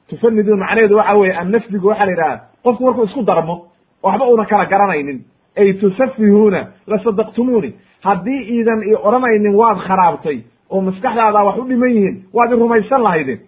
[0.10, 3.56] tufaniduun macnaheedu waxa weye annafdigu waxaa la yidhaha qofku markuu isku darmo
[4.03, 5.20] waxba una kala garanaynin
[5.57, 7.73] ay tusafihuuna lasadaqtumuuni
[8.03, 10.38] haddii iidan i odhanaynin waad kharaabtay
[10.69, 13.39] oo maskaxdaada wax u dhiman yihiin waad i rumaysan lahaydeen.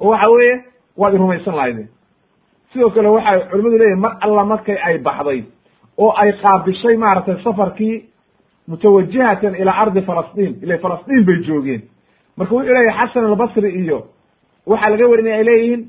[0.00, 0.64] Oo waxa weeye
[0.96, 1.88] waad i rumaysan lahaydeen.
[2.72, 5.44] Sidoo kale waxay culimmadu leeyihiin mar alla markay ay baxday
[5.98, 8.04] oo ay qaabishay maaragtay safarkii
[8.68, 11.82] mutawajihatan ilaa ardi falastiin ila falastiin bay joogeen.
[12.36, 13.98] Marka wuxuu leeyahy xasan albasri iyo
[14.66, 15.82] waxaa laga warinaya ay leeyihiin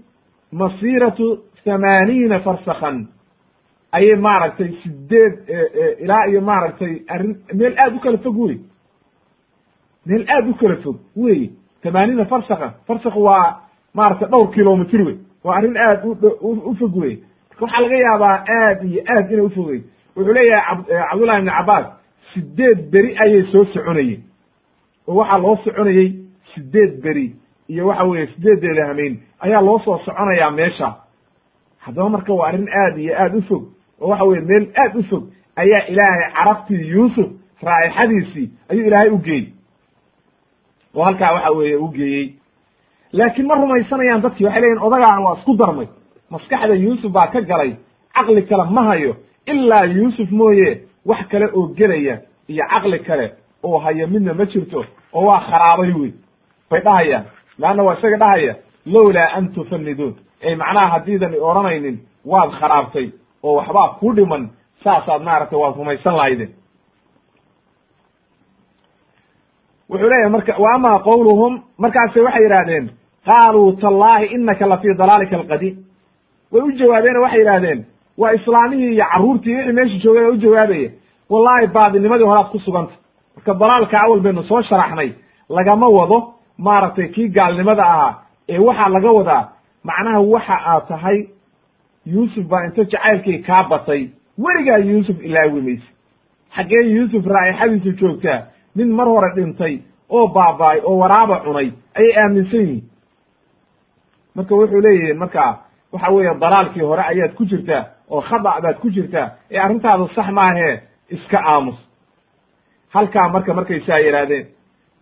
[0.51, 1.25] masiratu
[1.65, 3.07] thamaaniina farsakan
[3.97, 5.33] ayay maaragtay sideed
[6.03, 8.57] ilaa iyo maaragtay arrin meel aad u kala fog wey
[10.05, 11.49] meel aad u kala fog wey
[11.83, 13.45] thamaaniina farsakan farsak waa
[13.93, 15.99] maaragtay dhowr kilomitr wey waa arrin aad
[16.69, 17.15] u fog wey
[17.49, 19.81] marka waxaa laga yaabaa aad iyo aad inay ufogey
[20.15, 20.77] wuxuu leeyahay
[21.09, 21.85] cabdullahi ibn cabaas
[22.33, 24.21] sideed beri ayay soo soconayeen.
[25.07, 26.09] Oo waxaa loo soconayey
[26.53, 27.35] sideed beri
[27.69, 30.89] iyo waxa weeye sideedeeda hameyn ayaa loo soo soconayaa meesha.
[31.79, 33.63] Haddaba marka waa arrin aad iyo aad u fog
[34.03, 35.23] oo waxa weye meel aad u fog
[35.55, 37.27] ayaa ilaahay carabtii yuusuf
[37.63, 39.45] raa'ixadiisii ayuu ilaahay u geeyey.
[40.95, 42.33] Oo halkaa waxa weeye u geeyey.
[43.13, 45.87] Laakiin ma rumaysanayaan dadkii waxay leyihin odagaana waa isku darmay.
[46.29, 47.71] Maskaxda yuusuf baa ka galay
[48.15, 49.15] caqli kale ma hayo
[49.45, 52.15] ilaa yuusuf mooye wax kale oo gelaya
[52.47, 53.31] iyo caqli kale
[53.63, 56.11] oo hayo midna ma jirto oo waa kharaabay wey.
[56.69, 57.25] Bay dhahayaan
[57.59, 58.55] leanna waa isaga dhahaya
[58.85, 60.15] lowlaa an tufaniduun
[60.45, 63.07] ay macnaha haddiidan i odhanaynin waad kharaabtay
[63.43, 64.49] oo waxbaa ku dhiman
[64.83, 66.51] saasaad maaragtay waad rumaysan lahaydeen.
[69.89, 72.89] Wuxuu leeyahay marka wa ama qowluhum markaase waxay yidhahdeen
[73.25, 75.75] qaaluu tallaahi inaka la fii dalaalika alqadiim.
[76.51, 77.85] Way u jawaabeen oo waxay yidhahdeen
[78.17, 80.89] waa islaamihii iyo carruurtii wixii meesha joogay u jawaabaya
[81.29, 82.93] wallahi baadinimadii horaad ku suganta.
[83.35, 85.09] Marka dalaalka awal baynu soo sharaxnay
[85.49, 88.13] lagama wado maaragtay kii gaalnimada ahaa
[88.49, 89.43] ee waxaa laga wadaa
[89.83, 91.17] macnaha waxa aad tahay
[92.05, 94.07] yuusuf baa inta jacaylkii kaa batay.
[94.39, 95.87] Weligaa yuusuf ilaawi mayse
[96.55, 98.41] xaggee yuusuf raa'ixadiisu joogtaa
[98.75, 99.77] nin mar hore dhintay
[100.09, 102.83] oo baaba'ay oo waraaba cunay ayay aaminsan yihiin.
[104.35, 105.57] Marka wuxuu leeyihiin marka
[105.91, 110.27] waxa weeye dalaalkii hore ayaad ku jirtaa oo khada' baad ku jirtaa ee arrintaadu sax
[110.31, 111.75] maahee iska aamus.
[112.89, 114.45] Halkaa marka markay saa yidhaahdeen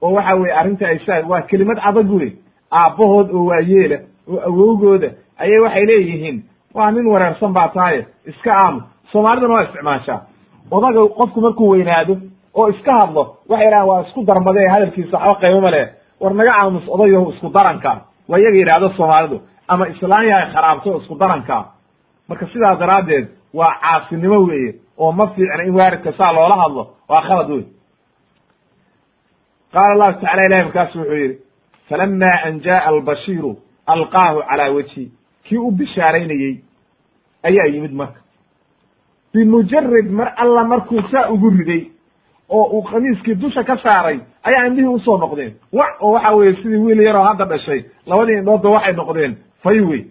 [0.01, 2.31] oo waxa weye arrinta ay saa waa kelimad adag wey
[2.71, 3.97] aabbahood oo waayeela
[4.27, 10.19] oo awowgooda ayay waxay leeyihiin waa nin wareersan baa tahaye iska aamus soomaaliduna waa isticmaashaa.
[10.71, 12.17] Odaga qofku markuu weynaado
[12.53, 15.87] oo iska hadlo waxay idhahaan waa isku darmadee hadalkiisa waxba qaybo ma leh.
[16.21, 17.91] War naga aamus odayaho isku daranka
[18.29, 21.65] waa iyaga yidhahdo soomaalidu ama islaan yahay kharaabto isku daranka
[22.27, 26.83] marka sidaa daraaddeed waa caasinimo weeye oo ma fiicna in waaridka saa loola hadlo.
[27.09, 27.63] Waa khalad wey
[29.73, 31.37] qaala allahu tacala ilahi markaasu wuxuu yidhi
[31.89, 33.51] falama an jaءa albashiiru
[33.87, 35.11] alqaahu calaa wejhi
[35.43, 36.55] kii u bishaaraynayey
[37.43, 38.19] ayaa yimid marka.
[39.33, 41.85] Bimujarad mar alla markuu saa ugu riday
[42.49, 45.53] oo uu khamiiskii dusha ka saaray ayaa indhihii u soo noqdeen.
[45.73, 50.05] Wa oo waxa weeye sidii wiil yaroo hadda dhashay labadii indhoodba waxay noqdeen faywey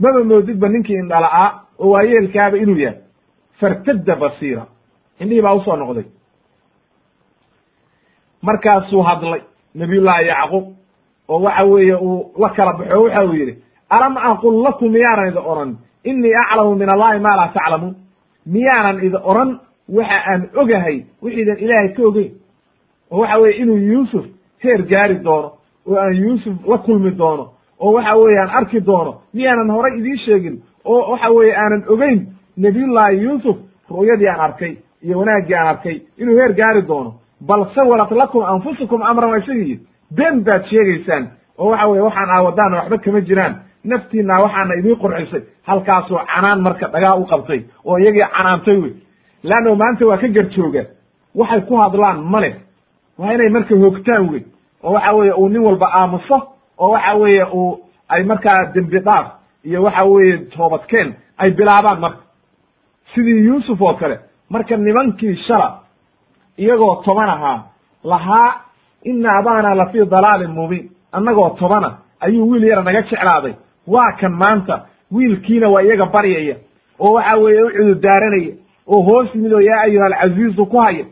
[0.00, 2.98] maba moodidba ninkii indhala-aa oo waayeelkaaba inuu yahay
[3.60, 4.66] fartadda basiira.
[5.20, 6.04] Indhihii baa u soo noqday.
[8.42, 9.40] Markaasuu hadlay
[9.74, 10.64] nabiyullaahi yacquub
[11.28, 13.54] oo waxa weeye uu la kala baxo waxa uu yidhi
[13.90, 17.94] alam aqul lakum miyaanan idi oran inii aclamu min allahi maa laa taclamuun
[18.46, 19.58] miyaanan idi oran
[19.88, 22.32] waxa aan ogahay wixiidan ilaahay ka ogeyn
[23.10, 24.24] oo waxa weye inuu yuusuf
[24.62, 25.52] heer gaari doono
[25.86, 27.44] oo aan yuusuf la kulmi doono
[27.80, 32.26] oo waxa weye aan arki doono miyaanan horay idiin sheegin oo waxa weeye aanan ogeyn
[32.56, 33.56] nabiyullaahi yuusuf
[33.90, 39.02] ru'yadii aan arkay iyo wanaaggii aan arkay inuu heer gaari doono bal sawalat lakum anfusukum
[39.02, 39.80] amran waa isagii
[40.16, 41.24] been baad sheegaysaan
[41.58, 43.54] oo waxa weye waxaan aawadaana waxba kama jiraan
[43.90, 48.92] naftiina waxaana idiin qurxisay halkaasoo canaan marka dhagaa u qabtay oo iyagii canaantay wey.
[49.42, 50.82] Leanno maanta waa ka garjooga.
[51.34, 52.50] Waxay ku hadlaan male
[53.18, 54.42] waa inay marka hoogtaan wey.
[54.82, 56.36] Oo waxa weeye uu nin walba aamuso
[56.78, 59.26] oo waxa weeye uu ay markaa dembi dhaaf
[59.64, 62.20] iyo waxa weeye toobadkeen ay bilaabaan marka.
[63.14, 64.18] Sidii yuusuf oo kale
[64.50, 65.78] marka nimankii shala
[66.58, 67.62] iyagoo toban ahaa
[68.04, 68.54] lahaa
[69.04, 70.90] ina abaana la fii dalaalin mubiin.
[71.12, 73.54] Annagoo tobana ayuu wiil yara naga jeclaaday
[73.86, 76.56] waa kan maanta wiilkiina waa iyaga baryaya
[77.00, 78.52] oo waxa weeye u cudurdaaranaya
[78.86, 81.04] oo hoos yimid oo yaa ayuha alcaziizu ku haya.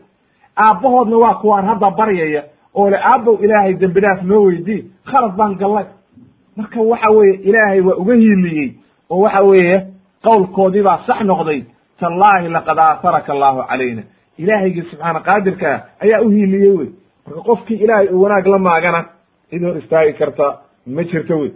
[0.57, 2.43] Aabbahoodna waa kuwaan hadda baryaya
[2.75, 5.85] oo le aabbow ilaahay dembi dhaaf noo weydii khalad baan gallay.
[6.57, 8.71] Marka waxa weeye ilaahay waa uga hiiliyey
[9.09, 9.85] oo waxa weeye
[10.23, 11.63] qowlkoodii baa sax noqday
[11.99, 14.03] tallaahi laqad aataraka allahu calayna.
[14.37, 16.87] Ilaahaygii subxaana qaadirkaa ayaa u hiiliyey wey.
[17.25, 19.05] Marka qofkii ilaahay uu wanaag la maagana
[19.49, 20.57] cid hor istaagi karta
[20.87, 21.51] ma jirto wey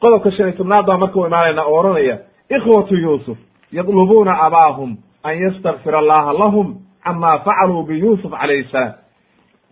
[0.00, 2.18] qodobka shan iyo tobnaad baa marka u imaanayna oo oranaya
[2.56, 3.38] ikhwatu yuusuf
[3.72, 8.92] yadlubuuna abaahum an yastakfira allaha lahum cama facaluu biyuusuf calayhi salaam.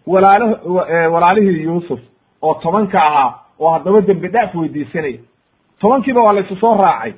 [0.07, 0.59] Walaal
[1.13, 2.01] walaalihii yuusuf
[2.43, 5.19] oo tobanka ahaa oo haddaba dembi dhaaf weydiisanaya.
[5.81, 7.13] Tobankiiba waa laysu soo raacay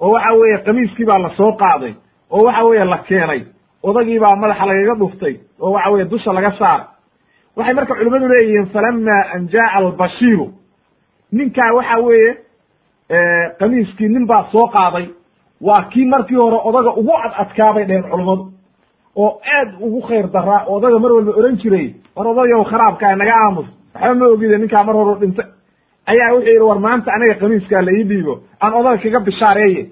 [0.00, 1.94] oo waxa weeye qamiiskii baa la soo qaaday
[2.30, 3.42] oo waxa weeye la keenay
[3.82, 6.86] odagii baa madaxa lagaga dhuftay oo waxa weye dusha laga saaray
[7.56, 10.52] waxay marka culimmadu leeyihiin falama an jaaa albashiiru.
[11.32, 12.36] Ninkaa waxa weeye
[13.58, 15.06] qamiiskii nin baa soo qaaday.
[15.60, 18.52] Waa kii markii hore odaga ugu ad adkaabay dheheen culummadu
[19.16, 23.34] oo aad ugu khayr daraa oo odaga mar walba ohan jiray war odayow kharaabkaa naga
[23.44, 23.66] aamus.
[23.94, 25.46] Waxba ma ogide ninkaa mar hore dhintay.
[26.06, 28.34] Ayaa wuxuu yidhi war maanta aniga qamiiskaa la ii dhiibo.
[28.60, 29.86] Aan odaga kaga bishaareeye.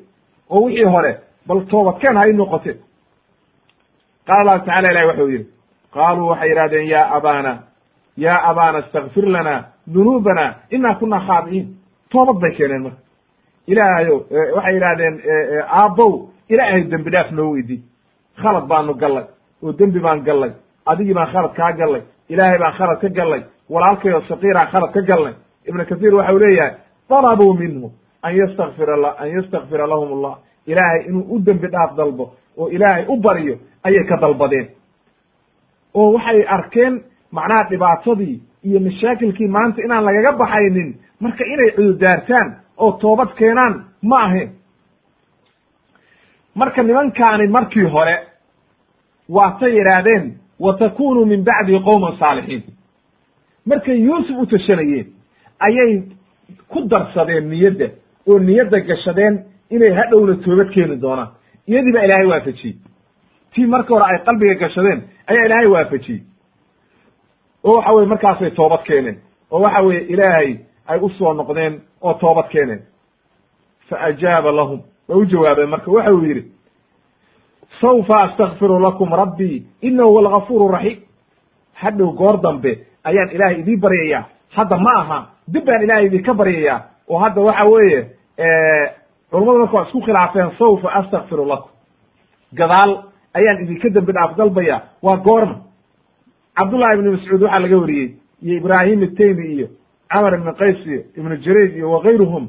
[0.50, 1.12] Oo wixii hore
[1.46, 2.72] bal toobadkeen ha ii noqote.
[4.26, 5.46] Qaala allahu tacala ilahi waxau yidhi
[5.94, 7.52] qaaluu waxay yidhahdeen ya abana
[8.16, 9.64] ya abana istakfir lana
[9.94, 11.66] dunuubana inaa kuna khaadi'iin.
[12.12, 12.98] Toobad bay keeneen marka
[13.66, 14.16] ilaahayo
[14.56, 15.14] waxay yidhahdeen
[15.80, 16.12] aabbow
[16.48, 17.82] ilaahay dembi dhaaf noo weydii
[18.42, 19.24] khalad baanu gallay
[19.62, 20.52] oo dembi baan gallay.
[20.86, 25.34] Adigii baan khalad kaa gallay ilaahay baan khalad ka gallay walaalkayoo sakiiraan khalad ka gallay.
[25.68, 26.74] Ibnu kasiir waxau leeyahay
[27.08, 27.90] dalabuu minhu
[28.22, 30.34] an yastakfira an yastakfira lahum allah
[30.66, 34.68] ilaahay inuu u dembi dhaaf dalbo oo ilaahay u baryo ayay ka dalbadeen.
[35.94, 42.92] Oo waxay arkeen macnaha dhibaatadii iyo mashaakilkii maanta inaan lagaga baxaynin marka inay cududaartaan oo
[42.92, 44.50] toobad keenaan ma ahayn
[46.54, 48.16] marka nimankaani markii hore
[49.28, 52.62] waatay yidhaahdeen wa takunu min bacdi qowman saalixiin.
[53.66, 55.06] Markay yuusuf u tashanayeen
[55.66, 56.02] ayay
[56.68, 57.86] ku darsadeen niyadda
[58.28, 59.34] oo niyadda gashadeen
[59.70, 61.28] inay hadhowna toobad keeni doonaan.
[61.68, 62.76] Iyadii baa ilaahay waafajiyey
[63.54, 66.20] tii marka hore ay qalbiga gashadeen ayaa ilaahay waafajiyey
[67.64, 69.18] oo waxa weye markaasay toobad keeneen
[69.50, 72.80] oo waxa weeye ilaahay ay u soo noqdeen oo toobad keeneen.
[73.88, 76.44] Fa ajaaba lahum waa u jawaabeen marka waxa uu yidhi
[77.80, 80.98] sawfa astakfiru lakum rabbii inahu huwa algafuur raxiim
[81.74, 84.24] hadhow goor dambe ayaan ilaahay idiin baryayaa
[84.56, 88.10] hadda ma aha dib baan ilahay idinka baryayaa oo hadda waxa weeye
[89.30, 91.70] culummadu marka waa isku khilaafeen sawfa astakfiru lakum.
[92.54, 93.02] Gadaal
[93.34, 95.56] ayaan idinka dembi dhaaf dalbaya waa goorma
[96.56, 98.08] cabdullahi ibni mascuud waxaa laga wariyey
[98.42, 99.66] iyo ibraahim itaymi iyo
[100.12, 102.48] camar ibni qays iyo ibnu jarayd iyo wakayruhum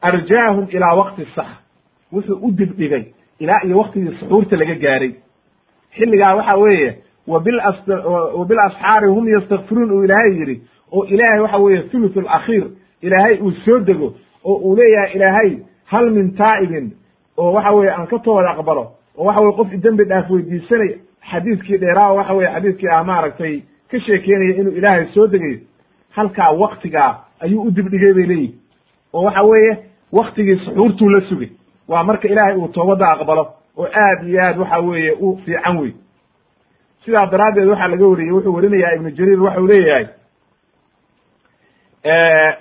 [0.00, 1.46] arjaahum ilaa waqti sax.
[2.12, 3.04] Wuxuu u dibdhigay
[3.40, 5.12] ilaa iyo waktigii suxuurta laga gaaray.
[5.96, 10.62] Xilligaa waxa weeye wabil asxaari hum yastakfiruun uu ilaahay yidhi
[10.92, 12.64] oo ilaahay waxa weeye thuluth alakhiir
[13.02, 14.14] ilaahay uu soo dego
[14.44, 15.50] oo uu leeyahay ilaahay
[15.84, 16.92] hal min taa'ibin
[17.36, 18.84] oo waxa weye aan ka toobad aqbalo
[19.16, 20.96] oo waxa weye qof dembi dhaaf weydiisanaya
[21.30, 25.58] xadiidkii dheeraa waxa weye xadiidkii ah maaragtay ka sheekeynaya inuu ilaahay soo degayo
[26.16, 28.54] halkaa waktigaa ayuu u dibdhigay bay leeyihi
[29.12, 29.76] oo waxa weeye
[30.12, 31.48] waktigii suxuurtuu la sugay.
[31.88, 33.44] Waa marka ilaahay uu toobadda aqbalo
[33.76, 35.92] oo aad iyo aad waxa weeye u fiican wey
[37.04, 40.06] sidaa daraaddeed waxaa laga wariyey wuxuu warinayaa ibnu jariir waxau leeyahay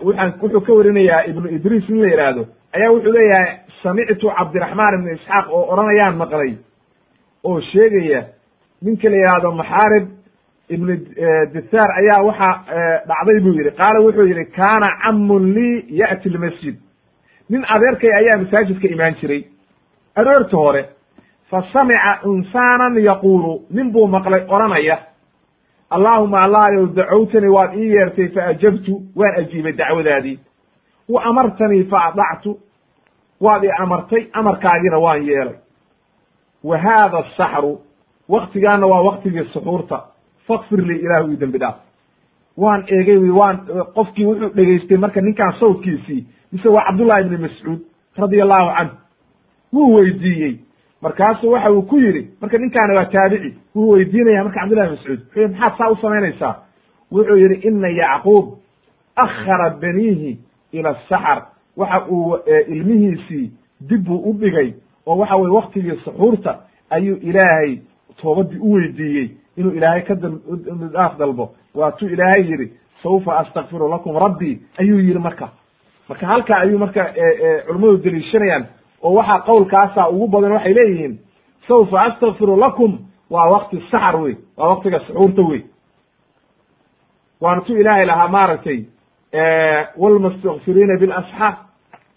[0.05, 2.45] waxaan wuxuu ka warinayaa ibnu idriis in la yidhaahdo
[2.75, 6.51] ayaa wuxuu leeyahay samictu cabdiraxmaan ibnu isxaaq oo odhanayaan maqlay
[7.43, 8.21] oo sheegaya
[8.81, 10.07] ninka la yidhaahdo maxaarib
[10.69, 10.95] ibnu
[11.53, 12.49] dithaar ayaa waxa
[13.07, 13.71] dhacday buu yidhi.
[13.71, 16.75] Qaala wuxuu yidhi kaana camun lii ya'ti lmasjid.
[17.49, 19.43] Nin adeerkay ayaa masaajidka imaan jiray.
[20.15, 20.89] Aroorta hore
[21.49, 23.61] fa samica insaanan yaquulu.
[23.71, 24.97] Nin buu maqlay odhanaya
[25.89, 30.39] allaahuma allahayow dacowtanii waad ii yeertay fa ajabtu waan ajiibay dacwadaadii.
[31.09, 32.59] Wa amartanii fa adactu
[33.41, 35.55] waad i amartay amarkaagiina waan yeelay.
[36.63, 37.79] Wa haada asaxru
[38.29, 40.03] waktigaana waa waktigii suxuurta.
[40.47, 41.75] Fakfir lii ilaahu ii dembi dhaaf.
[42.57, 43.57] Waan eegay wi waan
[43.95, 47.79] qofkii wuxuu dhegaystay marka ninkaan sawdkiisii mise waa cabdullahi ibni mascuud
[48.17, 48.95] radia allahu canhu.
[49.73, 50.55] Wuu weydiiyey.
[51.01, 55.19] Markaasuu waxa uu ku yidhi marka ninkaani waa taabici wuu weydiinaya marka cabdullahi mascuud.
[55.19, 56.55] Wuxuu yidhi maxaad saa u samaynaysaa
[57.11, 58.45] wuxuu yidhi ina yacquub
[59.15, 60.39] akhara baniihi
[60.71, 61.45] ila asaxar
[61.77, 62.37] waxa uu
[62.67, 63.51] ilmihiisii
[63.89, 64.73] dib buu u dhigay
[65.05, 66.57] oo waxa weye waktigii suxuurta
[66.89, 67.77] ayuu ilaahay
[68.21, 71.55] toobadii u weydiiyey inuu ilaahay ka dhaaf dalbo.
[71.75, 72.71] Waatuu ilaahay yidhi
[73.03, 75.49] saufa astakfiru lakum rabbii ayuu yidhi marka.
[76.09, 77.13] Marka halkaa ayuu marka
[77.67, 78.65] culummadu deliishanayaan
[79.03, 81.19] oo waxaa qowlkaasa ugu badan waxay leeyihiin
[81.67, 82.99] saufa astakfiru lakum
[83.29, 85.61] waa wakti saxar wey waa waktiga suxuurta wey.
[87.41, 88.79] Waana tu ilaahay lahaa maaragtay
[89.97, 91.57] walmustakfiriina bilasxaar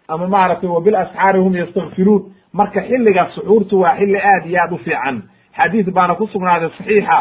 [0.08, 4.78] ama maaragtay wa bilasxaari hum yastakfiruun marka xilliga suxuurtu waa xilli aad iyo aad u
[4.78, 5.22] fiican
[5.56, 7.18] xadiid baana ku sugnaaday saxiixa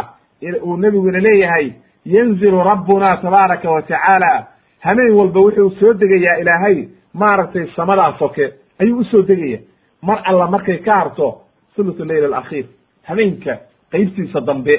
[0.64, 1.74] uu nebiguna leeyahay
[2.06, 4.48] yanzilu rabbuna tabaaraka wa tacaala.
[4.80, 9.60] Hameen walba wuxuu soo degayaa ilaahay maaragtay samadaa soke ayuu u soo degaya
[10.02, 11.42] mar alla markay ka harto
[11.76, 12.66] thuluth leyl alakhiir
[13.04, 13.58] habeenka
[13.92, 14.76] qeybtiisa dambe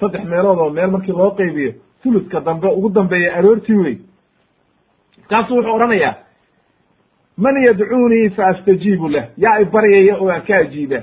[0.00, 1.72] saddex meelood oo meel markii loo qeybiyo
[2.02, 3.96] thuluthka dambe ugu dambeeya aroortii wey
[5.20, 6.14] markaasuu wuxuu odhanayaa
[7.36, 9.24] man yadcuunii fa astajiibu lah.
[9.36, 11.00] Yaa i baryaya oo aan ka ajiiba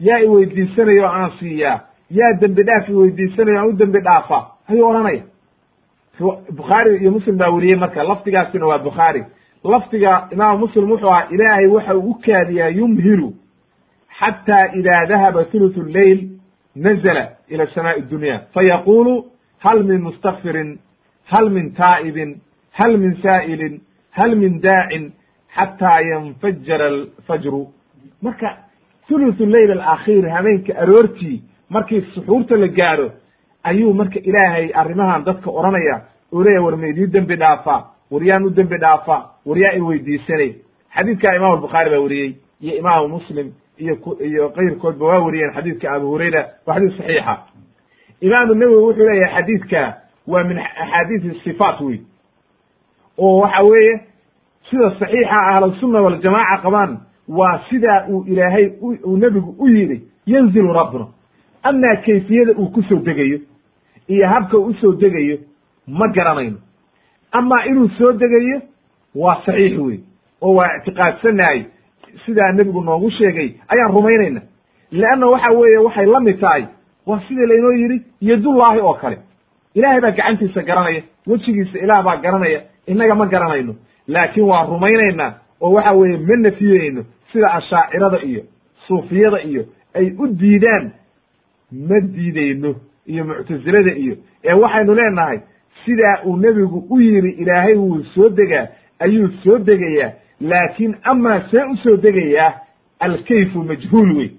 [0.00, 4.38] yaa i weydiisanaya oo aan siiyaa yaa dembi dhaaf i weydiisanaya aan u dembi dhaafa
[4.68, 5.22] ayuu odhanaya
[6.50, 9.24] bukhaari iyo muslim baa weriyey marka lafdigaasina waa bukhaari.
[9.64, 13.32] Lafdiga imaam muslim wuxuu ahaa ilaahay waxa uu u kaadiyaa yumhilu
[14.20, 16.28] xataa ida dahaba thuluthu lleyl
[16.76, 18.40] nazla ila samaa'i dunya.
[18.54, 19.24] Fayaqulu
[19.58, 20.78] hal min mustakfirin
[21.24, 22.40] hal min taa'ibin
[22.72, 25.12] hal min saa'ilin hal min daacin
[25.56, 27.66] xataa yanfajara alfajru.
[28.22, 28.56] Marka
[29.08, 33.10] thuluthu leyl alakhiir habeenka aroortii markii suxuurta la gaaro
[33.64, 36.00] ayuu marka ilaahay arrimahan dadka odhanaya
[36.32, 39.16] oo leeyahy war ma idii dembi dhaafa war yaan u dembi dhaafa
[39.46, 40.54] war yaa i weydiisanay.
[40.96, 46.06] Xadiidka imam albukhaari baa weriyey iyo imaamu muslim iyo iyo keyrkoodba waa weriyeen xadiidka abu
[46.06, 47.38] hurayra waa xadiis saxiixa.
[48.20, 49.94] Imaamu nawowi wuxuu leeyahay xadiidka
[50.26, 52.00] waa min axaadiisi sifaat wey
[53.18, 54.00] oo waxa weeye
[54.70, 61.06] sida saxiixa ahlusunna waljamaaca qabaan waa sidaa uu ilaahay uu nebigu u yidhi yanzilu rabbuna.
[61.62, 63.38] Amaa kayfiyada uu ku soo degayo
[64.08, 65.38] iyo habka uu u soo degayo
[65.86, 66.56] ma garanayno.
[67.32, 68.60] Amaa inuu soo degayo
[69.14, 69.98] waa saxiix wey
[70.42, 71.64] oo waa ictiqaadsanahay
[72.26, 74.40] sidaa nebigu noogu sheegay ayaan rumaynayna.
[74.90, 76.64] Leanna waxa weeye waxay la mid tahay
[77.06, 79.18] waa sidii laynoo yidhi yadullaahi oo kale.
[79.74, 83.74] Ilaahay baa gacantiisa garanaya wejigiisa ilaah baa garanaya innaga ma garanayno.
[84.08, 88.42] Laakiin waa rumaynaynaa oo waxa weeye ma nafiyeyno sida ashaacirada iyo
[88.86, 90.90] suufiyada iyo ay u diidaan
[91.88, 92.74] ma diideyno
[93.06, 95.38] iyo muctasilada iyo ee waxaynu leenahay
[95.84, 98.66] sidaa uu nebigu u yidhi ilaahay wuu soo degaa
[98.98, 102.52] ayuu soo degayaa laakiin amaa see u soo degayaa
[103.00, 104.30] alkayfu majhuul wey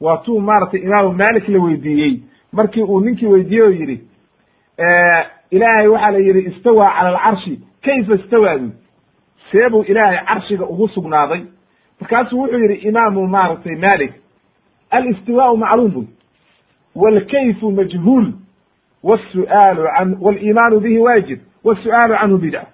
[0.00, 2.20] waa tuu maaragtay imaamu malik la weydiiyey.
[2.52, 4.00] Markii uu ninkii weydiiyey oo yidhi
[5.50, 8.70] ilaahay waxaa la yidhi istawaa cala alcarshi kayfa istawa buy
[9.52, 11.40] see buu ilaahay carshiga ugu sugnaaday
[12.00, 14.12] markaasuu wuxuu yidhi imaamu maaragtay malik
[14.90, 16.06] alistiwaau macluum buy
[16.94, 18.32] wlkayfu majhuul
[19.04, 22.66] wsu'aalu an waliimaanu bihi waajib wasu'aalu canhu bidca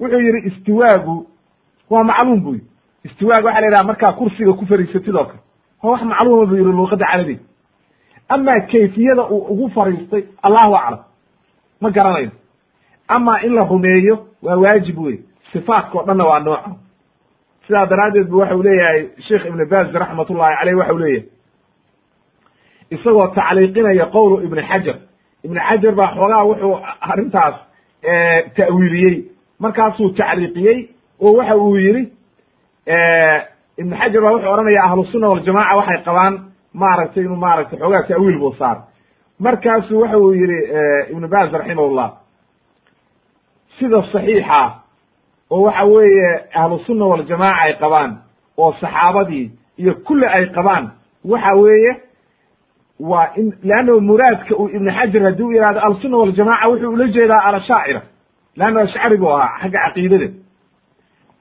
[0.00, 1.26] wuxuu yidhi istiwaagu
[1.90, 2.58] waa macluum buy
[3.04, 5.38] istiwaaga waxa la yidhaha markaa kursiga ku fariisatid oo kale.
[5.82, 7.40] Waa wax macluuma buu yihi luuqadda carabiga.
[8.28, 10.98] Ama kayfiyada uu ugu fariistay allahu aclam
[11.80, 12.30] ma garanayo.
[13.08, 15.18] Ama in la rumeeyo waa waajib wey
[15.52, 16.70] sifaatka o dhanna waa nooca
[17.66, 21.26] sidaa daraaddeed bu waxau leeyahay sheikh ibn baz raxmat ullahi caleyh waxau leeyahay.
[22.90, 24.96] Isagoo tacliiqinaya qowlu ibn xajar
[25.44, 26.74] ibn xajar baa xoogaa wuxuu
[27.10, 27.54] arrintaas
[28.56, 29.14] ta'wiiliyey.
[29.60, 30.78] Markaasuu tacliiqiyey
[31.20, 32.02] oo waxa uu yidhi
[33.80, 36.34] ibn xajar baa wuxuu odhanaya ahlusunna waljamaca waxay qabaan
[36.74, 38.76] maaragtay inuu maaragtay xoogaa ta'wiil buu saar.
[39.38, 40.58] Markaasu waxa uu yihi
[41.12, 42.08] ibn baz raximahullah
[43.78, 44.81] sida saxiixa
[45.52, 46.30] oo waxa weeye
[46.60, 48.10] ahlusunna waljamaca ay qabaan
[48.58, 49.44] oo saxaabadii
[49.78, 50.84] iyo kulli ay qabaan
[51.32, 51.92] waxa weeye
[53.00, 57.40] waa in leannahu muraadka uu ibn xajar haddii u yihahdo alsunna waljamaca wuxuu ula jeedaa
[57.48, 58.02] alashaacira
[58.56, 60.28] leanna ashcari buu ahaa xagga caqiidada.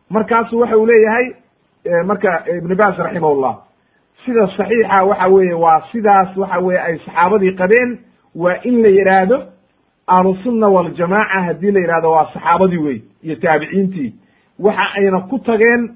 [0.10, 1.26] Markaasu waxa uu leeyahay
[2.06, 3.56] marka ibn bas raximahullah
[4.26, 7.98] sida saxiixa waxa weeye waa sidaas waxa weye ay saxaabadii qabeen
[8.36, 9.38] waa in la yidhaahdo
[10.08, 14.14] ahlusunna waljamaca haddii la yidhahdo waa saxaabadii wey iyo taabiciintii
[14.60, 15.96] waxa ayna ku tageen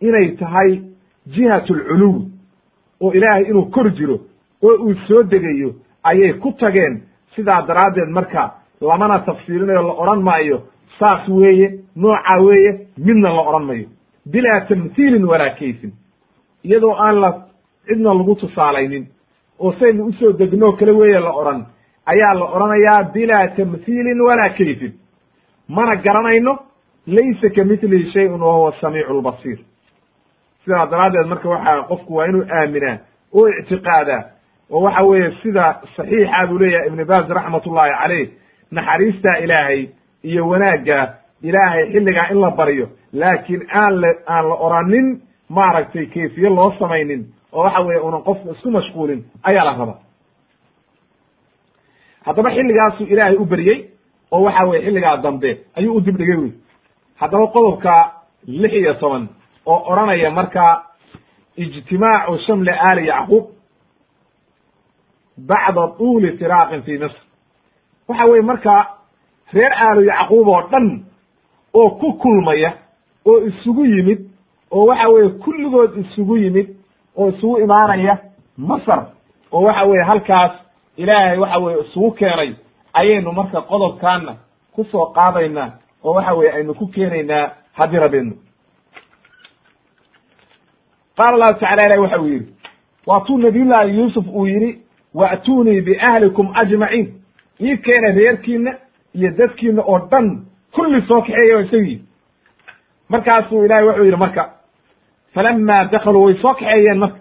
[0.00, 0.80] inay tahay
[1.26, 2.22] jihat alculuw
[3.00, 4.20] oo ilaahay inuu kor jiro
[4.62, 5.74] oo uu soo degayo
[6.04, 7.02] ayay ku tageen.
[7.36, 10.62] Sidaa daraaddeed marka lamana tafsiirinayo la odhan maayo
[10.98, 13.86] saas weeye nooca weeye midna la odhan mayo
[14.32, 15.92] bilaa tamhiilin walaa kayfin.
[16.64, 17.46] Iyadoo aan la
[17.86, 19.06] cidna lagu tusaalaynin
[19.58, 21.66] oo saynu u soo degnoo kale weeye la odhan
[22.06, 24.92] ayaa la odhanayaa bilaa tamhiilin walaa kayfin
[25.68, 26.58] mana garanayno
[27.06, 29.58] laysa ka mitlihi shayun wa huwa samiicu lbasiir
[30.64, 32.98] sidaa daraaddeed marka waxa qofku waa inuu aaminaa
[33.34, 34.22] oo ictiqaadaa
[34.70, 35.64] oo waxa weeye sida
[35.96, 38.28] saxiixa buu leeyahay ibn baz raxmat ullahi caleyh
[38.70, 39.86] naxariistaa ilaahay
[40.22, 46.48] iyo wanaagga ilaahay xilligaa in la baryo laakiin aan la aan la oranin maaragtay kayfiye
[46.48, 49.94] loo samaynin oo waxa weeye unan qofku isku mashquulin ayaa la raba
[52.26, 53.78] haddaba xilligaasuu ilaahay u beryey
[54.32, 56.52] oo waxa weye xilligaa dambe ayuu u dib dhigay wey
[57.20, 58.12] haddaba qodobka
[58.46, 59.28] lix iyo toban
[59.66, 60.82] oo odhanaya marka
[61.56, 63.44] ijtimaacu shamli aali yacquub
[65.48, 67.20] bacda tuuli firaaqin fi misr
[68.08, 68.74] waxa weye marka
[69.52, 71.04] reer aalu yacquub oo dhan
[71.74, 72.72] oo ku kulmaya
[73.26, 74.20] oo isugu yimid
[74.70, 76.68] oo waxa weeye kulligood isugu yimid
[77.16, 78.18] oo isugu imaanaya
[78.58, 79.06] masar
[79.52, 80.52] oo waxa weeye halkaas
[80.96, 82.54] ilaahay waxa weye isugu keenay
[82.92, 84.36] ayaynu marka qodobkaana
[84.74, 85.70] ku soo qaadaynaa
[86.04, 88.34] oo waxa weye aynu ku keenaynaa haddii rabeenno
[91.16, 92.52] qaala allahu tacala ilahi waxa uu yidhi
[93.06, 94.78] waatuu nabiyullahi yuusuf uu yidhi
[95.14, 97.14] wa'tuunii biahlikum ajmaciin.
[97.60, 98.74] Ii keena reerkiina
[99.14, 102.02] iyo dadkiina oo dhan kulli soo kaxeeya isagii
[103.08, 104.50] markaasuu ilahay wuxuu yidhi marka
[105.34, 107.18] falama dakaluu way soo kaxeeyeen marka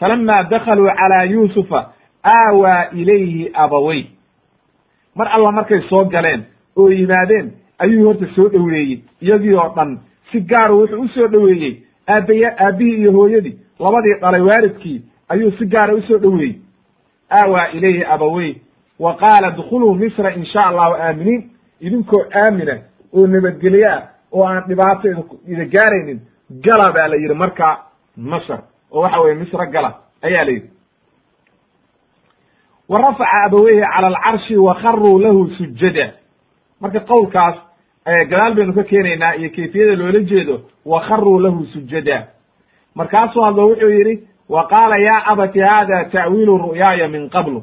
[0.00, 1.92] falama dakaluu calaa yuusufa
[2.24, 4.06] aawaa ilayhi abawey
[5.14, 6.44] mar alla markay soo galeen
[6.76, 9.00] oo yimaadeen ayuu horta soo dhoweeyey.
[9.20, 9.98] Iyagii oo dhan
[10.32, 11.76] si gaaru wuxuu u soo dhoweeyey.
[12.08, 16.54] Aabaya aabihii iyo hooyadii labadii dhalay waalidkii ayuu si gaara u soo dhoweeyey.
[17.30, 18.54] Aawaa ilayhi abawey
[18.98, 21.50] wa qaala dkhuluu misra in sha allahu aaminiin.
[21.80, 22.78] Idinkoo aamina
[23.12, 25.08] oo nabadgelye ah oo aan dhibaato
[25.48, 26.20] ida gaaraynin
[26.50, 27.78] gala baa la yidhi marka
[28.16, 28.58] masr
[28.92, 30.70] oo waxa weye misra gala ayaa la yidhi
[32.88, 36.12] wa rafaca abaweyhi cala alcarshi wa kharuu lahu sujada
[36.80, 37.54] marka qowlkaas
[38.30, 42.26] gadaal baynu ka keenaynaa iyo kayfiyada loola jeedo wa kharuu lahu sujada
[42.94, 47.62] markaasuu hadlo wuxuu yidhi wa qaala ya abati hada ta'wiilu ru'yaaya min qablu.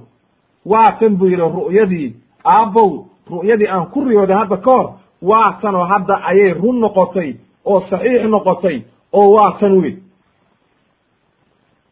[0.65, 2.13] Waa tan buu yidhi ru'yadii
[2.45, 4.87] aabbow ru'yadii aan ku riyooday hadda ka hor
[5.21, 7.35] waa tanoo hadda ayay run noqotay
[7.65, 8.81] oo saxiix noqotay
[9.13, 9.95] oo waa tan wey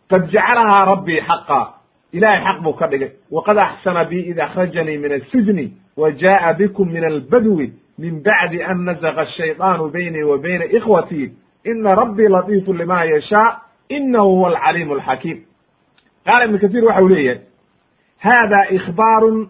[0.10, 1.60] qad jacalahaa rabbii xaqa
[2.14, 3.12] ilahay xaq buu ka dhigay.
[3.32, 8.76] Waqad axsana bi id akhrajanii min asijni wa ja'a bikum min albadwi min bacdi an
[8.86, 11.32] nazaga ashayطaanu baynii wa bayna ikhwatii
[11.66, 13.62] ina rabbii latiifu lima yashaa.
[13.90, 15.38] Inahu huwa alcaliim alxakiim
[16.26, 17.42] qaala ibnu kasiir waxa u leeyahay
[18.20, 19.50] hada ikhbaarun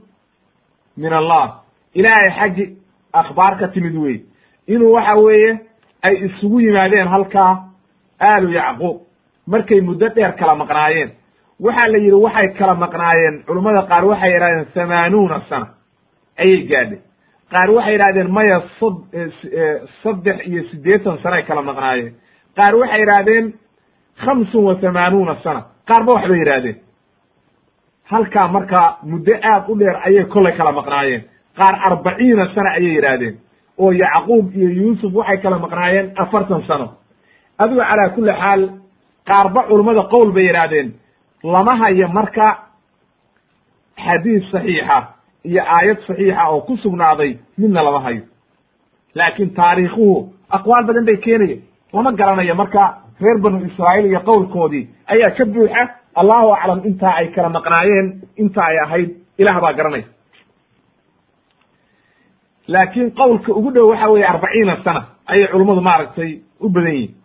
[0.97, 1.61] min allah.
[1.93, 2.77] Ilaahay xaggi
[3.13, 4.21] akhbaar ka timid wey
[4.67, 5.59] inuu waxa weeye
[6.03, 7.63] ay isugu yimaadeen halkaa
[8.21, 9.01] aalu yacquub.
[9.47, 11.11] Markay muddo dheer kala maqnaayeen
[11.59, 15.67] waxaa la yidhi waxay kala maqnaayeen culummada qaar waxay yidhahdeen hamaanuuna sana
[16.41, 16.99] ayay gaadhay.
[17.51, 18.95] Qaar waxay yidhahdeen maya sod
[20.03, 22.13] saddex iyo siddeetan sano ay kala maqnaayeen.
[22.57, 23.53] Qaar waxay yidhahdeen
[24.23, 26.77] khamsun wa hamaanuuna sana qaarba waxbay yidhahdeen
[28.11, 31.23] halkaa markaa muddo aad u dheer ayay kollay kala maqnaayeen.
[31.57, 33.35] Qaar arbaciina sana ayay yidhaahdeen.
[33.79, 36.87] Oo yacquub iyo yuusuf waxay kala maqnaayeen afartan sano.
[37.59, 38.61] Adigo calaa kulli xaal
[39.29, 40.93] qaarba culummada qowl bay yidhaahdeen
[41.43, 42.57] lama hayo marka
[44.05, 44.97] xadiis saxiixa
[45.45, 48.21] iyo aayad saxiixa oo ku sugnaaday midna lama hayo.
[49.15, 51.57] Laakiin taariikhuhu aqwaal badan bay keenaya
[51.93, 52.83] lama garanayo marka
[53.21, 55.83] reer banu israa'iil iyo qowlkoodii ayaa ka buuxa
[56.15, 58.07] allahu aclam intaa ay kala maqnaayeen
[58.37, 60.05] inta ay ahayd ilaah baa garanaya
[62.67, 67.15] laakiin qowlka ugu dhow waxa weeye arbaciina sana ayay culummadu maaragtay u badan yihiin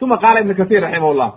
[0.00, 1.30] uma qaala ibnu kahiir raximahullah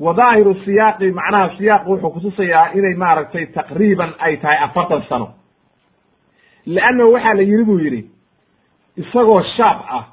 [0.00, 5.28] wa daahiru siyaaqi macnaha siyaaqu wuxuu kutusayaa inay maaragtay taqriiban ay tahay afartan sano.
[6.66, 8.10] Leannahu waxaa la yidhi buu yidhi
[8.96, 10.04] isagoo shaab ah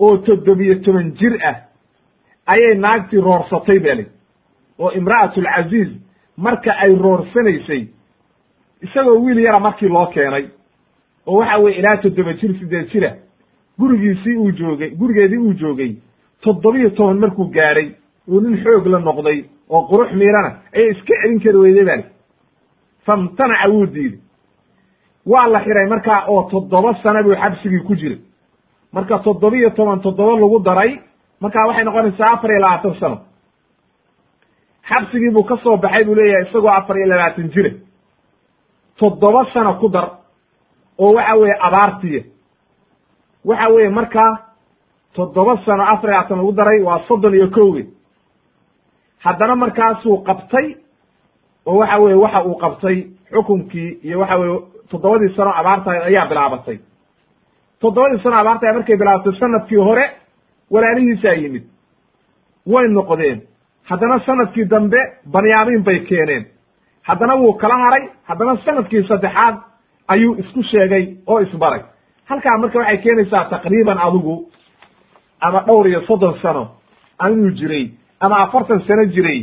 [0.00, 1.56] oo toddobiyo toban jir ah
[2.46, 4.06] ayay naagtii roorsatay ba li
[4.78, 5.90] oo imra'atulcaziiz
[6.36, 7.86] marka ay roorsanaysay
[8.82, 10.46] isagoo wiil yara markii loo keenay
[11.26, 13.10] oo waxa weye ilaa toddoba jir sideed jira
[13.78, 15.94] gurigiisii uu joogay gurigeedii uu joogay
[16.40, 17.88] toddobiyo toban markuu gaadhay
[18.28, 22.04] uu nin xoog la noqday oo qurux miirana ayay iska celin kari weyday bali
[23.06, 24.18] famtanaca wuu diiday.
[25.26, 28.18] Waa la xiray markaa oo toddoba sana buu xabsigii ku jiray.
[28.92, 31.00] Marka toddobiyo toban toddoba lagu daray
[31.40, 33.18] markaa waxay noqonaysaa afar iyo labaatan sano.
[34.88, 37.70] Xabsigii buu ka soo baxay buu leeyahay isagoo afar iyo labaatan jira.
[38.98, 40.08] Toddoba sano ku dar
[40.98, 42.22] oo waxa weeye abaartiya
[43.44, 44.32] waxa weeye markaa
[45.14, 47.86] toddoba sano afar iyo labaatan lagu daray waa soddon iyo kowge
[49.24, 50.66] haddana markaasuu qabtay
[51.66, 52.96] oo waxa weye waxa uu qabtay
[53.32, 54.58] xukunkii iyo waxa weye
[54.90, 56.78] toddobadii sano abaarta ayaa bilaabatay.
[57.80, 60.04] Toddobadii sano abaarta markay bilaabatay sannadkii hore
[60.70, 61.64] walaalihiisaa yimid.
[62.66, 63.40] Way noqdeen.
[63.84, 64.98] Haddana sannadkii dambe
[65.32, 66.46] banyaamiin bay keeneen.
[67.02, 69.56] Haddana wuu kala haray haddana sannadkii saddexaad
[70.14, 71.80] ayuu isku sheegay oo isbaray.
[72.24, 74.50] Halkaa marka waxay keenaysaa taqriiban adigu
[75.40, 76.68] ama dhowr iyo soddon sano
[77.18, 77.90] anuu jiray
[78.24, 79.40] ama afartan sano jiray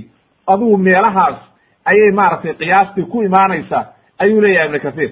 [0.47, 1.37] adigu meelahaas
[1.85, 3.83] ayay maaragtay qiyaastii ku imaanaysaa
[4.23, 5.11] ayuu leeyahay ibnu kathiir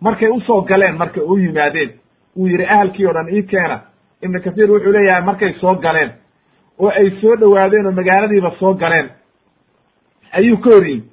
[0.00, 1.90] markay u soo galeen marka u yimaadeen
[2.36, 3.80] uu yidhi ahalkii o dhan ii keena.
[4.22, 6.10] Ibnu kathiir wuxuu leeyahay markay soo galeen
[6.78, 9.08] oo ay soo dhowaadeen oo magaaladiiba soo galeen.
[10.32, 11.04] Ayuu ka hor yimi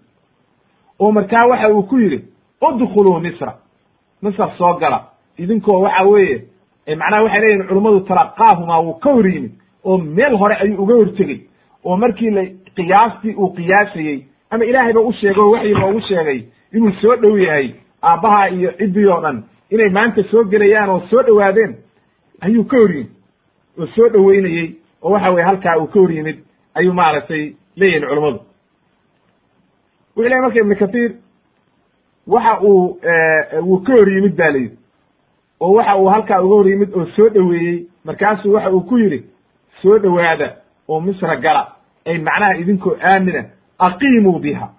[0.99, 2.19] oo markaa waxa uu ku yidhi
[2.61, 3.53] udkhuluu misra.
[4.21, 4.99] Misr soo gala.
[5.37, 6.41] Idinkoo waxa weeye
[6.97, 9.51] macnaha waxay leeyihiin culummadu talaqaahumaa wuu ka hor yimid
[9.83, 11.39] oo meel hore ayuu uga hortegey
[11.85, 12.43] oo markii la
[12.75, 16.43] qiyaastii uu qiyaasayey ama ilaahay ba u sheegay oo waxyi loogu sheegay
[16.73, 17.69] inuu soo dhow yahay
[18.01, 21.75] aabbaha iyo ciddii oo dhan inay maanta soo gelayaan oo soo dhowaadeen
[22.41, 23.09] ayuu ka hor yimid
[23.79, 26.37] oo soo dhoweynayey oo waxa weye halkaa uu ka hor yimid
[26.75, 28.39] ayuu maaragtay leeyihiin culummadu
[30.15, 31.11] wuxuu lehy marka ibnu kathiir
[32.27, 32.99] waxa uu
[33.67, 34.77] wuu ka hor yimid ba layidhi
[35.59, 39.23] oo waxa uu halkaa uga hor yimid oo soo dhoweeyey markaasuu waxa uu ku yidhi
[39.81, 40.55] soo dhowaada
[40.87, 41.67] oo misra gala
[42.05, 43.43] ay macnaha idinkoo aamina
[43.79, 44.69] aqiimuu biha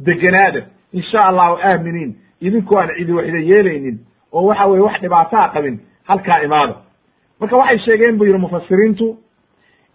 [0.00, 0.62] deganaada
[0.92, 3.98] insha allahu aaminiin idinkoo aan cidi waxda yeelaynin
[4.32, 6.74] oo waxa weye wax dhibaataa qabin halkaa imaada
[7.40, 9.16] marka waxay sheegeen buu yidhi mufasiriintu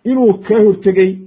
[0.03, 1.17] inuu ka hortegey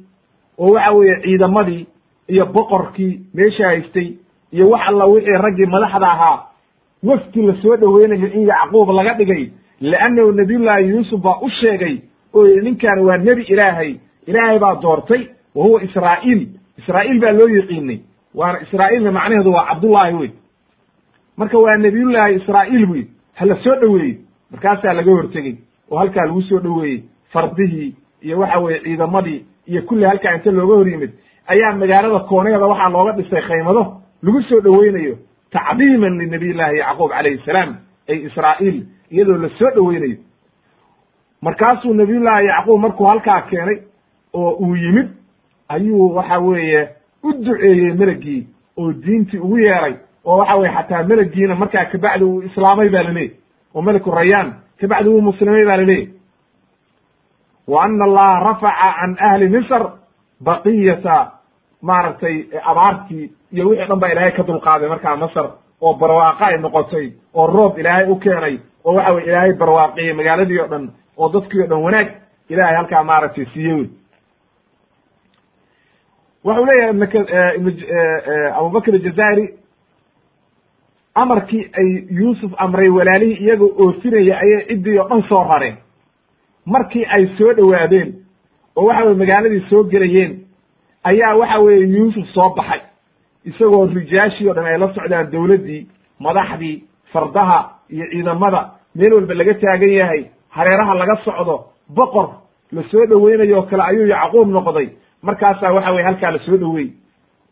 [0.58, 1.86] oo waxa weeye ciidamadii
[2.28, 4.12] iyo boqorkii meesha haystay
[4.52, 6.42] iyo wax alla wixii raggii madaxda ahaa
[7.02, 9.50] wafti la soo dhoweynayo in yacquub laga dhigay
[9.80, 11.98] leannahu nabiyullaahi yuusuf baa u sheegay
[12.34, 13.94] oo yidhi waa nebi ilaahay
[14.26, 15.22] ilaahay baa doortay
[15.54, 16.48] wa huwa israa'iil.
[16.78, 18.00] Israa'iil baa loo yiqiinay
[18.34, 20.30] waana israa'iilna macnaheedu waa cabdullaahi wey
[21.36, 24.16] marka waa nebiyullaahi israa'iil bu yidhi hala soo dhoweeyey.
[24.50, 25.56] Markaasaa laga hortegey.
[25.90, 27.02] Oo halkaa lagu soo dhoweeyey.
[27.32, 31.10] Fardihii iyo waxa weeye ciidamadii iyo kulli halkaa inta looga hor yimid.
[31.46, 35.16] Ayaa magaalada kooneeda waxaa looga dhisay khaymado lagu soo dhoweynayo
[35.50, 37.76] tacdiiman linabiy llahi yacquub calayhi salaam
[38.08, 40.16] ay israa'iil iyadoo la soo dhoweynayo.
[41.42, 43.78] Markaasuu nabiyullaahi yacquub markuu halkaa keenay
[44.34, 45.08] oo uu yimid
[45.68, 46.88] ayuu waxa weeye
[47.22, 48.46] u duceeyey melagii
[48.78, 49.94] oo diintii ugu yeeray
[50.24, 53.36] oo waxa weye xataa melegiina markaa kabacdi uu islaamay ba laleeyahy
[53.74, 56.08] oo meliku rayaan kabacdi wuu muslimay ba laleeyahy
[57.68, 59.82] wa ana allaha rafaca can ahli misr
[60.40, 61.32] baqiyata
[61.82, 65.46] maaragtay abaartii iyo wixii dhan baa ilaahay ka dulqaaday markaa masr
[65.80, 70.58] oo barwaaqa ay noqotay oo roob ilaahay u keenay oo waxa weye ilaahay barwaaqiyey magaaladii
[70.60, 72.08] o dhan oo dadkii o dhan wanaag
[72.48, 73.86] ilahay halkaa maaragtay siiye wey
[76.44, 79.46] waxau leeyahay abubakr ajazairi
[81.14, 85.76] amarkii ay yuusuf amray walaalihii iyagoo oofinaya ayay ciddii oo dhan soo rareen
[86.66, 88.14] markii ay soo dhowaadeen
[88.76, 90.38] oo waxa weye magaaladii soo gelayeen
[91.04, 92.80] ayaa waxa weeye yuusuf soo baxay
[93.44, 95.86] isagoo rijaashii o dhan ay la socdaan dowladdii
[96.20, 102.28] madaxdii fardaha iyo ciidamada meel walba laga taagan yahay hareeraha laga socdo boqor
[102.72, 104.88] la soo dhoweynayo oo kale ayuu yacquub noqday
[105.22, 106.88] markaasaa waxa weye halkaa la soo dhowey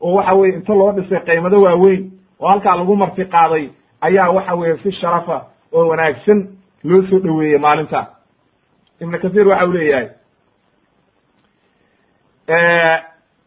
[0.01, 2.11] oo waxa weye inta loo dhisay qaymado waaweyn
[2.41, 3.69] oo halkaa lagu marti qaaday
[4.01, 6.47] ayaa waxa weye si sharafa oo wanaagsan
[6.85, 8.07] loo soo dhoweeyey maalinta.
[9.01, 10.09] Ibnu kathiir waxa uu leeyahay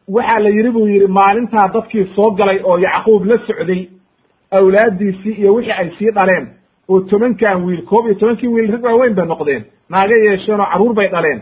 [0.08, 3.88] waxaa la yidhi buu yidhi maalintaa dadkii soo galay oo yacquub la socday
[4.52, 6.48] awlaaddiisii iyo wixii ay sii dhaleen
[6.90, 10.94] oo tobankan wiil koob iyo tobankii wiil rag waaweyn bay noqdeen naaga yeesheen oo carruur
[10.94, 11.42] bay dhaleen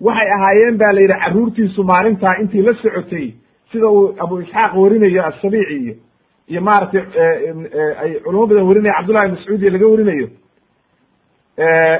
[0.00, 3.34] waxay ahaayeen ba la yidhi carruurtiisu maalintaa intii la socotay
[3.72, 5.94] sida uu abu isxaaq warinayo asabiici iyo
[6.50, 7.02] iyo maaragtay
[8.02, 10.26] ay culamo badan warinaya cabdullahi mascuud iyo laga warinayo.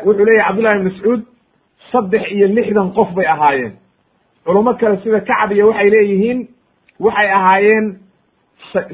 [0.07, 1.21] Wuxuu leeyahy cabdullahi ibn mascuud
[1.93, 3.73] saddex iyo lixdan qof bay ahaayeen.
[4.45, 6.39] Culamo kale sida kacab iyo waxay leeyihiin
[7.01, 7.87] waxay ahaayeen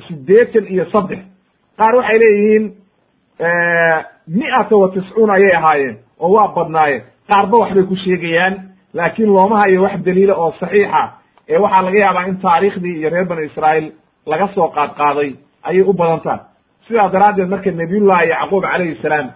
[0.08, 1.20] siddeetan iyo saddex.
[1.78, 2.64] Qaar waxay leeyihiin
[4.38, 7.02] mi'ata wa tiscuun ayay ahaayeen oo waa badnaayeen.
[7.30, 8.54] Qaarba waxbay ku sheegayaan
[8.96, 11.02] laakiin looma hayo wax daliila oo saxiixa
[11.48, 13.88] ee waxaa laga yaabaa in taariikhdii iyo reer banu israa'iil
[14.32, 15.30] laga soo qaad qaaday
[15.68, 16.40] ayay u badan tahay
[16.86, 19.28] sidaa daraaddeed marka nabiyullahi yacquub calayhi salaam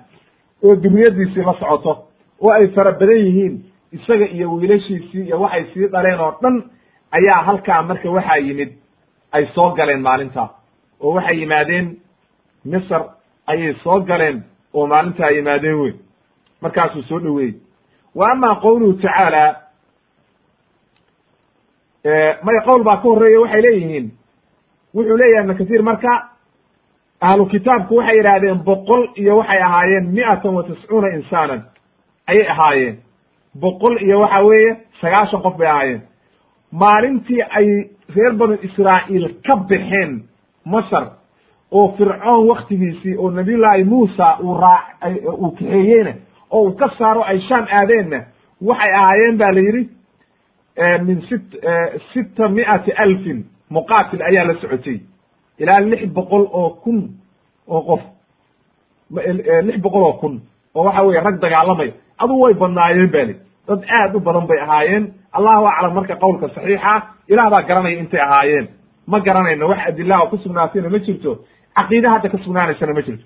[0.64, 1.92] oo duriyaddiisii la socoto
[2.40, 3.54] oo ay fara badan yihiin
[3.96, 6.56] isaga iyo wiilashiisii iyo waxay sii dhaleen oo dhan
[7.18, 8.70] ayaa halkaa marka waxaa yimid
[9.32, 10.48] ay soo galeen maalintaa
[11.00, 11.86] oo waxay yimaadeen
[12.64, 13.02] misr
[13.46, 14.42] ayay soo galeen
[14.74, 15.92] oo maalintaa yimaadeen wey
[16.62, 17.54] markaasuu soo dhoweeyey
[18.14, 19.56] wa ama qowluhu tacaala
[22.42, 24.10] maya qowl baa ka horreeya waxay leeyihiin.
[24.94, 26.12] Wuxuu leeyahay ibnu kathiir marka
[27.20, 31.62] ahlu kitaabku waxay yidhaahdeen boqol iyo waxay ahaayeen mi'atan wa tiscuuna insaanan.
[32.26, 32.96] Ayay ahaayeen.
[33.60, 36.00] Boqol iyo waxa weeye sagaashan qof bay ahaayeen.
[36.72, 40.22] Maalintii ay reer banu israa'iil ka baxeen
[40.64, 41.06] masar
[41.72, 44.80] oo fircoon waktigiisii oo nabiyullaahi muusa uu raa
[45.38, 46.12] uu kaxeeyeyna
[46.50, 48.20] oo uu ka saaro ay shaam aadeenna.
[48.60, 49.88] Waxay ahaayeen ba la yidhi
[51.06, 51.44] min sit
[52.12, 55.00] sita mi'ati alfin muqaatil ayaa la socotay.
[55.58, 56.98] Ilaa lix boqol oo kun
[57.68, 58.00] oo qof.
[59.66, 60.40] Lix boqol oo kun.
[60.74, 63.34] Oo waxa weye rag dagaalamaya adu way badnaayeen ba li
[63.68, 65.12] dad aad u badan bay ahaayeen.
[65.32, 66.94] Allahu aclam marka qowlka saxiixa
[67.28, 68.68] ilaah baa garanaya intay ahaayeen.
[69.06, 71.44] Ma garanayno wax adilaha ku sugnaatayna ma jirto.
[71.76, 73.24] Caqiide hadda ka sugnaanaysana ma jirto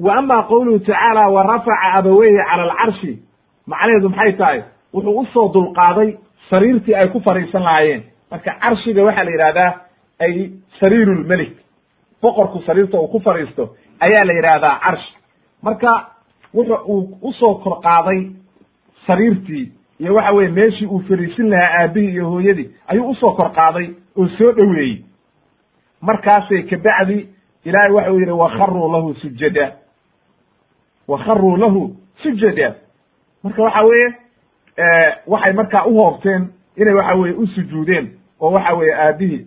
[0.00, 3.18] wa ama qowluhu tacaala wa rafaca abaweyhi cala alcarshi
[3.66, 4.62] macnaheedu maxay tahay?
[4.94, 6.16] Wuxuu u soo dulqaaday
[6.50, 8.02] sariirtii ay ku fariisan lahaayeen.
[8.30, 9.72] Marka carshiga waxaa la yidhahdaa
[10.20, 10.50] ay
[10.80, 11.52] sariiru lmelik
[12.22, 15.14] boqorku sariirta uu ku fariisto ayaa la yidhaahdaa carshi
[15.62, 15.90] marka
[16.54, 18.30] wuxu uu u soo kor qaaday
[19.06, 23.52] sariirtii iyo waxa weye meeshii uu fariisin lahaa aabihii iyo hooyadii ayuu u soo kor
[23.52, 25.04] qaaday oo soo dhoweeyey.
[26.00, 27.28] Markaasay kabacdi
[27.64, 29.72] ilaahay waxau yidhi wakharuu lahu sujada
[31.12, 32.74] wakharuu lahu sujada
[33.44, 34.08] marka waxa weeye
[35.26, 38.10] waxay markaa u hoobteen inay waxa weye u sujuudeen
[38.40, 39.46] oo waxa weye aabihii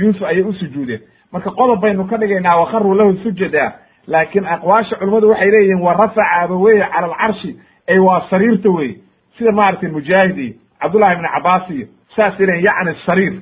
[0.00, 1.00] yuusuf ayay u sujuudeen
[1.32, 3.72] marka qodob baynu ka dhigaynaa wakharuu lahu sujada
[4.06, 7.56] laakiin aqwaasha culimmadu waxay leeyihiin wa rafaca abaweye cala alcarshi
[7.88, 8.94] ay waa sariirta wey
[9.38, 13.34] sida maaragtay mujaahid iyo cabdullahi ibni cabaas iyo saasay leeyiin yacni sariir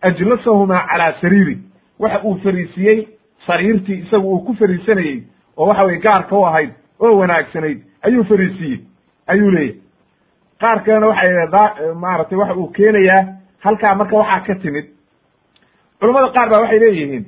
[0.00, 1.58] ajlasahumaa calaa sariiri
[1.98, 3.08] waxa uu fariisiyey
[3.46, 5.22] sariirtii isagu uu ku fariisanayey
[5.56, 8.78] oo waxa weye gaarka u ahayd oo wanaagsanayd ayuu fariisiyey
[9.26, 9.80] ayuu leeyahy
[10.60, 11.32] qaar kalena waxay
[12.04, 13.22] maaragtay waxa uu keenayaa
[13.64, 14.84] halkaa marka waxaa ka timid.
[16.00, 17.24] Culamada qaar baa waxay leeyihiin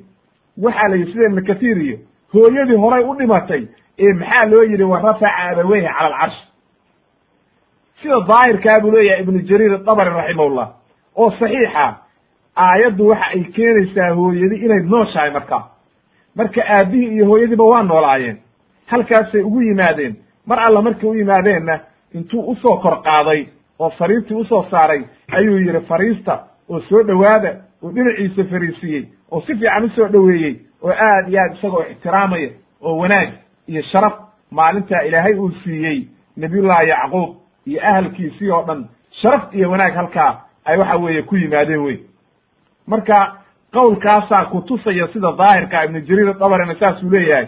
[0.62, 1.98] waxaa la yidhi sida ibnu kathiir iyo?
[2.32, 3.62] Hooyadii horay u dhimatay
[3.98, 6.44] ee maxaa loo yidhi wa rafaca abaweyhi cala alcarshi
[8.02, 10.68] sida daahirkaa buu leeyahay ibnu jariir adabari raximahullah
[11.16, 11.86] oo saxiixa
[12.56, 15.62] aayaddu waxa ay keenaysaa hooyadi inay nooshahay markaa.
[16.36, 18.38] Marka aabihii iyo hooyadiiba waa noolaayeen
[18.90, 20.16] halkaasay ugu yimaadeen.
[20.46, 21.78] Mar alla markay u yimaadeenna
[22.14, 23.46] intuu u soo kor qaaday
[23.78, 25.02] oo sariirtii u soo saaray
[25.32, 26.38] ayuu yidhi fariista
[26.68, 31.40] oo soo dhowaada oo dhinaciisa fariisiyey oo si fiican u soo dhoweeyey oo aad iyo
[31.42, 32.50] aad isagoo ixtiraamaya
[32.80, 33.28] oo wanaag
[33.68, 34.14] iyo sharaf
[34.50, 37.36] maalintaa ilaahay uu siiyey nabiyullahi yacquub
[37.66, 38.88] iyo ahalkiisii oo dhan.
[39.10, 41.98] Sharaf iyo wanaag halkaa ay waxa weeye ku yimaadeen wey.
[42.86, 43.36] Marka
[43.72, 47.46] qowlkaasaa kutusaya sida daahirka ibnu jariir dabarina saasuu leeyahay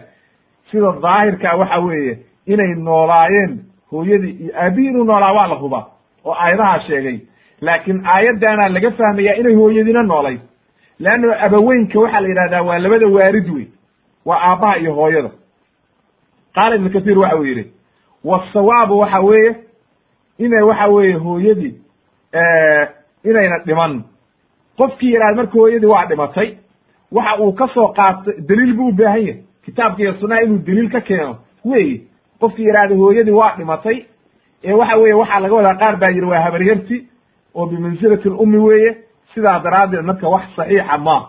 [0.73, 3.59] sida daahirka waxa weeye inay noolaayeen
[3.91, 5.87] hooyadii iyo aabihii inuu noolaa waa la hubaa
[6.25, 7.19] oo aayadahaa sheegay.
[7.61, 10.39] Laakiin aayaddaana laga fahmayaa inay hooyadiina noolay
[10.99, 13.67] leanna abaweynka waxaa la yidhahdaa waa labada waarid wey
[14.27, 15.31] waa aabbaha iyo hooyada.
[16.55, 17.73] Qaala ibnu kasiir waxa uu yidhi
[18.25, 19.55] wasawaabu waxa weeye
[20.39, 21.75] inay waxa weeye hooyadii
[23.25, 24.03] inayna dhiman.
[24.79, 26.55] Qofkii yidhahda marka hooyadii waa dhimatay
[27.13, 30.91] waxa uu ka soo qaatay daliil buu u baahan yahay kitaabka iyo sunnaha inuu daliil
[30.91, 31.37] ka keeno.
[31.65, 32.01] Wey
[32.41, 34.05] qofkii yidhahda hooyadii waa dhimatay
[34.65, 37.07] ee waxa weeye waxaa laga wadaa qaar baa yidhi waa habaryarti
[37.55, 38.97] oo bimansilati lummi weeye
[39.35, 41.29] sidaa daraaddeed marka wax saxiixa ma.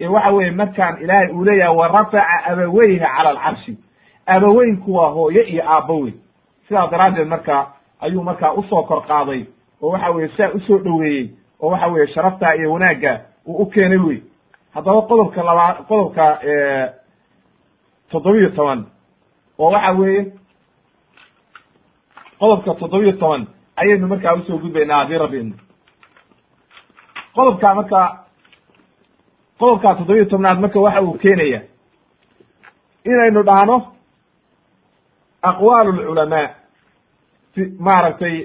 [0.00, 3.78] Ee waxa weeye markaan ilaahay uu leeyahay wa rafaca abaweyha cala alcarshi.
[4.26, 6.12] Abaweynku waa hooye iyo aabbo wey.
[6.68, 7.66] Sidaa daraaddeed marka
[8.00, 9.44] ayuu markaa u soo kor qaaday
[9.82, 11.28] oo waxa weye saa u soo dhoweeyey
[11.60, 14.18] oo waxa weye sharaftaa iyo wanaagga uu u keenay wey.
[14.74, 16.38] Haddaba qodobka labaa qodobka
[18.14, 18.86] toddobiyo toban.
[19.58, 20.22] Oo waxa weeye
[22.38, 23.46] qodobka toddobiyo toban
[23.76, 25.40] ayaynu markaa u soo gudbaynaa haddii rabbi
[27.36, 28.00] qodobkaa marka
[29.58, 31.60] qodobkaa toddobiyo tobnaad marka waxa uu keenaya
[33.04, 33.76] inaynu dhahno
[35.42, 36.48] aqwaal lculamaa
[37.54, 38.36] si maaragtay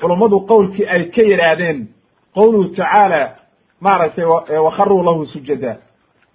[0.00, 1.88] culummadu qowlkii ay ka yidhaahdeen
[2.34, 3.20] qowluhu tacaala
[3.80, 4.24] maaragtay
[4.66, 5.76] wakharuu lahu sujada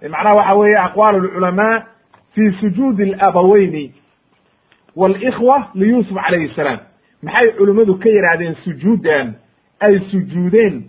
[0.01, 1.92] macnaha waxa weeye aqwaal lculamaa
[2.35, 3.93] fii sujuudi alabaweyni
[4.95, 6.79] walikhwa liyuusuf calayhi asalaam
[7.21, 9.33] maxay culimmadu ka yidhaahdeen sujuuddan
[9.79, 10.83] ay sujuudeen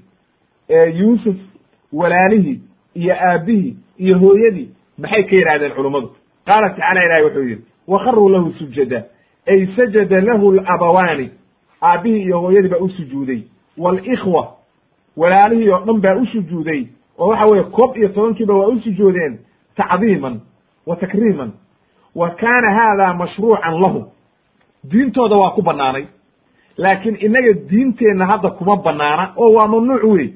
[0.94, 1.36] yuusuf
[1.92, 2.60] walaalihii
[2.94, 4.68] iyo aabbihii iyo hooyadii
[4.98, 6.10] maxay ka yidhahdeen culummadu
[6.46, 9.04] qaala tacaala ilahi wuxuu yidhi wakharuu lahu sujada.
[9.46, 11.30] Ay sajada lahu alabawaani
[11.82, 13.40] aabbihii iyo hooyadii baa u sujuuday.
[13.78, 14.56] Walikhwa
[15.16, 16.86] walaalihii oo dhan baa u sujuuday.
[17.18, 19.38] Oo waxa weeye koob iyo tobankiiba waa u sujuudeen
[19.76, 20.40] tacdiiman
[20.86, 20.96] wa
[22.14, 24.12] wa kaana haada mashruucan lahu.
[24.84, 26.06] Diintooda waa ku banaanay
[26.76, 30.34] laakiin inaga diinteenna hadda kuma banaana oo waa mamnuuc wey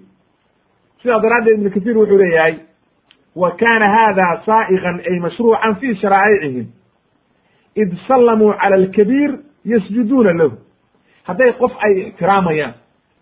[1.03, 2.55] sidaa daraaddeed ibnu kasiir wuxuu leeyahay
[3.37, 6.67] wa kaana haada saa'iqan ay mashruucan fi sharaa'icihim.
[7.75, 10.59] Id sallamuu cala alkabiir yasjuduuna lahu.
[11.25, 12.75] Hadday qof ay ixtiraamayaan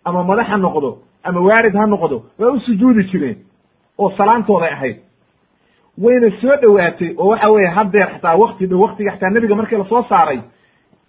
[0.05, 3.37] ama madax ha noqdo ama waarid ha noqdo waa u sujuudi jireen
[3.97, 4.97] oo salaantooday ahayd
[5.97, 9.85] wayna soo dhowaatay oo waxa weeye haddeer xataa wakti dhow waktiga xataa nebiga markii la
[9.85, 10.39] soo saaray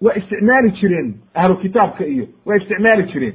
[0.01, 3.35] waa isticmaali jireen ahlu kitaabka iyo waa isticmaali jireen.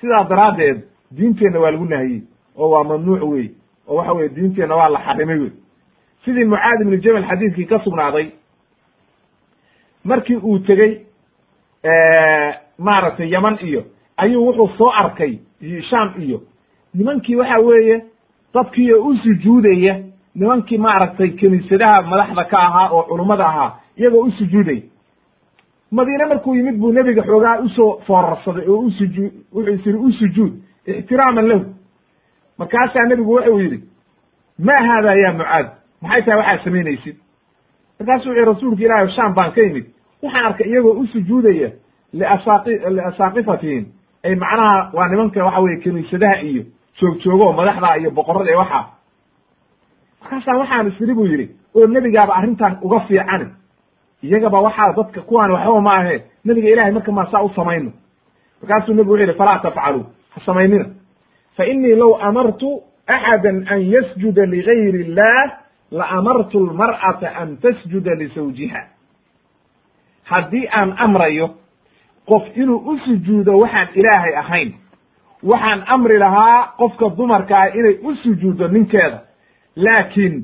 [0.00, 0.82] Sidaa daraaddeed
[1.16, 2.22] diinteenna waa lagu nahiyey
[2.56, 3.48] oo waa mamnuuc wey
[3.88, 5.50] oo waxa weye diinteenna waa la xarimay wey
[6.24, 8.26] sidii mucaad ibnu jabal xadiidkii ka sugnaaday
[10.04, 11.00] markii uu tegey
[12.78, 13.84] maaragtay yaman iyo
[14.16, 15.38] ayuu wuxuu soo arkay
[15.90, 16.42] sham iyo.
[16.94, 18.02] Nimankii waxa weeye
[18.54, 20.00] dadkii oo u sujuudaya
[20.38, 24.82] nimankii maaragtay kiniisadaha madaxda ka ahaa oo culummada ahaa iyagoo u sujuudaya
[25.90, 30.12] madiine markuu yimid buu nebiga xoogaa u soo foorarsaday oo usujuu wuxuu is yidhi u
[30.12, 30.52] sujuud
[30.86, 31.64] ixtiraaman lahu.
[32.58, 33.78] Markaasaa nebigu wuxuu yidhi
[34.58, 35.66] ma haada ya mucaad?
[36.02, 37.16] Maxay tahay waxaad samaynaysid?
[38.00, 39.86] Markaasuu wuxu rasuulka ilahi sham baan ka yimid.
[40.22, 41.70] Waxaan arkay iyagoo u sujuudaya
[42.12, 43.84] liasaaqi liasaaqifatihim
[44.24, 46.62] ay macnaha waa nimanka waxa weye kiniisadaha iyo
[47.00, 48.84] joog joogo madaxda iyo boqorada ee waxaa
[50.22, 53.46] markaasaa waxaan isiri buu yidhi oo nebigaaba arrintan uga fiicani
[54.22, 57.92] iyagaba waxaa dadka kuwaan waxba ma ahe nebiga ilahay marka maa saa u samayno.
[58.62, 60.04] Markaasuu nebigu wuxu yihi falaa tafcaluu
[60.34, 60.86] ha samaynina.
[61.56, 65.58] Fa inii low amartu axada an yasjuda ligayri illah
[65.90, 68.82] la amartu lmar'ata an tasjuda lisawjiha.
[70.24, 71.50] Haddii aan amrayo
[72.26, 74.72] qof inuu u sujuudo waxaan ilaahay ahayn.
[75.42, 79.22] Waxaan amri lahaa qofka dumarka ah inay u sujuuddo ninkeeda
[79.84, 80.34] laakin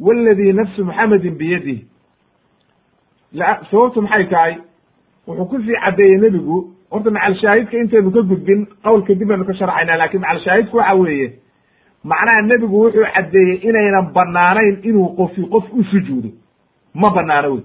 [0.00, 1.82] waladii nafsu muxamedin biyadihi
[3.70, 4.54] sababtu maxay tahay?
[5.26, 6.56] Wuxuu ku sii caddeeyey nebigu
[6.90, 11.28] horta macalshaahidka intaynu ka gudbin qowlka dib baynu ka sharxaynaa laakiin macalshaahidku waxa weeye
[12.04, 16.30] macnaha nebigu wuxuu caddeeyey inaynan banaanayn inuu qofi qof u sujuudo.
[16.94, 17.64] Ma banaano wey.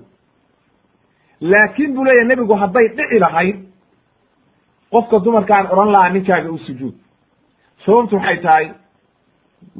[1.42, 3.58] Laakin buu leeyahy nebigu hadday dhici lahayd
[4.92, 6.96] qofka dumarkaan odhan lahaa ninkaaga u sujuud.
[7.86, 8.66] Sababtu waxay tahay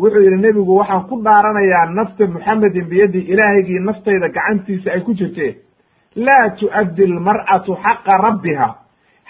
[0.02, 5.56] wuxuu yidhi nebigu waxaan ku dhaaranayaa nafta muxamedin biyadi ilaahaygii naftayda gacantiisa ay ku jirtee
[6.16, 8.68] laa tu'addi almar'atu xaqa rabbiha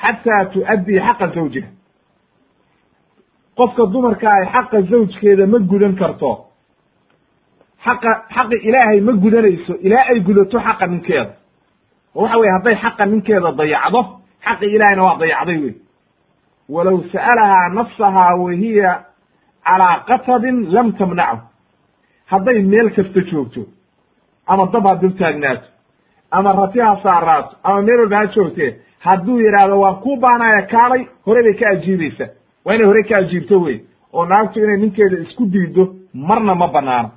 [0.02, 1.68] xataa tu'addii xaqa zawjiha.
[3.58, 6.32] Qofka dumarka ay xaqa zawjkeeda ma gudan karto.
[7.86, 11.34] Xaqa xaqi ilaahay ma gudanayso ilaa ay gudato xaqa ninkeeda.
[12.16, 14.02] Oo waxa weye hadday xaqa ninkeeda dayacdo
[14.46, 15.74] xaqi ilaahayna waa dayacday wey
[16.70, 18.92] walow sa'alahaa nafsahaa wahiya
[19.66, 21.42] calaa qatabin lam tamnachu
[22.32, 23.62] hadday meel kasta joogto
[24.48, 25.66] ama dab ha dul taagnaato
[26.32, 31.06] ama rati ha saaraato ama meel walba ha joogtee hadduu yidhaahdo waan kuu baanaya kaalay
[31.26, 32.26] hore bay ka ajiibaysa
[32.66, 33.80] waa inay hore ka ajiibto wey
[34.14, 37.12] oo naagtu inay ninkeeda isku diido marna ma banaano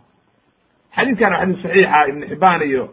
[0.97, 2.85] xadiidkan waa xadiis saxiixa ibn xibaan iyo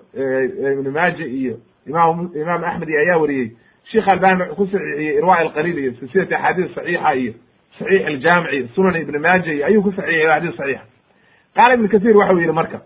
[0.73, 1.55] ibnu maaja iyo
[1.87, 3.49] imam imaam axmed iyo ayaa wariyey
[3.91, 7.33] sheikh albani wuxuu ku saxiixiyey irwa alqaliil iyo silsilati axaadiis saxiixa iyo
[7.81, 10.85] saxiix aljaamici sunan ibn maaja iyo ayuu ku saxiixiyay xadis saxiixa
[11.55, 12.79] qaala ibn kathir waxau yihi marka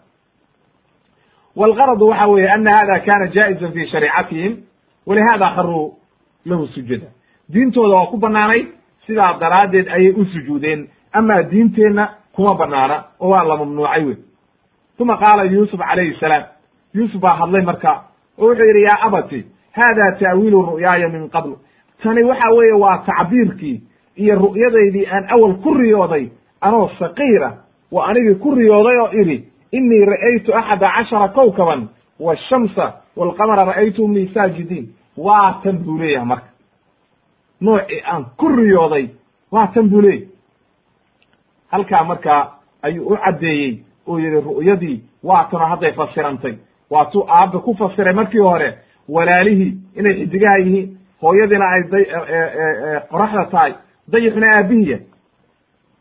[1.55, 4.53] wاlgaradu waxa weeye ana hada kana jaaizan fi shariicatihim
[5.05, 5.93] walihada kharuu
[6.45, 7.07] lahu sujada
[7.49, 8.61] diintooda waa ku banaanay
[9.07, 14.17] sidaa daraaddeed ayay u sujuudeen amaa diinteenna kuma banaana oo waa la mamnuucay wey
[14.99, 16.43] uma qaala yuusuf calayhi salaam
[16.93, 17.91] yuusuf baa hadlay marka
[18.37, 21.51] oo wuxuu yidhi yaa abati hada ta'wiilu ru'yaaya min qabl
[22.03, 23.81] tani waxa weeye waa tacbiirkii
[24.17, 26.29] iyo ru'yadaydii aan awal ku riyooday
[26.61, 27.51] anoo saqiira
[27.91, 31.87] wa anigii ku riyooday oo idhi inii ra'aytu axada cashara kowkaban
[32.19, 34.87] washamsa walqamara ra'aytuhum li saajidiin
[35.17, 36.47] waa tan buu leeyahay marka.
[37.61, 39.09] Noocii aan ku riyooday
[39.51, 40.27] waa tan buu leeyahy
[41.71, 42.51] halkaa markaa
[42.81, 46.55] ayuu u caddeeyey oo yihi ru'yadii waa hadday fasirantay.
[46.89, 48.77] Waatuu aabba ku fasiray markii hore
[49.09, 50.97] walaalihii inay xidigaha yihiin.
[51.21, 52.05] Hooyadiina ay day
[53.09, 53.73] qoraxda tahay
[54.11, 54.99] dayixuna aabihiya.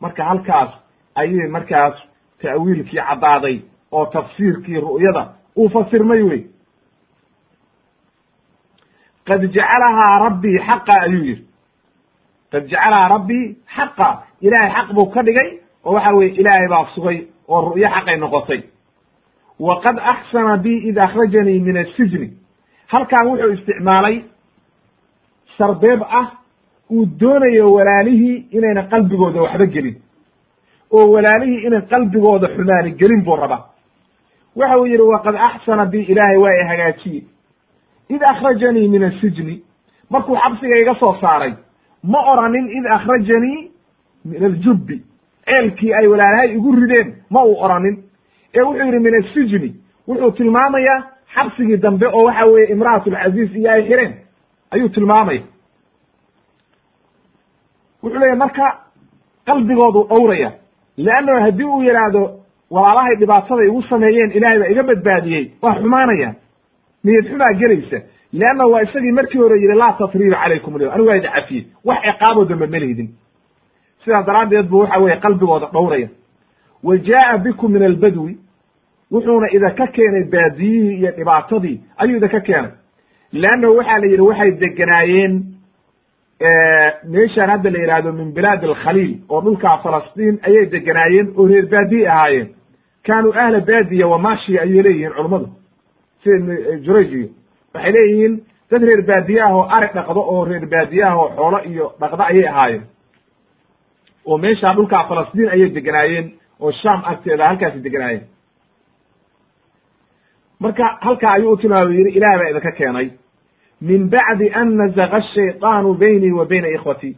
[0.01, 0.71] Marka halkaas
[1.15, 1.95] ayay markaas
[2.41, 3.61] ta'wiilkii caddaaday
[3.91, 5.23] oo tafsiirkii ru'yada
[5.57, 6.43] uu fasirmay wey.
[9.27, 11.45] Qad jacalahaa rabbii xaqa ayuu yihi
[12.51, 14.23] qad jacalahaa rabbii xaqa.
[14.41, 18.61] Ilaahay xaq buu ka dhigay oo waxa weye ilaahay baa sugay oo ru'yo xaqay noqotay.
[19.59, 22.33] Wa axsana bi id akhrajanii min asijni
[22.87, 24.23] halkan wuxuu isticmaalay
[25.57, 26.27] sarbeeb ah
[26.91, 29.95] uu doonayo walaalihii inayna qalbigooda waxba gelin
[30.91, 33.63] oo walaalihii inay qalbigooda xumaani gelin buu rabaa.
[34.55, 37.23] Waxa uu yidhi waqad axsana bi ilaahay waa i hagaajiye.
[38.09, 39.63] Id akhrajanii min asijni
[40.09, 41.53] markuu xabsiga iga soo saaray
[42.03, 43.71] ma oranin id akhrajanii
[44.25, 45.01] min aljubbi
[45.45, 47.95] ceelkii ay walaalahay igu rideen ma uu oranin.
[48.55, 49.69] Ee wuxuu yidhi min asijni
[50.07, 51.03] wuxuu tilmaamayaa
[51.35, 54.13] xabsigii dambe oo waxa weeye imra'atulcaziiz iyo ay xireen.
[54.71, 55.41] Ayuu tilmaamaya
[58.05, 58.65] wuxuu leeyahy marka
[59.47, 60.51] qalbigoodu dhowraya
[60.97, 62.21] leanno haddii uu yidhaahdo
[62.71, 66.35] walaalahay dhibaataday igu sameeyeen ilaahay baa iga badbaadiyey waa xumaanayaan
[67.03, 67.99] niyad xumaa gelaysa.
[68.33, 70.93] Leanna waa isagii markii hore yidhi laa tasriiba calaykum alyawm.
[70.93, 73.09] Anigu waa idi cafiyey wax ciqaabo dambe ma lihidin
[74.03, 76.09] sidaas daraaddeed bu waxa weeye qalbigooda dhowraya.
[76.83, 78.37] Wa jaa'a bikum min albadwi.
[79.11, 81.81] Wuxuuna idinka keenay baadiyihii iyo dhibaatadii.
[81.97, 82.71] Ayuu idinka keenay.
[83.33, 85.43] Leannahu waxaa la yidhi waxay deganaayeen
[86.39, 92.07] meeshaan hadda la yidhaahdo min bilaad alkhaliil oo dhulkaa falastiin ayay deganaayeen oo reer baadiye
[92.09, 92.49] ahaayeen.
[93.07, 95.47] Kaanuu ahla baadiya wa maashiya ayay leeyihiin culummadu
[96.23, 97.29] sida ibn jurayj iyo
[97.73, 98.33] waxay leeyihiin
[98.71, 102.23] dad reer baadiye ah oo ari dhaqdo oo reer baadiye ah oo xoolo iyo dhaqdo
[102.23, 102.83] ayay ahaayeen.
[104.25, 108.23] Oo meeshaa dhulkaa falastiin ayay deganaayeen oo sham agteeda halkaasi deganaayeen.
[110.59, 113.07] Marka halkaa ayuu u tilmaamay yidhi ilaah baa idinka keenay
[113.81, 117.17] min bacdi an nazaga ashayطaanu baynii wa bayna ikhwatii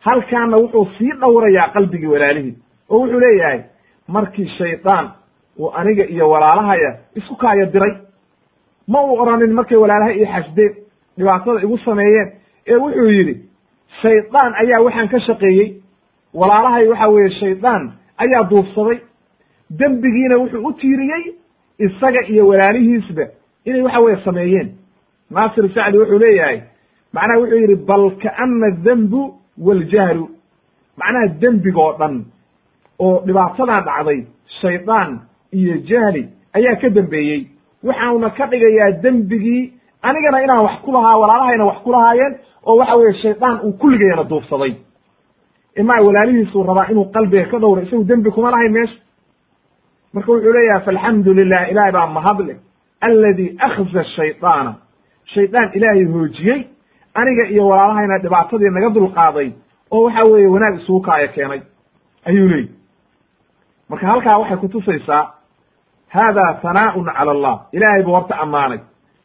[0.00, 2.54] halkaana wuxuu sii dhowrayaa qalbigii walaalihii
[2.90, 3.60] oo wuxuu leeyahay
[4.08, 5.10] markii shaydaan
[5.58, 7.92] uu aniga iyo walaalahaya isku kaaya diray
[8.88, 10.74] ma uu oranin markay walaalahay ii xasdeen
[11.18, 12.32] dhibaatada igu sameeyeen.
[12.66, 13.34] Ee wuxuu yidhi
[14.02, 15.74] shaydaan ayaa waxaan ka shaqeeyey
[16.34, 18.98] walaalahay waxa weeye shaydaan ayaa duufsaday
[19.78, 21.24] dembigiina wuxuu u tiiriyey
[21.78, 23.24] isaga iyo walaalihiisba
[23.64, 24.68] inay waxa weye sameeyeen
[25.34, 26.58] naasir sacdi wuxuu leeyahay
[27.12, 29.20] macnaha wuxuu yidhi bal kaana adembu
[29.66, 30.24] waljahlu
[31.00, 32.14] macnaha dembigoo dhan
[33.04, 34.20] oo dhibaatadan dhacday
[34.60, 35.10] shaydaan
[35.58, 36.22] iyo jahli
[36.56, 37.40] ayaa ka dembeeyey
[37.88, 42.34] waxauna ka dhigayaa dembigii anigana inaan wax ku lahaa walaalahayna wax ku lahaayeen
[42.66, 44.72] oo waxa weeye shaydaan uu kulligayana duufsaday
[45.76, 48.98] imaa walaalihiisuu rabaa inuu qalbiga ka dhowro isagu dembi kuma lahayn meesha.
[50.14, 52.56] Marka wuxuu leeyahay falxamdu lilah ilahay baa mahadle
[53.00, 54.72] aladi akhza shaydaana
[55.24, 56.60] shaydaan ilaahay hoojiyey
[57.14, 59.50] aniga iyo walaalahayna dhibaatadii naga dulqaaday
[59.90, 61.60] oo waxa weeye wanaag isugu kaaya keenay
[62.24, 62.68] ayuu leeyi
[63.88, 65.30] marka halkaa waxay kutusaysaa
[66.08, 67.66] hada hanaa'un cala allah.
[67.72, 68.78] Ilaahay buu horta ammaanay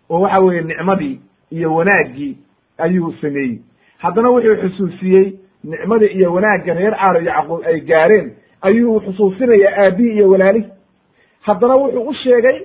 [0.09, 1.19] oo waxa weeye nicmadii
[1.51, 2.38] iyo wanaaggii
[2.77, 3.59] ayuu sameeyey.
[3.97, 10.30] Haddana wuxuu xusuusiyey nicmadii iyo wanaagga reer aalo yacquub ay gaareen ayuu xusuusinayaa aabihii iyo
[10.30, 10.69] walaalihi
[11.41, 12.57] haddana wuxuu u sheegay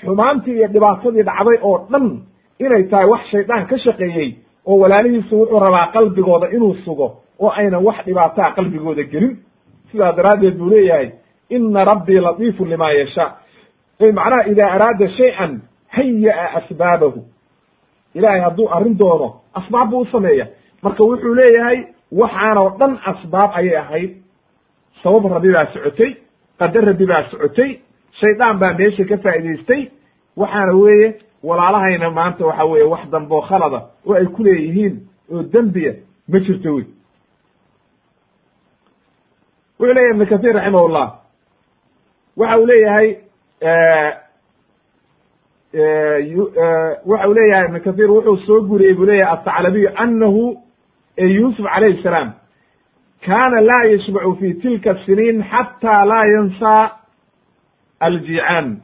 [0.00, 2.20] xumaantii iyo dhibaatadii dhacday oo dhan
[2.64, 4.28] inay tahay wax shaydaan ka shaqeeyey
[4.66, 7.08] oo walaalihiisu wuxuu rabaa qalbigooda inuu sugo
[7.40, 9.36] oo aynan wax dhibaataa qalbigooda gelin.
[9.92, 11.10] Sidaa daraaddeed buu leeyahay
[11.50, 13.30] ina rabbii latiifun lima yashaa.
[14.00, 17.20] Ay macnaha ida araada shay-an haya'a asbaabahu.
[18.14, 20.46] Ilaahay hadduu arrin doono asbaab buu u sameeya
[20.82, 21.78] marka wuxuu leeyahay
[22.12, 24.10] waxaanoo dhan asbaab ayay ahayd.
[25.02, 26.10] Sabab rabbi baa socotay
[26.58, 27.70] qadar rabbi baa socotay
[28.20, 29.82] shaydaan baa meesha ka faa'idaystay.
[30.36, 31.08] Waxaana weeye
[31.42, 34.94] walaalahayna maanta waxa weeye wax dambe oo khalada oo ay ku leeyihiin
[35.32, 35.92] oo dembiya
[36.28, 36.84] ma jirto wey.
[39.78, 41.06] Wuxuu leyahy ibn kathir raximahullah.
[42.36, 43.08] Waxa uu leeyahay
[47.06, 50.58] waxa uu leeyahay ibn kathir wuxuu soo guriyey buu leeyahay ataclabiyu anahu
[51.16, 52.32] yusuf calayhi salaam
[53.26, 56.90] kana laa yashbacu fi tilka siniin xata laa yansa
[58.00, 58.80] aljicaan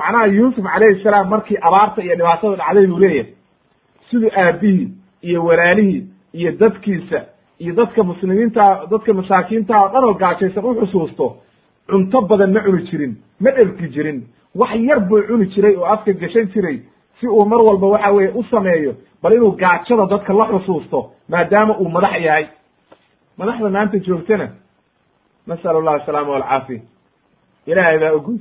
[0.00, 3.32] macnaha yuusuf calayhi salaam markii abaarta iyo dhibaatada dhacday buu leeyahay
[4.10, 4.88] siduu aabihii
[5.28, 6.00] iyo walaalihii
[6.38, 7.18] iyo dadkiisa
[7.62, 11.26] iyo dadka muslimiinta dadka masaakiinta oo dhan oo gaajaysan u xusuusto
[11.90, 14.18] cunto badan ma cuni jirin ma dherki jirin.
[14.54, 16.78] Wax yar buu cuni jiray oo afka gashan jiray
[17.20, 21.76] si uu mar walba waxa weeye u sameeyo bal inuu gaajada dadka la xusuusto maadaama
[21.80, 22.46] uu madax yahay.
[23.38, 24.48] Madaxda maanta joogtana
[25.46, 26.80] nasal allah asalaama walcaafiya
[27.66, 28.38] ilaahay baa ogol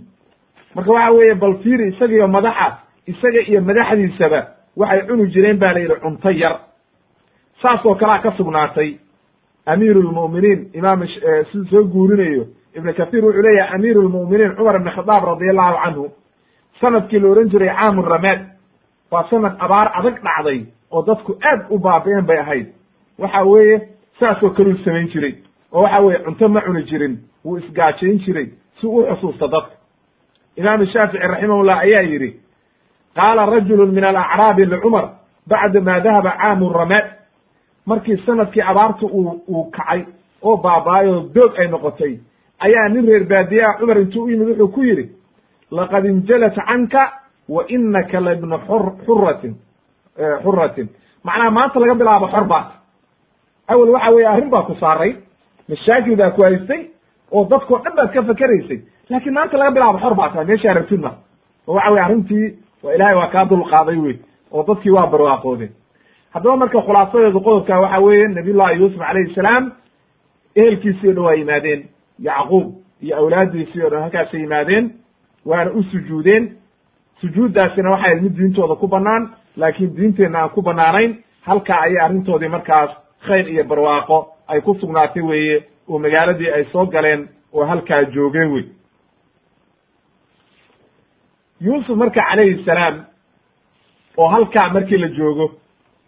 [0.76, 2.78] marka waxa weeye bal fiiri isagiyo madaxa
[3.08, 4.48] isaga iyo madaxdiisaba
[4.78, 6.60] waxay cuni jireen ba la yidhi cunto yar.
[7.62, 8.98] Saas oo kalea ka sugnaatay.
[9.66, 11.04] Amiiru lmu'miniin imaam
[11.52, 16.06] siduu soo guurinayo ibn kathir wuxuu leeyahay amiiru lmu'miniin cumar ibn khadaab radi allahu canhu
[16.82, 18.40] sannadkii la ohan jiray caamu ramaad
[19.12, 22.68] waa sanad abaar adag dhacday oo dadku aad u baabi'een bay ahayd.
[23.20, 23.82] Waxa weeye
[24.20, 25.36] saasoo kaluu samayn jiray
[25.74, 28.48] oo waxa weeye cunto ma cuni jirin wuu isgaajayn jiray
[28.80, 29.76] si u xusuusta dadka
[30.60, 32.30] imaam shaafici raximahullah ayaa yidhi
[33.16, 35.06] qaala rajulu min alacraabi licumar
[35.48, 37.06] bacda ma dahaba caamu ramaad.
[37.86, 40.02] Markii sannadkii abaartu uu uu kacay
[40.42, 42.20] oo baabaayo doog ay noqotay
[42.60, 45.06] ayaa nin reer baadiyaa cumar intuu u yimid wuxuu ku yidhi
[45.72, 47.04] laqad injalat canka
[47.50, 49.54] wa inaka labnu xur xuratin
[50.44, 50.88] xuratin
[51.24, 52.68] macnaha maanta laga bilaabo xor baat
[53.68, 55.16] awel waxa weeye arrin baa ku saaray
[55.70, 56.82] mashaakil baa ku haystay
[57.32, 58.80] oo dadkoo dhan baad ka fakeraysay.
[59.10, 61.12] Laakiin maanta laga bilaabo xor baa tahay meeshaa rabtid ma
[61.68, 64.18] oo waxa weye arrintii waa ilahay waa kaa dulqaaday wey
[64.52, 65.72] oo dadkii waa barwaaqoodeen
[66.34, 69.72] haddaba marka khulaasadeedu qodobka waxa weeye nabiyullahi yuusuf calayhi salaam
[70.56, 71.82] ehelkiisii o dhan waa yimaadeen.
[72.20, 72.66] Yacquub
[73.02, 74.92] iyo awlaaddiisii o dhan halkaasay yimaadeen
[75.46, 76.44] waana u sujuudeen.
[77.22, 82.92] Sujuuddaasina waxay mid diintooda ku bannaan laakiin diinteenna aan ku bannaanayn halkaa ayay arrintoodii markaas
[83.28, 88.52] khayr iyo barwaaqo ay ku sugnaatay weeye oo magaaladii ay soo galeen oo halkaa joogeen
[88.54, 88.66] wey.
[91.62, 93.06] Yuusuf marka calayhi salaam
[94.18, 95.52] oo halkaa markii la joogo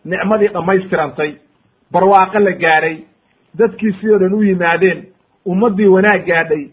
[0.06, 1.32] nicmadii dhammaystirantay
[1.91, 2.95] barwaaqo la gaadhay
[3.58, 4.99] dadkiisii oo dhan u yimaadeen
[5.45, 6.64] ummaddii wanaag gaadhay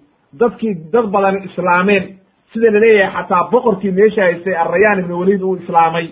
[0.41, 2.05] dadkii dad badan islaameen
[2.53, 6.07] sida la leeyahay xataa boqorkii meesha haystay arrayaan ibnu waliid uu islaamay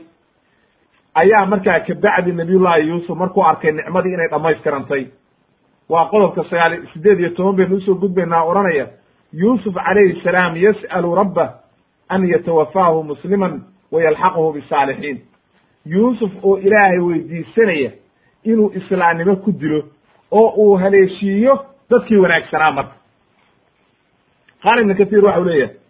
[1.14, 5.06] ayaa markaa kabacdi nabiyullahi yuusuf markuu arkay nicmadii inay dhammaystirantay
[5.88, 8.86] waa qodobka sagaal sideed iyo toban baynu u soo gudbaynaa odhanaya
[9.32, 11.50] yuusuf calayhi salaam yas'alu rabbah
[12.08, 15.20] an yatawafaahu musliman wa yalxaqahu bisaalixiin.
[15.86, 17.90] Yuusuf oo ilaahay weydiisanaya
[18.44, 19.82] inuu islaamnimo ku dilo
[20.30, 22.94] oo uu haleeshiiyo dadkii wanaagsanaa marka.
[24.62, 25.86] Qaala ibnu katiir waxau leeyahay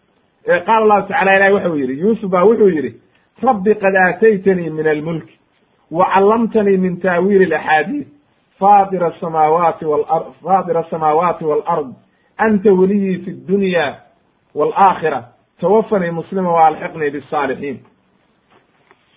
[0.67, 3.01] qaala allahu tacala ilahi waxau yidhi yuusuf baa wuxuu yidhi
[3.43, 5.39] rabbi qad aataytanii min almulki
[5.91, 6.39] wa
[6.79, 8.07] min taawiili alaxaadiid
[8.61, 11.89] faatira asamaawaati walar faatira asamaawaati walard
[12.37, 13.95] anta weliyii fi dunya
[14.55, 15.25] waalaakhira
[15.61, 17.79] tawafanii muslima wa alxiqnii bisaalixiin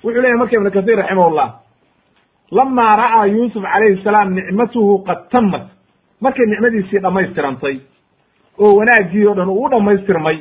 [0.03, 1.49] wuxuu leyahy marka ibnu kahiir raximahullah
[2.51, 5.65] lamaa ra'aa yuusuf calayhi salaam nicmatuhu qad tamat
[6.21, 7.75] markay nicmadiisii dhammaystirantay
[8.59, 10.37] oo wanaaggii o dhan uu dhammaystirmay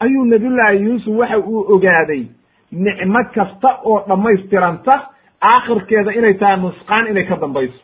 [0.00, 2.22] ayuu nabiyullaahi yuusuf waxa uu ogaaday
[2.72, 4.94] nicmo kasta oo dhammaystiranta
[5.52, 7.80] aakhirkeeda inay tahay nusqaan inay ka dambayso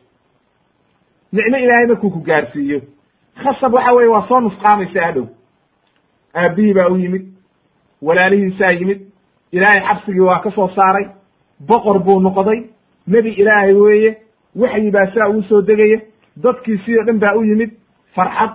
[1.33, 2.81] nicmo ilaahay markuu ku gaarsiiyo.
[3.43, 5.27] Khasab waxa weye waa soo nusqaamaysa hadhow
[6.35, 7.25] aabbihii baa u yimid
[8.03, 9.01] walaalihiisaa yimid
[9.53, 11.07] ilaahay xabsigii waa ka soo saaray
[11.69, 12.61] boqor buu noqday
[13.07, 14.17] nebi ilaahay weeye
[14.57, 16.01] waxyi baa saa ugu soo degaya
[16.43, 17.71] dadkiisii o dhan baa u yimid
[18.15, 18.51] farxad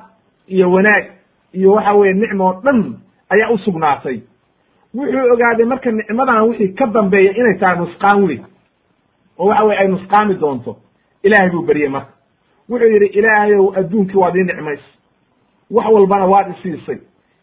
[0.48, 1.06] iyo wanaag
[1.54, 2.96] iyo waxa weeye nicmo o dhan
[3.30, 4.20] ayaa u sugnaatay.
[4.96, 8.40] Wuxuu ogaaday marka nicmadan wixii ka dambeeya inay tahay nusqaan wey
[9.38, 10.78] oo waxa weye ay nusqaami doonto
[11.24, 12.12] ilaahay buu beryey marka
[12.70, 14.80] wuxuu yidhi ilaahayow adduunkii waad ii nicmays.
[15.72, 16.98] Wax walbana waad isiisay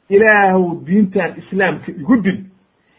[0.09, 2.38] ilaahow diintan islaamka igu dil.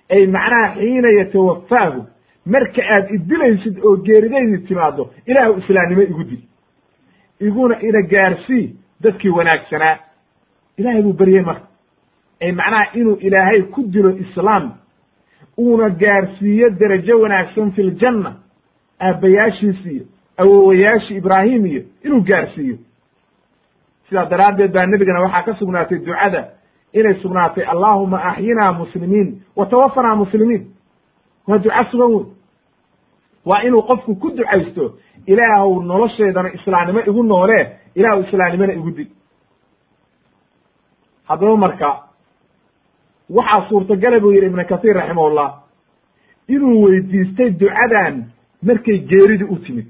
[0.10, 2.06] Ay macnaha xiina yatawafaahu
[2.45, 6.39] marka aad idilaysid oo geeridaydi timaado ilaahu islaamnimo igu dil.
[7.39, 9.97] Iguna ina gaarsii dadkii wanaagsanaa
[10.77, 11.68] ilaahay buu beryey marka
[12.41, 14.72] ay macnaha inuu ilaahay ku dilo islaam
[15.60, 18.35] uuna gaarsiiyo derajo wanaagsan fi ljanna
[19.02, 20.06] aabbayaashiis iyo
[20.38, 22.78] awowayaashii ibraahim iyo inuu gaarsiiyo.
[24.10, 26.41] Sidaa daraaddeed baa nebigana waxaa ka sugnaatay ducada
[26.94, 30.64] inay sugnaatay allahuma axyinaa muslimiin wa tawafanaa muslimiin.
[31.48, 32.26] Waa duca sugan wey
[33.45, 34.98] waa inuu qofku ku ducaysto
[35.28, 39.07] ilaahw nolosheedana islaamnimo igu noolee ilaahw islaamnimona igu dil
[41.28, 41.90] haddaba marka
[43.30, 45.49] waxaa suurtagala buu yidhi ibnu kasiir raximahullah
[46.48, 48.26] inuu weydiistay ducadan
[48.64, 49.88] markay geeridu u timid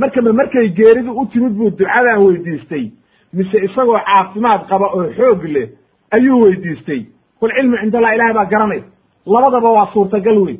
[0.00, 2.84] marka ma markay geeridu u timid buu ducadan weydiistay
[3.32, 5.68] mise isagoo caafimaad qaba oo xoog leh
[6.10, 7.00] ayuu weydiistay.
[7.40, 8.82] Kul cilmu cind allah ilahay baa garanay.
[9.26, 10.58] Labadaba waa suurtagal wey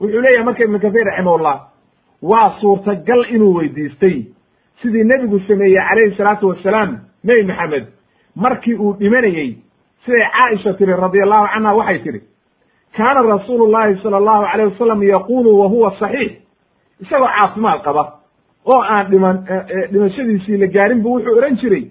[0.00, 1.56] wuxuu leeyahay marka ibnu kasiir raximahullah
[2.22, 4.16] waa suurtagal inuu weydiistay
[4.82, 6.90] sidii nebigu sameeyey calayhi salaatu wasalaam
[7.24, 7.86] nebi maxamed
[8.36, 9.58] markii uu dhimanayey
[10.04, 12.20] siday caaisha tiri radi allahu canha waxay tidhi
[12.96, 16.32] kaana rasuulu llahi sala allahu alayh wasalam yaqulu wa huwa saxiix.
[17.02, 18.02] Isagoo caafimaad qaba
[18.64, 19.44] oo aan dhiman
[19.92, 21.84] dhimashadiisii la gaarin bu wuxuu odhan jiray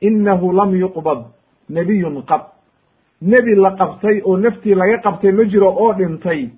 [0.00, 1.18] innahu lam yuqbad
[1.70, 2.40] nebiyun qab.
[3.22, 6.48] Nebi la qabtay oo naftii laga qabtay ma jiro oo dhintay.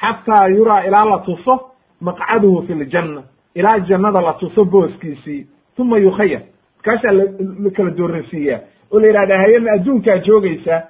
[0.00, 1.54] Xataa yuraa ilaa la tuso
[2.00, 3.22] maqcaduhu fi ljanna
[3.54, 5.46] ilaa jannada la tuso booskiisii.
[5.78, 6.42] Uma yukhayar
[6.76, 8.60] markaasaa la kala dooransiiyaa
[8.92, 10.82] oo la yidhahda hayama adduunkaa joogaysaa?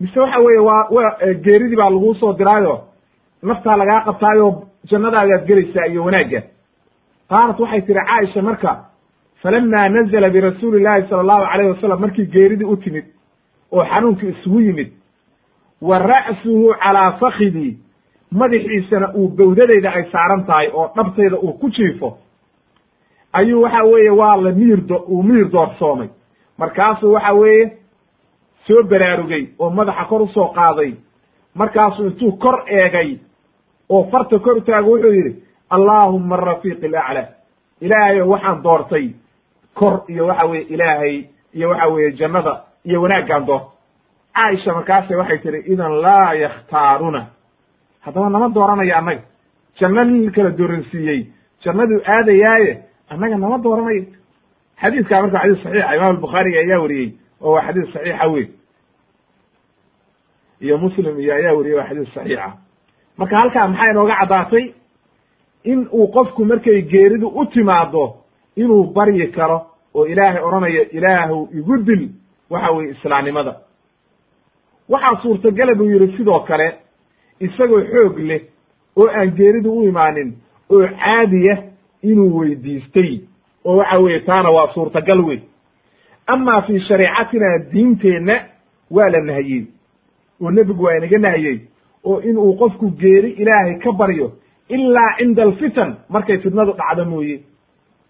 [0.00, 1.02] Mise waxa weeye waa wa
[1.44, 2.80] geeridii baa laguu soo diraayo.
[3.42, 6.42] Naftaa lagaa qabtaayo jannadaadaad gelaysaa iyo wanaagga.
[7.28, 8.84] Qaalat waxay tihi caaisha marka
[9.42, 13.04] falama nazla birasuuli llahi sala allahu alayh wasalam markii geeridii u timid
[13.72, 14.90] oo xanuunkii isugu yimid
[15.82, 17.78] wa ra'suhu calaa fakidii
[18.32, 22.18] madaxiisana uu bawdadayda ay saaran tahay oo dhabtayda uu ku jiifo.
[23.32, 26.08] Ayuu waxa weeye waa la miir do uu miir doorsoomay.
[26.58, 27.72] Markaasuu waxa weeye
[28.66, 30.94] soo baraarugay oo madaxa kor u soo qaaday.
[31.54, 33.18] Markaasuu intuu kor eegay
[33.90, 35.32] oo farta kor taago wuxuu yidhi
[35.70, 37.26] allaahuma arafiiq alaclaa
[37.80, 39.06] ilaahayo waxaan doortay
[39.74, 42.52] kor iyo waxa weye ilaahay iyo waxa weeye jannada
[42.84, 43.68] iyo wanaaggaan doorta
[44.34, 47.26] caaisha markaase waxay tihi idan laa yakhtaaruna.
[48.00, 49.22] Haddaba nama dooranayo annaga.
[49.80, 51.26] Janno nin kala dooransiiyey.
[51.64, 52.72] Jannaduu aadayaaye
[53.10, 54.04] annaga nama dooranayo
[54.80, 57.08] xadiiskaa marka xadiis saxiixa imaam albukhaari ayaa wariyey
[57.40, 58.46] oo waa xadiis saxiixa wey
[60.60, 62.48] iyo muslim iyo ayaa wariyey waa xadiis saxiixa
[63.20, 64.64] marka halkaa maxaa inooga caddaatay?
[65.64, 68.16] In uu qofku markay geeridu u timaado
[68.56, 72.08] inuu baryi karo oo ilaahay odhanayo ilaahu igu dil
[72.50, 73.54] waxa weye islaamnimada.
[74.88, 76.74] Waxaa suurtagala buu yidhi sidoo kale
[77.40, 78.42] isagoo xoog leh
[78.96, 80.34] oo aan geeridu u imaanin
[80.70, 81.56] oo caadiya
[82.02, 83.20] inuu weydiistay.
[83.64, 85.40] Oo waxa weeye taana waa suurtagal wey
[86.26, 88.34] amaa fii shareecatina diinteenna
[88.90, 89.64] waa la nahiyey
[90.42, 91.58] oo nebigu waa inaga nahiyey
[92.04, 94.32] oo inuu qofku geeri ilaahay ka baryo
[94.68, 97.40] ilaa cinda alfitan markay fitnadu dhacdo mooye.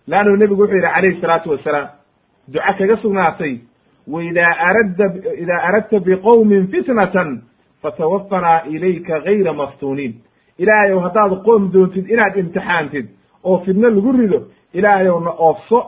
[0.08, 1.88] Leannu nebigu wuxuu yidhi calayhi salaatu wasalaam
[2.48, 3.54] duca kaga sugnaatay
[4.08, 5.06] waidaa aradda
[5.42, 7.42] idaa aradta biqowmin fitnatan
[7.82, 10.14] fatawaffanaa ilayka gayra maftuuniin.
[10.58, 13.06] Ilaahay ow haddaad qoom doontid inaad imtixaantid
[13.44, 14.40] oo fidno lagu rido
[14.74, 15.78] ilaahay ow na oofso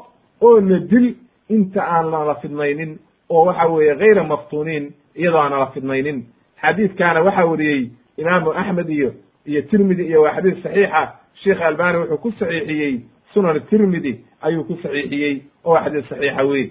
[0.40, 1.14] oo na dil
[1.48, 2.98] inta aan nala fidnaynin
[3.28, 4.84] oo waxa weeye gayra maftuuniin
[5.16, 6.24] iyadoo aan nala fidnaynin
[6.62, 9.10] xadiidkaana waxaa wariyey imaamu axmed iyo
[9.46, 11.02] iyo tirmidi iyo waa xadiis saxiixa.
[11.42, 13.00] Sheekh albani wuxuu ku saxiixiyey
[13.34, 16.64] sunan tirmidi ayuu ku saxiixiyey oo waa xadiis saxiixa wey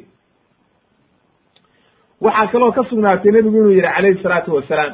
[2.21, 4.93] waxaa kaloo ka sugnaatay nebigu inuu yidhi calayhi salaatu wasalaam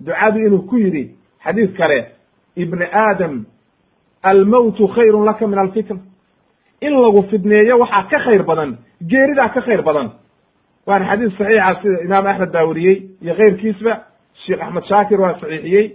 [0.00, 1.04] ducadu inuu ku yidhi
[1.44, 1.98] xadiis kale
[2.56, 3.44] ibni aadam
[4.22, 6.00] almowtu khayrun laka min alfitna
[6.80, 8.76] in lagu fidneeyo waxaa ka khayr badan
[9.10, 10.10] geeridaa ka khayr badan
[10.86, 13.92] waana xadiis saxiixa sida imaam axmed baa weriyey iyo keyrkiisba
[14.46, 15.86] sheekh axmed shaakir waa saxiixiyey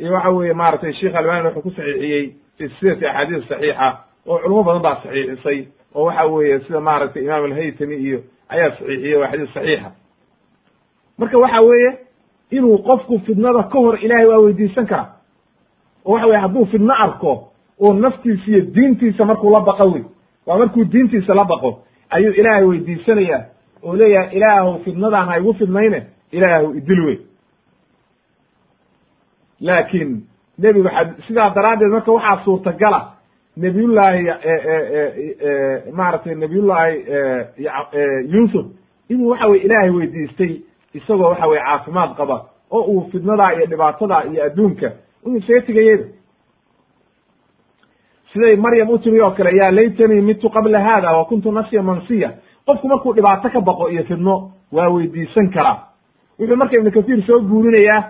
[0.00, 2.24] iyo waxa weeye maaragtay sheekh albani wuxuu ku saxiixiyey
[2.58, 3.88] fi silsilati axaadiis saxiixa
[4.26, 5.58] oo culamo badan baa saxiixisay
[5.94, 8.18] oo waxa weeye sida maaragtay imaam alhaytami iyo
[8.48, 9.90] ayaa saxiixiyey waa xadiis saxiixa.
[11.18, 11.90] Marka waxa weeye
[12.50, 15.08] inuu qofku fidnada ka hor ilaahay waa weydiisan karaa
[16.04, 17.32] oo waxa weye hadduu fidno arko
[17.80, 20.04] oo naftiisa iyo diintiisa markuu la baqo wey
[20.46, 23.44] waa markuu diintiisa la baqo ayuu ilaahay weydiisanaya
[23.84, 26.02] oo leeyahay ilaahu fidnadaan ha igu fidnayne
[26.32, 27.18] ilaahu idil wey.
[29.60, 30.22] Laakiin
[30.58, 30.88] nebigu
[31.26, 33.00] sidaa daraaddeed marka waxaa suurtagala
[33.56, 34.24] nebiyullaahi
[35.92, 37.04] maaragtay nebiyullaahi
[38.34, 38.66] yuusuf
[39.08, 40.52] inuu waxa weye ilaahay weydiistay
[40.94, 42.36] isagoo waxa weye caafimaad qaba
[42.70, 44.92] oo uu fidnadaa iyo dhibaatadaa iyo adduunka
[45.26, 46.04] inuu isaga tegayeda
[48.32, 52.32] siday maryam u timi oo kale yaa laytanii mitu qabla hada wa kuntu nasiya mansiya
[52.66, 55.78] qofku markuu dhibaato ka baqo iyo fidno waa weydiisan karaa.
[56.38, 58.02] Wuxuu marka ibnu kasiir soo guurinayaa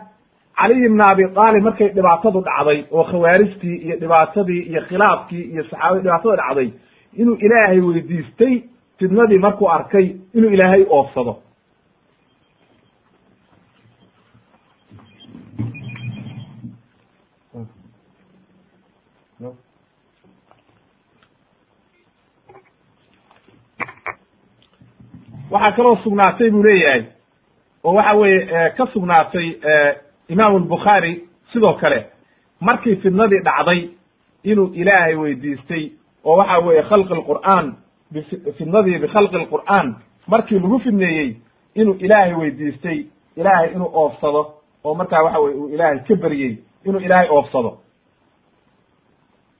[0.58, 6.02] caliy ibna abi aalib markay dhibaatadu dhacday oo khawaarijtii iyo dhibaatadii iyo khilaafkii iyo saxaabadii
[6.02, 6.68] dhibaatada dhacday
[7.20, 8.54] inuu ilaahay weydiistay
[8.98, 11.36] fidnadii markuu arkay inuu ilaahay oofsado
[25.54, 27.02] waxaa kaloo sugnaatay buu leeyahay.
[27.84, 29.46] Oo waxa weeye ka sugnaatay
[30.28, 31.12] imaamu albukhaari
[31.52, 32.06] sidoo kale.
[32.60, 33.80] Markii fidnadii dhacday
[34.44, 35.90] inuu ilaahay weydiistay
[36.24, 37.66] oo waxa weeye khalqi lqur'aan
[38.58, 39.94] fidnadii bikhalqi lqur'aan
[40.26, 41.36] markii lagu fidneeyey
[41.74, 42.98] inuu ilaahay weydiistay
[43.36, 44.42] ilaahay inuu oofsado
[44.84, 47.78] oo markaa waxa weye uu ilaahay ka beryey inuu ilaahay oofsado.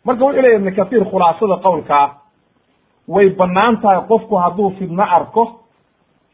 [0.05, 2.07] Marka wuxuu leyahy ibnu kathiir khulaasada qowlkaa
[3.09, 5.61] way bannaan tahay qofku hadduu fidno arko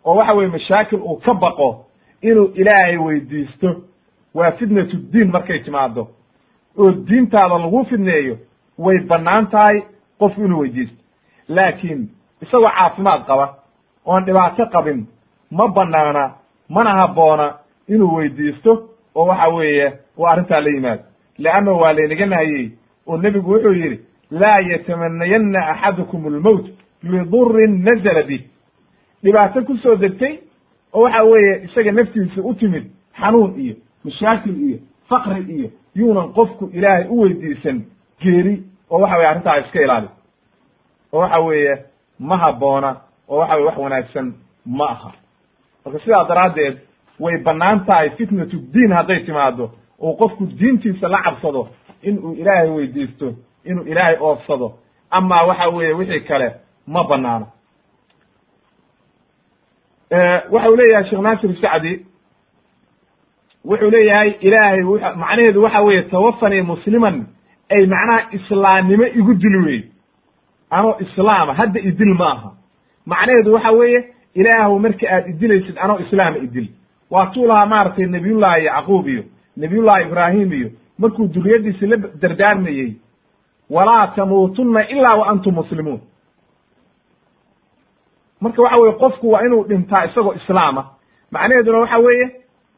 [0.05, 1.85] oo waxa weye mashaakil uu ka baqo
[2.23, 3.77] inuu ilaahay weydiisto
[4.35, 6.09] waa fitnatu diin markay timaado
[6.79, 8.37] oo diintaada lagu fidneeyo
[8.79, 9.83] way bannaan tahay
[10.19, 10.97] qofku inuu weydiisto.
[11.49, 12.09] Laakiin
[12.43, 13.55] isagoo caafimaad qaba
[14.07, 15.07] oon dhibaato qabin
[15.51, 16.35] ma banaana
[16.69, 17.55] mana habboona
[17.89, 21.03] inuu weydiisto oo waxa weeye uu arrintaa la yimaado.
[21.39, 22.71] Leanna waa laynaga nahayey
[23.07, 24.01] oo nebigu wuxuu yidhi
[24.31, 26.67] laa yatamanayanna axadukum almowt
[27.03, 28.43] lidurin nazala bih
[29.23, 30.39] dhibaato ku soo degtay
[30.93, 32.85] oo waxa weeye isaga naftiisa u timid
[33.21, 33.75] xanuun iyo
[34.05, 34.79] mashaakil iyo
[35.09, 37.83] fakri iyo yuunan qofku ilaahay u weydiisan
[38.21, 40.09] geeri oo waxa weye arrintaa iska ilaali
[41.13, 41.85] oo waxa weeye
[42.19, 42.97] ma habboona
[43.29, 44.33] oo waxa weye wax wanaagsan
[44.67, 45.13] ma aha.
[45.85, 46.79] Marka sidaa daraaddeed
[47.21, 49.71] way bannaan tahay fitnatu diin hadday timaado
[50.01, 51.69] oo qofku diintiisa la cabsado
[52.03, 53.35] in uu ilaahay weydiisto
[53.65, 54.73] inuu ilaahay oofsado.
[55.11, 56.53] Ama waxa weeye wixii kale
[56.87, 57.47] ma banaano
[60.51, 62.07] waxa uu leeyahay sheekh naasir sacdi.
[63.65, 64.83] Wuxuu leeyahay ilaahay
[65.17, 67.27] macnaheedu waxa weeye tawafanii musliman
[67.71, 69.83] ay macnaha islaamnimo igu dil wey
[70.71, 72.51] anoo islaama hadda idil ma aha
[73.07, 74.05] macnaheedu waxa weeye
[74.35, 76.69] ilaahu marka aad idilaysid anoo islaama idil.
[77.11, 79.25] Waa tuu lahaa maaragtay nabiyullahi yacquub iyo
[79.57, 82.93] nabiyullahi ibraahim iyo markuu duriyadiisi la dardaarmayey.
[83.71, 86.01] Walaa tamuutunna ilaa wa antum muslimuun
[88.41, 90.85] marka waxa weye qofku waa inuu dhintaa isagoo islaama
[91.31, 92.31] macnaheeduna waxa weeye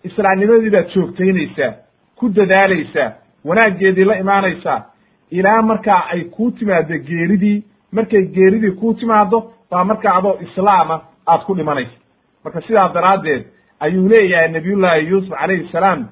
[0.04, 1.72] islaamnimadii baad joogtaynaysaa
[2.16, 3.12] ku dadaalaysaa
[3.44, 4.80] wanaaggeedii la imaanaysaa
[5.30, 7.64] ilaa markaa ay kuu timaado geeridii.
[7.92, 11.96] Markay geeridii kuu timaado baa markaa adoo islaama aad ku dhimanaysa.
[12.44, 13.44] Marka sidaa daraaddeed
[13.80, 16.06] ayuu leeyahay nabiyullaahi yuusuf calayhi salaam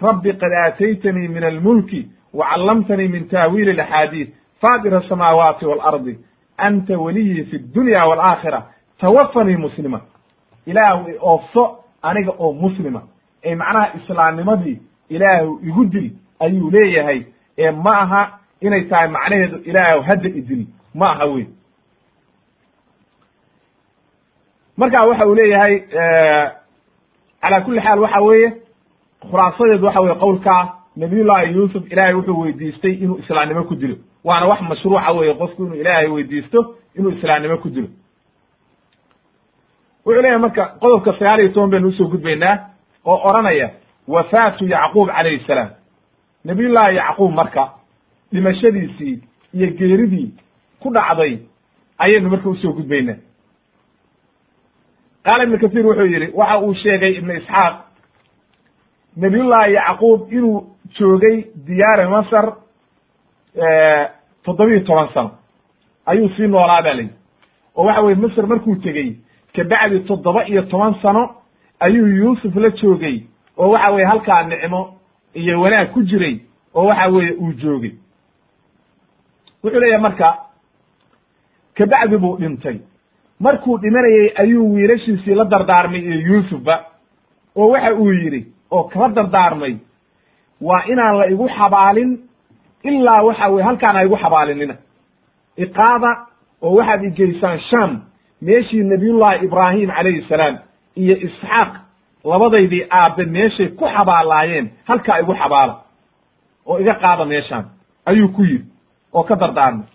[0.00, 4.28] rabbi qad aataytanii min almulki wa callamtanii min taawiili alaxaadiid
[4.60, 6.18] faatira asamaawaati waalardi
[6.56, 8.62] anta weliyii fi dunya waalaakhira
[9.00, 10.00] tawafanii muslima
[10.66, 13.02] ilaahu i oofso aniga oo muslima.
[13.44, 16.10] Ee macnaha islaamnimadii ilaahu igu dil
[16.40, 17.22] ayuu leeyahay.
[17.58, 21.46] Ee ma aha inay tahay macnaheedu ilaahu hadda idil ma aha wey
[24.76, 25.80] marka waxa uu leeyahay
[27.42, 28.52] calaa kulli xaal waxa weeye
[29.30, 30.62] khulaasadeedu waxa weye qowlkaa
[30.96, 33.96] nabiyullahi yuusuf ilaahay wuxuu weydiistay inuu islaamnimo ku dilo.
[34.24, 37.88] Waana wax mashruuca weye qofku inuu ilaahay weydiisto inuu islaamnimo ku dilo
[40.06, 42.56] wuxuu leeyahay marka qodobka sagaal iyo toban baynu u soo gudbaynaa
[43.04, 43.70] oo odhanaya
[44.08, 45.70] wafaatu yacquub calayhi salaam.
[46.44, 47.68] Nabiyullahi yacquub marka
[48.32, 49.22] dhimashadiisii
[49.54, 50.30] iyo geeridii
[50.80, 51.38] ku dhacday
[51.98, 53.16] ayaynu marka u soo gudbaynaa.
[55.24, 57.74] Qaala ibnu kasiir wuxuu yidhi waxa uu sheegay ibnu isxaaq
[59.16, 60.66] nabiyullahi yacquub inuu
[60.98, 62.52] joogay diyaari masar
[64.44, 65.30] toddobiyo toban sano.
[66.06, 67.10] Ayuu sii noolaa ba layihi
[67.76, 69.16] oo waxa weye masr markuu tegey
[69.54, 71.36] kabacdi toddoba iyo toban sano
[71.80, 73.22] ayuu yuusuf la joogay
[73.58, 74.94] oo waxa weye halkaa nicmo
[75.34, 76.38] iyo wanaag ku jiray
[76.74, 77.92] oo waxa weeye uu joogay.
[79.62, 80.38] Wuxuu leeyahay marka
[81.74, 82.78] kabacdi buu dhintay.
[83.40, 86.84] Markuu dhimanayey ayuu wiilashiisii la dardaarmay iyo yuusufba
[87.56, 89.76] oo waxa uu yidhi oo kala dardaarmay.
[90.60, 92.18] Waa inaan la igu xabaalin
[92.82, 94.76] ilaa waxa weye halkaan ha igu xabaalinina.
[95.56, 96.26] Iqaada
[96.62, 98.00] oo waxaad igeysaan sham
[98.42, 100.58] meeshii nabiyullahi ibraahim calayhi salaam
[100.96, 101.72] iyo isxaaq
[102.24, 105.74] labadaydii aabe meeshay ku xabaalaayeen halkaa igu xabaala.
[106.66, 107.64] Oo iga qaada meeshaan.
[108.06, 108.64] Ayuu ku yidhi
[109.12, 109.86] oo ka dardaarmay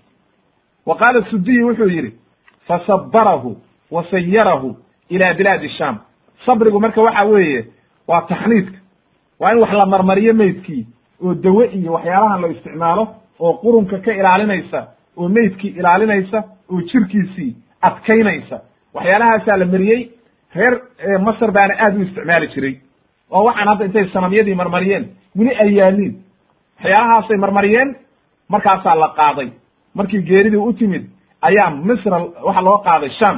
[0.86, 2.12] wa qaala sudiyi wuxuu yidhi
[2.68, 3.58] fasabarahu
[3.92, 4.78] wa sayarahu
[5.10, 5.98] ila bilaadi sham
[6.46, 7.66] sabrigu marka waxa weeye
[8.08, 8.78] waa taxniidka.
[9.40, 10.88] Waa in wax la marmariyo meydkii
[11.24, 13.08] oo dawe iyo waxyaalahan la isticmaalo
[13.40, 14.88] oo qurunka ka ilaalinaysa
[15.18, 18.58] oo meydkii ilaalinaysa oo jirkiisii adkaynaysa.
[18.94, 20.10] Waxyaalahaasaa la mariyey
[20.56, 20.74] reer
[21.26, 22.76] masr baana aad u isticmaali jiray.
[23.32, 25.06] Oo waxaan hadda intay sanamyadii marmariyeen
[25.38, 26.14] weli ay yaaliin
[26.80, 27.96] waxyaalahaasay marmariyeen
[28.50, 29.50] markaasaa la qaaday.
[29.96, 31.04] Markii geeridii u timid
[31.42, 33.38] ayaa misra waxa loo qaaday sham.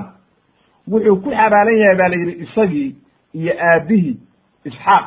[0.92, 2.96] Wuxuu ku xabaalan yahay baa la yidhi isagii
[3.34, 4.18] iyo aabihii
[4.66, 5.06] isxaaq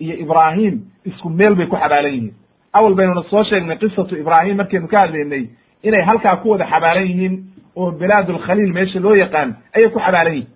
[0.00, 2.34] iyo ibraahim isku meel bay ku xabaalan yihiin.
[2.72, 5.44] Awal baynuna soo sheegnay qisatu ibraahim markaynu ka hadlaynay
[5.82, 7.34] inay halkaa ku wada xabaalan yihiin
[7.76, 10.48] oo bilaad alkhaliil meesha loo yaqaan ayay ku xabaalan yihiin.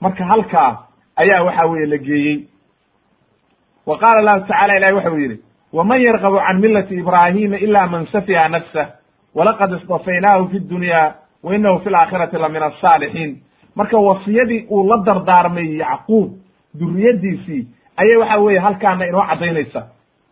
[0.00, 0.86] Marka halkaa
[1.16, 2.38] ayaa waxa weeye la geeyey.
[3.86, 5.36] Wa qaala allahu tacala ilahi waxau yidhi
[5.72, 8.86] waman yarqabu can millati ibraahima ila man safiha nafsah
[9.34, 13.36] walaqad istafaynaahu fi dunya wa inahu fi laakhirati la min asaalixiin
[13.76, 16.30] marka wasiyadii uu la dardaarmay yacquub
[16.80, 17.62] duriyadiisii
[17.96, 19.80] ayay waxa weeye halkaana inoo caddaynaysa.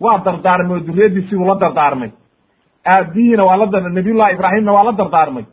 [0.01, 2.11] Waa dardaarmay oo duriyadiisii uu la dardaarmay
[2.95, 5.45] aabihiina waa la nabiyullahi ibraahimna waa la dardaarmay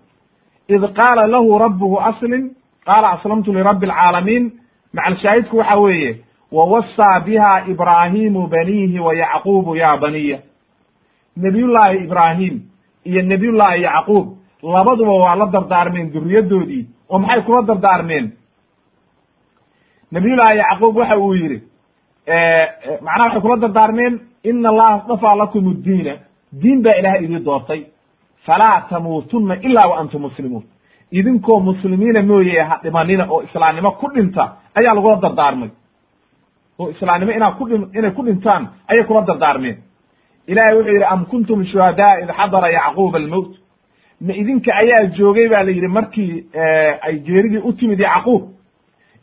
[0.76, 2.44] id qaala lahu rabbuhu aslim
[2.86, 4.52] qaala aslamtu lirabbi alcaalamiin
[4.94, 6.12] macalshaahidku waxa weeye
[6.52, 10.40] wawasaa biha ibraahimu baniihi wa yacquubu ya baniya
[11.38, 12.62] nebiyullaahi ibraahim
[13.03, 14.26] iyo nebiyullaahi yacquub
[14.64, 18.32] labaduba waa la dardaarmeen duriyaddoodii oo maxay kula dardaarmeen
[20.12, 21.60] nabiyullaahi yacquub waxa uu yidhi
[23.02, 26.14] macnaha waxay kula dardaarmeen ina allaha astafaa lakum uddiina
[26.61, 27.82] diin baa ilahay idii doortay
[28.45, 30.64] falaa tamuutunna ilaa wa antum muslimuun.
[31.11, 34.44] Idinkoo muslimiina mooye ha dhimanina oo islaamnimo ku dhinta
[34.76, 35.69] ayaa lagula dardaarmay.
[36.80, 39.77] Oo islaamnimo inaa kudhin inay ku dhintaan ayay kula dardaarmeen.
[40.48, 43.52] Ilahay wuxuu yidhi am kuntum shuhadaa id xadara yacquuba almowt
[44.22, 46.45] ma idinka ayaa joogay ba la yidhi markii
[47.02, 48.44] ay geeridii u timid yacquub.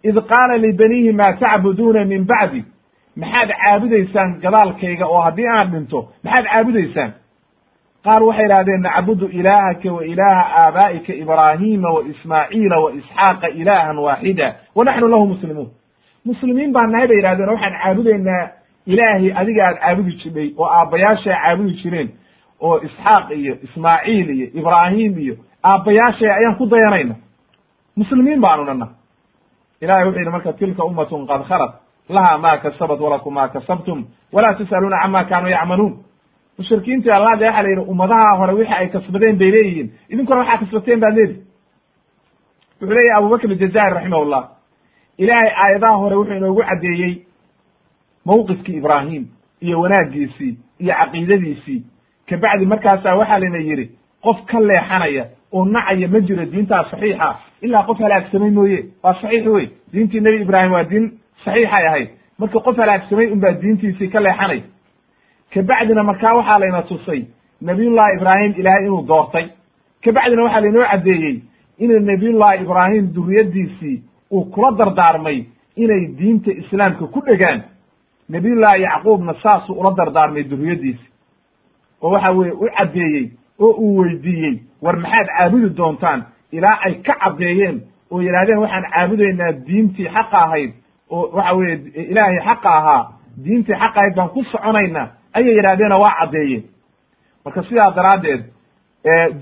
[0.05, 2.65] Id qaala libaniihi maa tacbuduuna min bacdi?
[3.17, 7.13] Maxaad caabudaysaan gadaalkayga oo haddii aan dhinto maxaad caabudaysaan
[8.05, 14.55] qaar waxay idhahdeen nacbudu ilaahaka wa ilaaha aabaa'ika ibraahima wa ismaaciila wa isxaaqa ilaahan waaxida
[14.75, 15.71] wa naxnu lahu muslimuun.
[16.25, 18.49] Muslimiin baan nahay bay yihahdeen oo waxaan caabudaynaa
[18.87, 22.09] ilaahay adiga aad caabudi jidhay oo aabbayaashay caabudi jireen
[22.61, 25.35] oo isxaaq iyo ismaaciil iyo ibraahim iyo
[25.65, 27.15] aabbayaashay ayaan ku dayanayna.
[27.97, 28.89] Muslimiin baanu nana
[29.81, 31.73] ilahay wuxuu yidhi marka tilka ummatun qad khalat
[32.09, 35.95] laha ma kasabat walakum ma kasabtum walaa tus'aluuna cama kaanuu yacmaluun
[36.59, 39.89] mushrikiintii allah de waxa la yidhi ummadaha hore wixi ay kasbadeen bay leeyihiin.
[40.11, 41.37] Idinkuna waxaa kasbateen baad leedi
[42.81, 44.43] wuxuu leeyahy abubakr aljazairi raximahullah
[45.19, 47.15] ilaahay aayadaha hore wuxuu inoogu caddeeyey
[48.27, 49.27] mawqifkii ibraahim
[49.61, 51.83] iyo wanaaggiisii iyo caqiidadiisii.
[52.29, 53.91] Kabacdi markaasaa waxaa layna yidhi
[54.23, 57.37] qof ka leexanaya oo nacaya ma jiro diintaa saxiixa.
[57.63, 61.11] Ilaa qof halaagsamay mooye waa saxiix wey diintii nebi ibraahim waa diin
[61.45, 62.09] saxiixay ahayd.
[62.39, 64.63] Marka qof halaagsamay unbaa diintiisii ka leexanay
[65.55, 67.25] kabacdina markaa waxaa layna tusay
[67.61, 69.47] nabiyullahi ibraahim ilaahay inuu doortay.
[70.05, 71.43] Kabacdina waxaa laynoo caddeeyey
[71.79, 74.03] inuu nabiyullahi ibraahim duriyaddiisii
[74.33, 75.45] uu kula dardaarmay
[75.77, 77.63] inay diinta islaamka ku dhegaan.
[78.29, 81.07] Nabiyullahi yacquubna saasuu ula dardaarmay duriyaddiisi
[82.03, 83.31] oo waxa weeye u caddeeyey
[83.61, 86.23] oo uu weydiiyey war maxaad caabudi doontaan?
[86.53, 87.81] Ilaa ay ka caddeeyeen
[88.11, 90.71] oo yidhahdeen waxaan caabudaynaa diintii xaqa ahayd
[91.11, 91.77] oo waxa weeye
[92.11, 93.03] ilaahay xaqa ahaa
[93.45, 96.65] diintii xaqa ahayd baan ku soconaynaa ayay yidhahdeenoo waa caddeeyeen
[97.45, 98.43] marka sidaa daraaddeed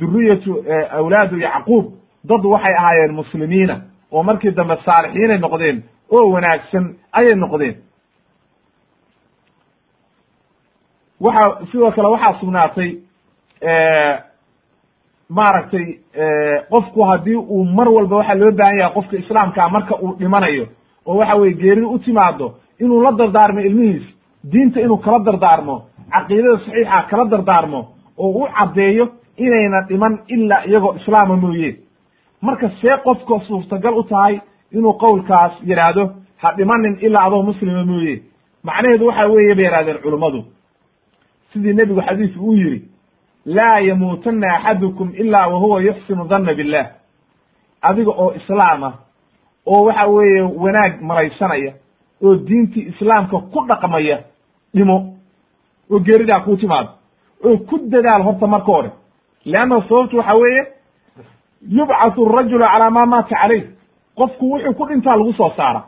[0.00, 0.64] duriyatu
[0.98, 1.84] awlaadu yacquub
[2.24, 3.80] dad waxay ahaayeen muslimiina
[4.12, 7.74] oo markii dambe saalixiinay noqdeen oo wanaagsan ayay noqdeen.
[11.20, 12.90] Waxa sidoo kale waxaa sugnaatay
[15.28, 15.86] maaragtay
[16.70, 20.66] qofku haddii uu mar walba waxaa loo baahan yahay qofka islaamkaa marka uu dhimanayo
[21.06, 24.02] oo waxa weye geeri u timaado inuu la dardaarmo ilmihiis
[24.44, 27.80] diinta inuu kala dardaarmo caqiidada saxiixa kala dardaarmo
[28.18, 31.76] oo u caddeeyo inayna dhiman ilaa iyagoo islaama mooye.
[32.42, 34.40] Marka see qofka suurtagal u tahay
[34.72, 38.22] inuu qowlkaas yidhaahdo ha dhimanin ilaa adoo muslima mooye.
[38.64, 40.44] Macnaheedu waxa weeye bay yihahdeen culummadu
[41.52, 42.88] sidii nebigu xadiis uu yidhi
[43.46, 46.86] laa yamuutanna axadukum ilaa wa huwa yuxsinu danna billah.
[47.82, 48.92] Adiga oo islaama
[49.66, 51.72] oo waxa weeye wanaag maraysanaya
[52.24, 54.18] oo diintii islaamka ku dhaqmaya
[54.74, 54.96] dhimo
[55.90, 56.90] oo geeridaa kuu timaado
[57.44, 58.90] oo ku dadaal horta marka hore.
[59.44, 60.62] Leanna sababtu waxa weeye
[61.68, 63.64] yubcathu arajulu calaa maa maata calayh.
[64.16, 65.82] Qofku wuxuu ku dhintaa lagu soo saara.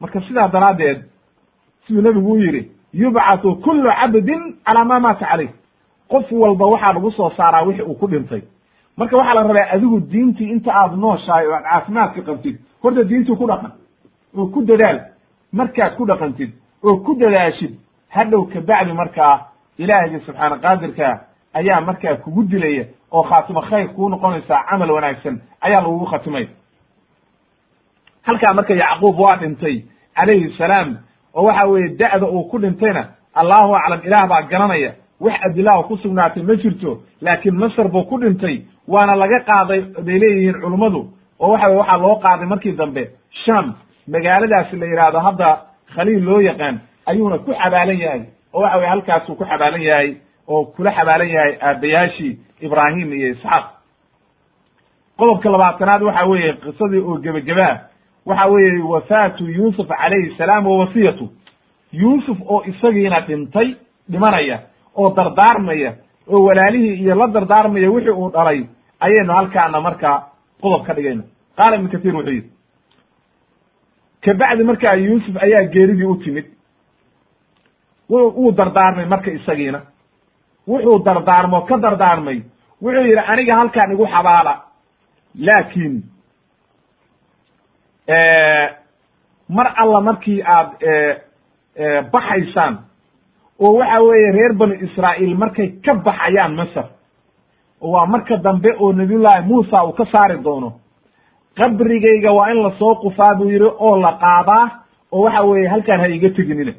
[0.00, 1.02] Marka sidaa daraaddeed
[1.86, 5.50] siduu nebigu u yidhi yubcathu kullu cabdin calaa maa maata calayh.
[6.08, 8.42] Qof walba waxaa lagu soo saaraa wixi uu ku dhintay.
[8.96, 13.36] Marka waxaa la rabaa adigu diintii inta aad nooshahay oo aad caafimaadka qabtid horta diintii
[13.36, 13.72] ku dhaqan
[14.36, 14.98] oo ku dadaal
[15.52, 16.50] markaad ku dhaqantid
[16.84, 17.72] oo ku dadaashid
[18.08, 19.46] hadhow kabacdi markaa
[19.78, 21.20] ilaahiyga subxaana qaadirka
[21.54, 26.46] ayaa markaa kugu dilaya oo khaatimo khayr kuu noqonaysaa camal wanaagsan ayaa lagugu khatimay.
[28.22, 29.82] Halkaa marka yacquub waa dhintay
[30.16, 30.96] calayhi salaam
[31.34, 35.96] oo waxa weeye da'da uu ku dhintayna allahu aclam ilaah baa garanaya wax adilaha ku
[35.96, 41.00] sugnaatay ma jirto laakiin masr buu ku dhintay waana laga qaaday bay leeyihiin culummadu
[41.40, 43.10] oo waxa weye waxaa loo qaaday markii dambe
[43.44, 43.74] sham.
[44.08, 45.48] Magaaladaasi la yidhaahdo hadda
[45.94, 50.16] khaliil loo yaqaan ayuuna ku xabaalan yahay oo waxa weye halkaasuu ku xabaalan yahay
[50.48, 53.64] oo kula xabaalan yahay aabayaashii ibraahim iyo isxaaq.
[55.18, 57.78] Qodobka labaatanaad waxa weeye qisadii oo gebagabaa
[58.26, 61.28] waxa weeye wafaatu yuusuf calayhi salaam wa wasiyatu.
[61.92, 63.76] Yuusuf oo isagiina dhintay
[64.10, 64.58] dhimanaya
[64.96, 65.92] oo dardaarmaya
[66.28, 68.64] oo walaalihii iyo la dardaarmaya wixii uu dhalay
[69.00, 70.16] ayaynu halkaana markaa
[70.62, 71.22] qodob ka dhigayna
[71.56, 72.50] qaala ibnu kathiir wuxuu yidhi
[74.24, 76.44] kabacdi markaa yuusuf ayaa geeridii u timid.
[78.10, 79.80] Wuu dardaarmay marka isagiina.
[80.68, 82.38] Wuxuu dardaarmo ka dardaarmay.
[82.82, 84.54] Wuxuu yidhi aniga halkaan igu xabaala.
[85.46, 86.02] Laakiin
[89.48, 90.70] mar alla markii aad
[92.12, 92.78] baxaysaan
[93.58, 96.86] oo waxa weeye reer banu israa'iil markay ka baxayaan masar
[97.80, 100.72] oo waa marka dambe oo nabiyullaahi muusa uu ka saari doono
[101.56, 104.64] qabrigayga waa in la soo qufaa buu yidhi oo la qaadaa
[105.12, 106.72] oo waxa weeye halkaan ha iga teginina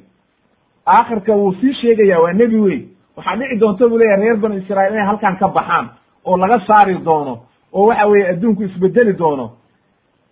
[0.87, 2.79] aakhirka wuu sii sheegaya waa nebi wey
[3.17, 5.89] waxaa dhici doonta buu leeyahy reer banu israa'iil inay halkaan ka baxaan
[6.25, 7.39] oo laga saari doono
[7.73, 9.51] oo waxa weeye adduunku isbedeli doono.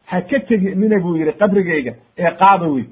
[0.05, 2.85] Ha ka teginina buu yidhi qabrigayga ee qaada wey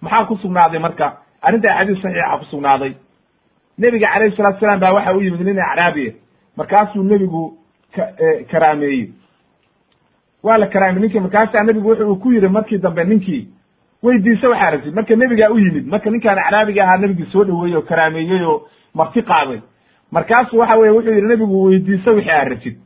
[0.00, 1.06] maxaa ku sugnaaday marka?
[1.42, 2.92] Arrinta xadiis saxiixa ku sugnaaday.
[3.78, 6.12] Nebiga calayhi salatu salaam baa waxa u yimid nin acraabiya
[6.56, 7.56] markaasuu nebigu
[7.96, 8.02] ka
[8.50, 9.08] karaameeyey
[10.44, 13.42] waa la karaamey ninkii markaasaa nebigu wuxu ku yidhi markii dambe ninkii
[14.02, 17.82] weydiisa waxaa rabtid marka nebigaa u yimid marka ninkaan acraabiga ahaa nebigii soo dhoweeyey oo
[17.90, 18.58] karaameeyey oo
[18.94, 19.60] marti qaaday
[20.10, 22.76] markaasu waxa weye wuxuu yidhi nebigu weydiiso wixii aad rabtid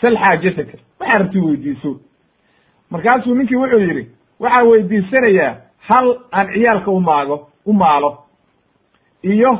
[0.00, 0.78] sal xaajataka.
[1.00, 2.00] Waxaa rabtid weydiiso.
[2.90, 4.10] Markaasuu ninkii wuxuu yidhi
[4.40, 8.24] waxaan weydiisanayaa hal aan ciyaalka u maago u maalo.
[9.22, 9.58] Iyo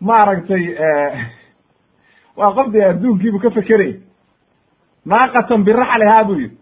[0.00, 0.64] maaragtay
[2.36, 3.94] waa qof dee adduunkiibu ka fekeraya
[5.06, 6.56] naaqatan biraxlihaa buu yidhi.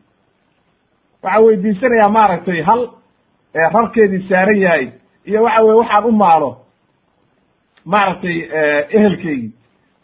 [1.23, 2.89] Waxaa weydiisanayaa maaragtay hal
[3.75, 4.89] rarkeedii saaran yahay
[5.27, 6.51] iyo waxa weye waxaan u maalo
[7.85, 8.37] maaragtay
[8.97, 9.53] ehelkeygii.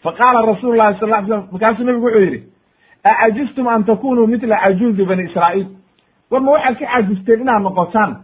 [0.02, 2.40] Fa qaala rasuulu llahi sal ly slam markaasuu nebigu wuxuu yidhi
[3.04, 5.66] acajistum an takunuu mitla cajuuzi bani israa'iil?
[6.30, 8.16] War ma waxaad ka caajisteen inaad noqotaan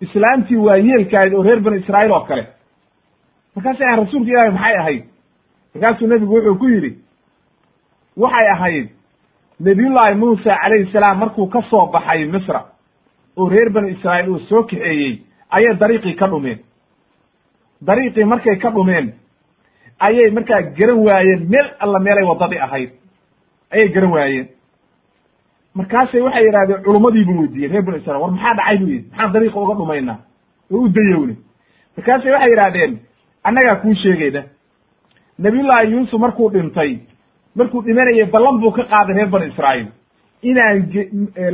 [0.00, 2.46] islaamtii waa yeelkahayd oo reer bani israa'iil oo kale?
[3.56, 5.04] Markaasay ahan rasuulka ilaahi maxay ahayd?
[5.74, 6.98] Markaasuu nebigu wuxuu ku yidhi
[8.16, 8.88] waxay ahayd
[9.60, 12.64] nebiyullaahi muusa calayhi salaam markuu ka soo baxay misra
[13.36, 16.58] oo reer bani israa'iil uu soo kaxeeyey ayay dariiqii ka dhumeen.
[17.82, 19.12] Dariiqii markay ka dhumeen
[20.00, 22.90] ayay markaa garan waayeen meel alla meelay waddadii ahayd
[23.70, 24.48] ayay garan waayeen.
[25.74, 28.78] Markaasay waxay yidhahdeen culummadii buu weydiiyey reer banu israil war maxaa dhacay?
[28.78, 29.08] buu yidhi.
[29.10, 30.18] Maxaan dariiqa uga dhumaynaa
[30.72, 31.36] oo u dayowne.
[31.96, 32.98] Markaasay waxay yidhahdeen
[33.44, 34.42] annagaa kuu sheegayda
[35.38, 36.98] nabiyullaahi yuusuf markuu dhintay
[37.56, 39.86] markuu dhimanayay ballan buu ka qaaday reer banu israa'iil.
[40.42, 40.88] Inaan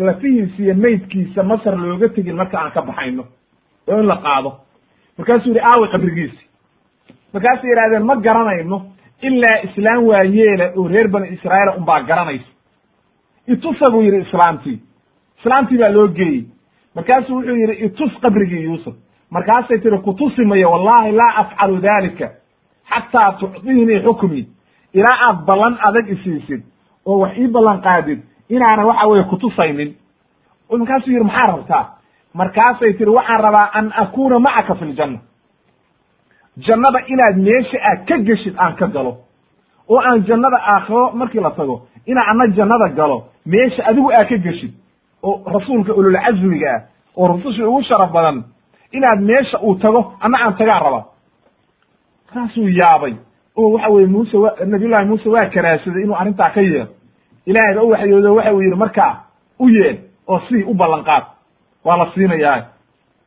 [0.06, 3.24] lafihiisa iyo maydkiisa masar looga tegin marka aan ka baxayno.
[3.88, 4.52] Oo in la qaado.
[5.18, 6.42] Markaasuu yidhi aawi qabrigiisi.
[7.34, 8.82] Markaasay yidhahdeen ma garanayno
[9.22, 12.50] ilaa islaam waayeela oo reer banu israa'iila unbaa garanaysa
[13.48, 14.78] itusa buu yidhi islaamtii.
[15.38, 16.44] Islaamtii baa loo geeyey.
[16.94, 18.94] Markaasuu wuxuu yidhi itus qabrigii yuusuf.
[19.30, 22.30] Markaasay tiri kutusi mayo wallahi laa afcalu dalika
[22.90, 24.46] xataa tucdiinii xukmii
[24.92, 26.62] ilaa aad ballan adag isiisid
[27.06, 29.96] oo wax ii ballan qaadid inaana waxa weye kutusaynin
[30.70, 31.84] markaasuu yidhi maxaa rabtaa?
[32.34, 35.18] Markaasay tiri waxaan rabaa an akuna macaka fi ljanna
[36.66, 39.12] jannada inaad meesha aad ka geshid aan ka galo
[39.88, 44.36] oo aan jannada aakhiro markii la tago inaa ana jannada galo meesha adigu aad ka
[44.36, 44.72] geshid
[45.22, 46.80] oo rasuulka ululcazmiga ah
[47.16, 48.44] oo rususha ugu sharaf badan
[48.92, 51.00] inaad meesha uu tago anna aan tagaa raba
[52.26, 53.14] markaasuu yaabay
[53.58, 54.36] oo waxa weye muuse
[54.66, 56.86] nabiyullahi muuse waa karaasaday inuu arrintaa ka yeelo.
[57.46, 59.12] Ilaahay ba u waxyoodo waxa uu yidhi markaa
[59.58, 59.96] u yeel
[60.28, 61.24] oo sii u ballan qaad.
[61.84, 62.62] Waa la siinayaa.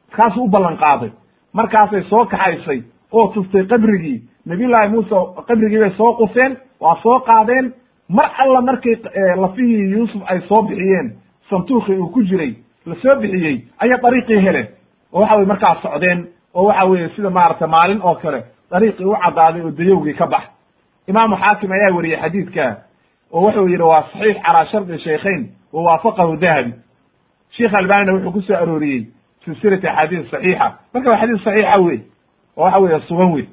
[0.10, 1.10] Markaasuu u ballan qaaday.
[1.54, 2.82] Markaasay soo kaxaysay
[3.12, 4.22] oo tustay qabrigii.
[4.46, 5.16] Nabiyullaahi muuse
[5.48, 7.74] qabrigii bay soo qufeen waa soo qaadeen.
[8.10, 8.96] Mar alla markay
[9.42, 11.12] lafihii yuusuf ay soo bixiyeen
[11.50, 12.54] santuuqii uu ku jiray
[12.86, 14.68] la soo bixiyey ayay dariiqii heleen
[15.14, 19.16] oo waxa weye markaa socdeen oo waxa weeye sida maaragtay maalin oo kale dariiqii u
[19.24, 20.44] caddaaday oo dayowgii ka bax.
[21.08, 22.66] Imaamu xaakim ayaa weriyey xadiidka
[23.32, 26.74] oo wuxuu yidhi waa saxiix calaa shardi shaykhayn wa waafaqahu dahabi.
[27.52, 29.08] Sheikh albanina wuxuu ku soo arooriyey
[29.46, 30.68] silsilati axaadiis saxiixa.
[30.94, 32.00] Marka waa xadiis saxiixa wey
[32.58, 33.46] oo waxa weeye sugan wey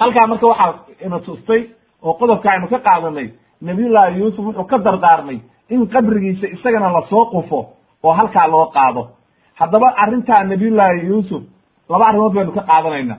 [0.00, 0.74] halkaa marka waxaa
[1.06, 1.62] ina tustay
[2.02, 3.28] oo qodobka aynu ka qaadanay
[3.62, 5.38] nabiyullaahi yuusuf wuxuu ka dardaarmay
[5.70, 7.60] in qabrigiisa isagana la soo qufo
[8.02, 9.08] oo halkaa loo qaado.
[9.54, 11.42] Haddaba arrintaa nabiyullaahi yuusuf
[11.88, 13.16] laba arrimood baynu ka qaadanayna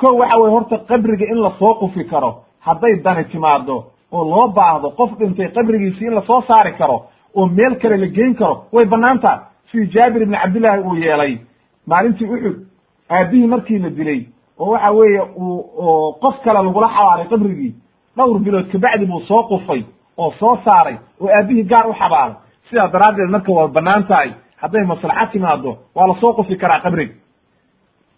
[0.00, 2.30] ko waxa weye horta qabriga in la soo qufi karo
[2.66, 3.76] hadday dani timaado
[4.12, 6.96] oo loo baahdo qof dhintay qabrigiisi in la soo saari karo
[7.34, 11.38] oo meel kale la geyn karo way bannaan taha sidii jaabir ibni cabdillahi uu yeelay
[11.86, 12.56] maalintii uxud
[13.10, 14.20] aabihii markii la dilay
[14.58, 17.74] oo waxa weeye uu qof kale lagula xabaaray qabrigii.
[18.16, 19.82] Dhowr bilood kabacdi buu soo qufay
[20.18, 22.34] oo soo saaray oo aabihii gaar u xabaaray.
[22.70, 24.30] Sidaa daraaddeed marka waa bannaan tahay
[24.62, 27.14] hadday maslaxa timaado waa la soo qufi karaa qabriga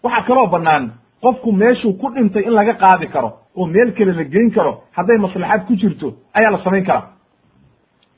[0.03, 0.91] waxaa kaloo bannaan
[1.21, 5.17] qofku meeshuu ku dhintay in laga qaadi karo oo meel kale la geyn karo hadday
[5.17, 7.07] maslaxad ku jirto ayaa la samayn karaa.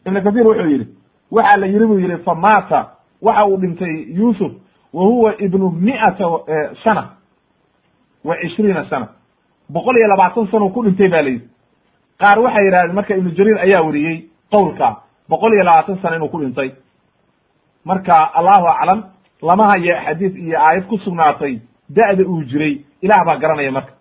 [0.05, 0.88] Ibnu kathiir wuxuu yidhi
[1.31, 2.89] waxaa la yidhi buu yidhi fa maata.
[3.21, 4.51] Waxa uu dhintay yuusuf
[4.93, 6.25] wa huwa ibnu mi'ata
[6.84, 7.03] sana
[8.23, 9.07] wa cishriina sana.
[9.69, 11.47] Boqol iyo labaatan sano ku dhintay ba la yidhi.
[12.19, 14.97] Qaar waxay yidhahdeen marka ibnu jariir ayaa weriyey qowlka
[15.30, 16.71] boqol iyo labaatan sano inuu ku dhintay.
[17.85, 19.03] Marka allahu aclam
[19.41, 21.59] lama hayo xadiis iyo aayad ku sugnaatay
[21.89, 23.93] da'da uu jiray ilaah baa garanaya marka.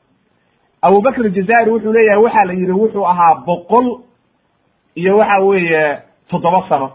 [0.82, 3.86] Abubakr jazairi wuxuu leeyahay waxaa la yidhi wuxuu ahaa boqol
[4.96, 5.98] iyo waxa weeye
[6.28, 6.90] toddoba sano.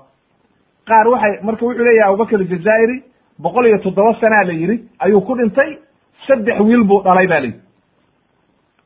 [0.88, 3.04] Qaar waxay marka wuxuu leeyahay abubakr jazairi
[3.40, 5.78] boqol iyo toddoba sanaa la yidhi ayuu ku dhintay
[6.28, 7.60] saddex wiil buu dhalay ba la yidhi.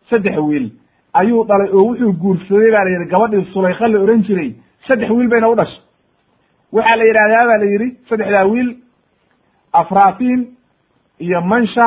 [0.10, 0.72] Saddex wiil
[1.14, 4.56] ayuu dhalay oo wuxuu guursaday ba la yidhi gabadhii sulaykha la ohan jiray
[4.88, 5.82] saddex wiil bayna u dhashay.
[6.72, 8.76] Waxaa la yidhahdaa ba la yidhi saddexdaa wiil
[9.73, 10.40] afratin
[11.22, 11.85] iyo mansha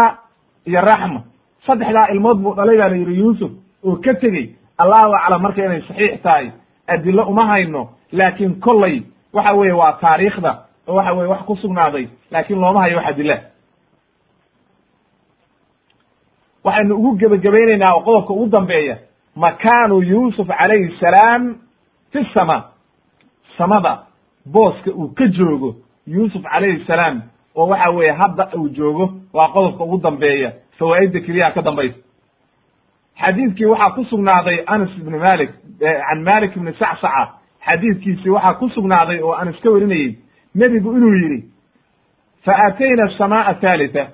[0.67, 1.21] iyo raxma.
[1.67, 3.51] Saddexdaa ilmood buu dhalay ba la yidhi yuusuf
[3.85, 6.51] oo ka tegey allahu aclam marka inay saxiix tahay
[6.87, 9.03] adilo uma hayno laakiin kollay
[9.33, 10.53] waxa weeye waa taariikhda
[10.89, 13.37] oo waxa weye wax ku sugnaaday laakiin looma hayo wax adila
[16.65, 18.97] waxaynu ugu gebagabaynaynaa oo qodobka ugu dambeeya
[19.37, 21.57] makaanu yuusuf calayhi salaam
[22.13, 22.65] fi sama.
[23.59, 23.99] Samada
[24.47, 27.23] booska uu ka joogo yuusuf calayhi salaam
[27.57, 31.99] oo waxa weeye hadda uu joogo waa qodobka ugu dambeeya fawaa'idda keliyaha ka dambaysa.
[33.21, 35.51] Xadiidkii waxaa ku sugnaaday anas ibni malik
[35.81, 37.29] can malik ibni sacsaca.
[37.67, 40.19] Xadiidkiisi waxaa ku sugnaaday oo anas ka warinayey
[40.55, 41.41] nebigu inuu yidhi
[42.45, 44.07] fa aatayna asamaaa thalitha.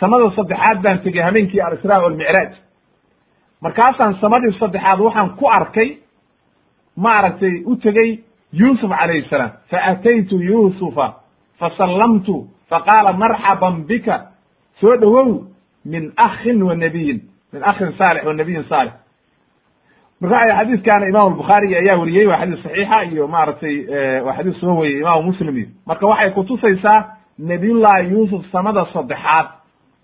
[0.00, 2.52] Samada saddexaad baan tegey habeenkii alisraa walmicraaj
[3.60, 5.96] markaasaan samadii saddexaad waxaan ku arkay
[6.96, 8.18] ma aragtay u tegey
[8.52, 9.50] yuusuf calayhi salaam.
[9.70, 11.14] Fa ataytu yuusufa
[11.58, 14.16] fasallamtu faqaala marxaban bika
[14.80, 15.44] soo dhowow
[15.84, 17.20] min akhin wa nabiyin
[17.52, 18.92] min akhin saalix wa nabiyin saalix
[20.20, 23.76] marka xadiiskaana imam albukhaarigi ayaa weriyey waa xadiis saxiixa iyo maaragtay
[24.26, 27.04] waa xadiis soo weriyey imaamu muslim marka waxay kutusaysaa
[27.38, 29.46] nebiyullahi yuusuf sanada saddexaad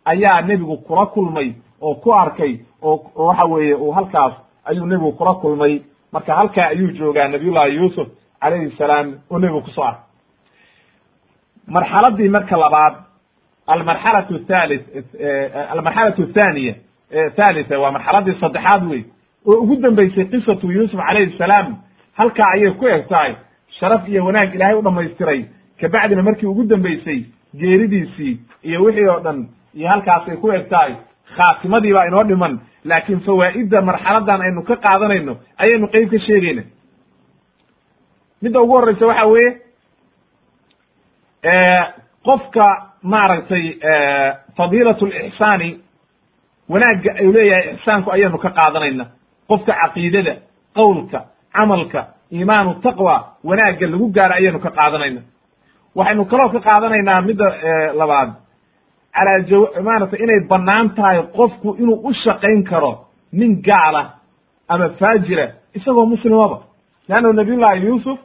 [0.04, 4.32] ayaa nebigu kula kulmay oo ku arkay oo waxa weeye uu halkaas
[4.64, 5.80] ayuu nebigu kula kulmay
[6.12, 8.08] marka halkaa ayuu joogaa nabiyullahi yuusuf
[8.40, 10.04] calayhi salaam oo nebigu ku soo arkay
[11.76, 12.94] marxaladii marka labaad
[13.74, 14.84] almarxalatu thalith
[15.74, 16.74] almarxalatu thaniya
[17.36, 19.02] thalitha waa marxaladii saddexaad wey
[19.46, 21.76] oo ugu dambeysay qisatu yuusuf calayhi salaam
[22.18, 23.34] halkaa ayay ku eg tahay
[23.78, 25.40] sharaf iyo wanaag ilaahay u dhamaystiray
[25.80, 27.20] kabacdina markii ugu dambeysay
[27.60, 29.38] geeridiisii iyo wixii oo dhan
[29.74, 30.94] iyo halkaasay ku eg tahay
[31.36, 32.58] khaatimadii baa inoo dhiman.
[32.84, 36.62] Laakiin fawaa'idda marxaladan aynu ka qaadanayno ayaynu qeyb ka sheegayna.
[38.42, 39.50] Midda ugu horreysa waxa weeye
[42.24, 42.66] qofka
[43.02, 43.64] maaragtay
[44.56, 45.70] fadiilat lixsaani
[46.68, 49.04] wanaagga ay leeyahay ixsaanku ayaynu ka qaadanayna.
[49.48, 50.34] Qofka caqiidada
[50.76, 51.20] qowlka
[51.56, 52.00] camalka
[52.32, 55.20] iimaanu taqwa wanaagga lagu gaaro ayaynu ka qaadanayna.
[55.96, 57.44] Waxaynu kaloo ka qaadanaynaa midda
[58.00, 58.30] labaad.
[59.14, 62.92] Calaa ja maaragtay inay bannaan tahay qofku inuu u shaqayn karo
[63.32, 64.02] nin gaala
[64.68, 66.58] ama faajira isagoo muslimaba
[67.08, 68.18] leanna nabiyullahi yuusuf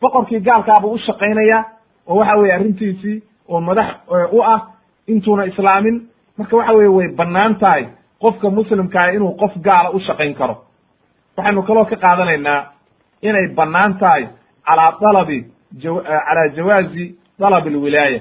[0.00, 1.64] boqorkii gaalkaabuu u shaqaynaya
[2.08, 3.86] oo waxa weye arrintiisii oo madax
[4.32, 4.60] u ah
[5.06, 6.08] intuuna islaamin.
[6.38, 7.84] Marka waxa weye way bannaan tahay
[8.20, 10.56] qofka muslimkaa inuu qof gaala u shaqayn karo.
[11.36, 12.66] Waxaynu kaloo ka qaadanaynaa
[13.22, 14.26] inay bannaan tahay
[14.66, 15.44] calaa dalabi
[15.82, 18.20] calaa jawaazi dalab alwilaaya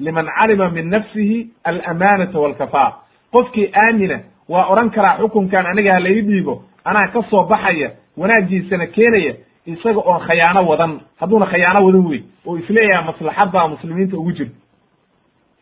[0.00, 2.92] liman calima min nafsihi alamanata walkafaa
[3.32, 8.86] qofkii aamina waa odhan karaa xukunkan aniga ha lai dhiibo anaa ka soo baxaya wanaaggiisana
[8.86, 9.34] keenaya
[9.72, 14.56] isaga oon khayaano wadan hadduuna khayaano wadan wey oo is leeyahay maslaxadbaa muslimiinta ugu jirto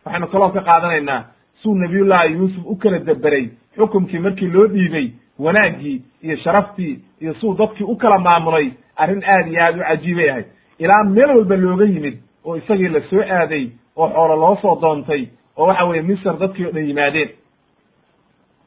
[0.05, 1.23] waxaynu kaloo ka qaadanaynaa
[1.61, 5.07] suu nabiyullahi yuusuf u kala deberay xukumkii markii loo dhiibay
[5.39, 10.29] wanaaggii iyo sharaftii iyo suu dadkii u kala maamulay arrin aad iyo aad u cajiibay
[10.29, 10.45] ahayd.
[10.79, 15.27] Ilaa meel walba looga yimid oo isagii la soo aaday oo xoolo loo soo doontay
[15.57, 17.29] oo waxa weeye misr dadkii o dhan yimaadeen.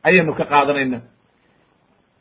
[0.02, 1.00] Ayaynu ka qaadanaynaa.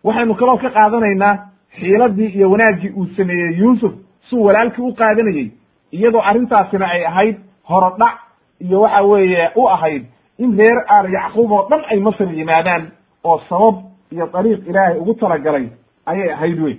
[0.04, 3.94] Waxaynu kaloo ka qaadanaynaa xiiladii iyo wanaaggii uu sameeyey yuusuf
[4.30, 5.52] suu walaalkii u qaadanayey
[5.92, 8.16] iyadoo arrintaasina ay ahayd horodhac
[8.60, 10.04] iyo waxa weeye u ahayd
[10.38, 12.92] in reer aal yacquub oo dhan ay masr yimaadaan
[13.24, 13.76] oo sabab
[14.12, 15.68] iyo dariiq ilaahay ugu talagalay
[16.06, 16.78] ayay ahayd wey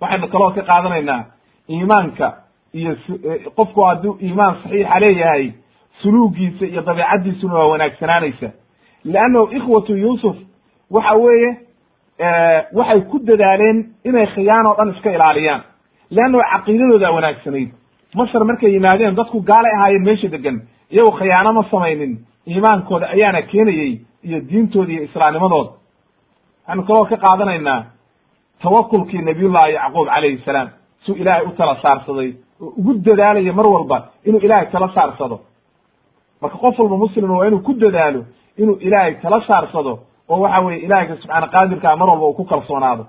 [0.00, 1.24] waxaynu kaloo ka qaadanaynaa
[1.70, 2.36] iimaanka
[2.72, 2.96] iyo
[3.56, 5.52] qofku hadduu iimaan saxiixa leeyahay
[6.02, 8.50] suluugiisa iyo dabeicaddiisuna waa wanaagsanaanaysa.
[9.04, 10.36] Leannahu ikhwatu yuusuf
[10.90, 11.56] waxa weeye
[12.18, 15.62] waxay ku dadaaleen inay khiyaan oo dhan iska ilaaliyaan.
[16.10, 17.70] Leannahu caqiidadoodaa wanaagsanayd.
[18.14, 20.56] Masar markay yimaadeen dadku gaalay ahaayeen meesha degan
[20.92, 22.12] iyagoo khiyaano ma samaynin.
[22.46, 25.70] Iimaankooda ayaana keenayey iyo diintooda iyo islaamnimadooda
[26.66, 27.84] waxaynu kaloo ka qaadanaynaa
[28.62, 30.68] tawakulkii nabiyullahi yacquub calayhi salaam.
[31.04, 35.40] Suu ilaahay u tala saarsaday oo ugu dadaalaya mar walba inuu ilaahay tala saarsado.
[36.40, 38.20] Marka qof walba muslima waa inuu ku dadaalo
[38.58, 43.04] inuu ilaahay tala saarsado oo waxa weye ilaahayka subxaana qaadirkaa mar walba uu ku kalsoonaado.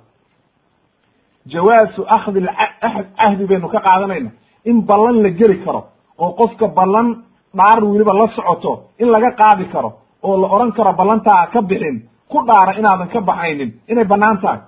[1.54, 2.40] Jawaasu akhdi
[3.18, 4.30] cahdi baynu ka qaadanayna.
[4.70, 5.82] In ballan la geli karo
[6.18, 7.08] oo qofka ballan
[7.58, 9.90] dhaar weliba la socoto in laga qaadi karo
[10.24, 11.98] oo la odhan karo ballantaa ka bixin
[12.32, 14.60] ku dhaara inaadan ka baxaynin inay bannaan tahay.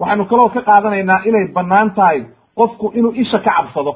[0.00, 2.18] Waxaynu kaloo ka qaadanaynaa inay bannaan tahay
[2.58, 3.92] qofku inuu isha ka cabsado.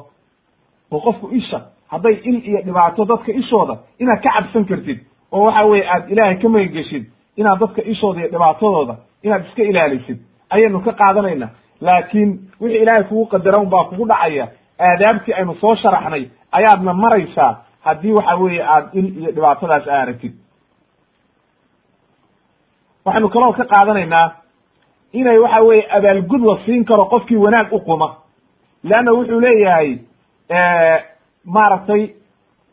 [0.90, 1.58] Oo qofku isha
[1.92, 4.98] hadday il iyo dhibaato dadka ishooda inaad ka cabsan kartid
[5.32, 7.04] oo waxa weye aad ilaahay ka magangeshid
[7.36, 10.18] inaad dadka ishooda iyo dhibaatadooda inaad iska ilaalisid
[10.50, 11.48] ayaynu ka qaadanayna.
[11.80, 17.62] Laakiin wixii ilaahay kugu qadara un baa kugu dhacaya aadaabtii aynu soo sharaxnay ayaadna maraysaa
[17.84, 20.32] haddii waxa weeye aad il iyo dhibaatadaas a aragtid
[23.04, 24.30] waxaynu kaloo ka qaadanaynaa
[25.12, 28.08] inay waxa weeye abaalgud la siin karo qofkii wanaag u quma.
[28.84, 29.98] Leanna wuxuu leeyahay
[31.44, 32.08] maaragtay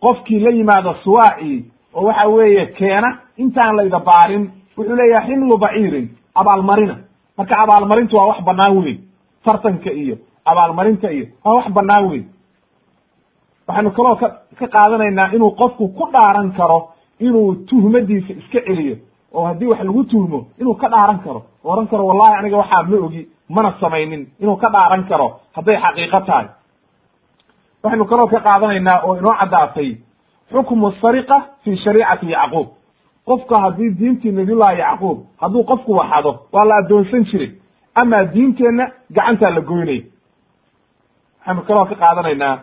[0.01, 1.65] qofkii la yimaado suwaaci
[1.97, 3.09] oo waxa weeye keena
[3.43, 4.43] intaan layda baarin
[4.77, 6.07] wuxuu leeyahay ximlu baciirin
[6.39, 6.95] abaalmarina.
[7.37, 8.97] Marka abaalmarintu waa wax bannaan weyn
[9.45, 12.25] tartanka iyo abaalmarinta iyo waa wax bannaan weyn.
[13.67, 14.27] Waxaynu kaloo ka
[14.59, 16.79] ka qaadanaynaa inuu qofku ku dhaaran karo
[17.19, 18.95] inuu tuhmadiisa iska celiyo
[19.33, 21.41] oo haddii wax lagu tuhmo inuu ka dhaaran karo.
[21.63, 26.19] Odhan karo wallahi aniga waxaa ma ogi mana samaynin inuu ka dhaaran karo hadday xaqiiqo
[26.27, 26.47] tahay.
[27.83, 29.89] Waxaynu kaloo ka qaadanaynaa oo inoo caddaatay
[30.51, 32.67] xukmu sariqa fi shariicati yacquub
[33.25, 37.51] qofka haddii diintii nabiyullahi yacquub hadduu qofku waxado waa la addoonsan jiray
[37.95, 40.01] amaa diinteenna gacantaa la goynaya
[41.39, 42.55] waxaynu kaloo ka qaadanaynaa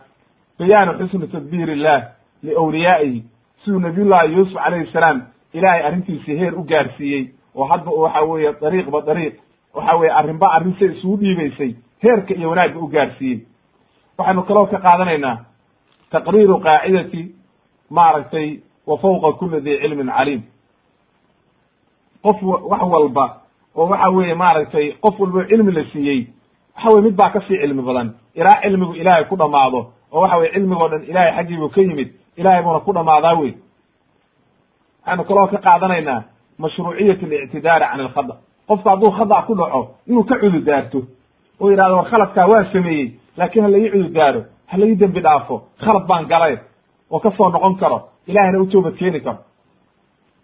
[0.59, 2.03] bayaanu xusni tadbiir illah
[2.43, 3.25] liawliyaa'ihi
[3.65, 5.23] siduu nabiyullahi yuusuf calayhi salaam
[5.53, 9.35] ilaahay arrintiisii heer u gaarsiiyey oo hadba waxa weeye dariiqba dariiq
[9.75, 13.41] waxa weye arrinba arrin say isugu dhiibaysay heerka iyo wanaagga u gaarsiiyey
[14.19, 15.37] waxaynu kaloo ka qaadanaynaa
[16.11, 17.23] taqriiru qaacidati
[17.91, 20.43] maaragtay wa fawqa kuli di cilmin caliim.
[22.23, 23.27] Qof wax walba
[23.77, 26.27] oo waxa weeye maaragtay qof walba cilmi la siiyey
[26.77, 28.15] waxa weye mid baa ka sii cilmi badan.
[28.35, 32.63] Ilaa cilmigu ilaahay ku dhamaado oo waxa weye cilmigoo dhan ilahay xaggiibuu ka yimid ilahay
[32.63, 33.55] buuna ku dhamaadaa wey
[35.05, 36.23] waxaynu kaloo ka qaadanaynaa
[36.59, 38.35] mashruuciyat alictidaari can alkhada.
[38.69, 40.99] Qofku hadduu khada ku dhaco inuu ka cududaarto
[41.61, 45.21] oo yidhahdo war khaladkaa waan sameeyey laakiin ha la ii cududaaro ha la ii dembi
[45.21, 46.57] dhaafo khalad baan galay
[47.15, 47.99] oo ka soo noqon karo
[48.31, 49.39] ilahayna u toobad keeni karo.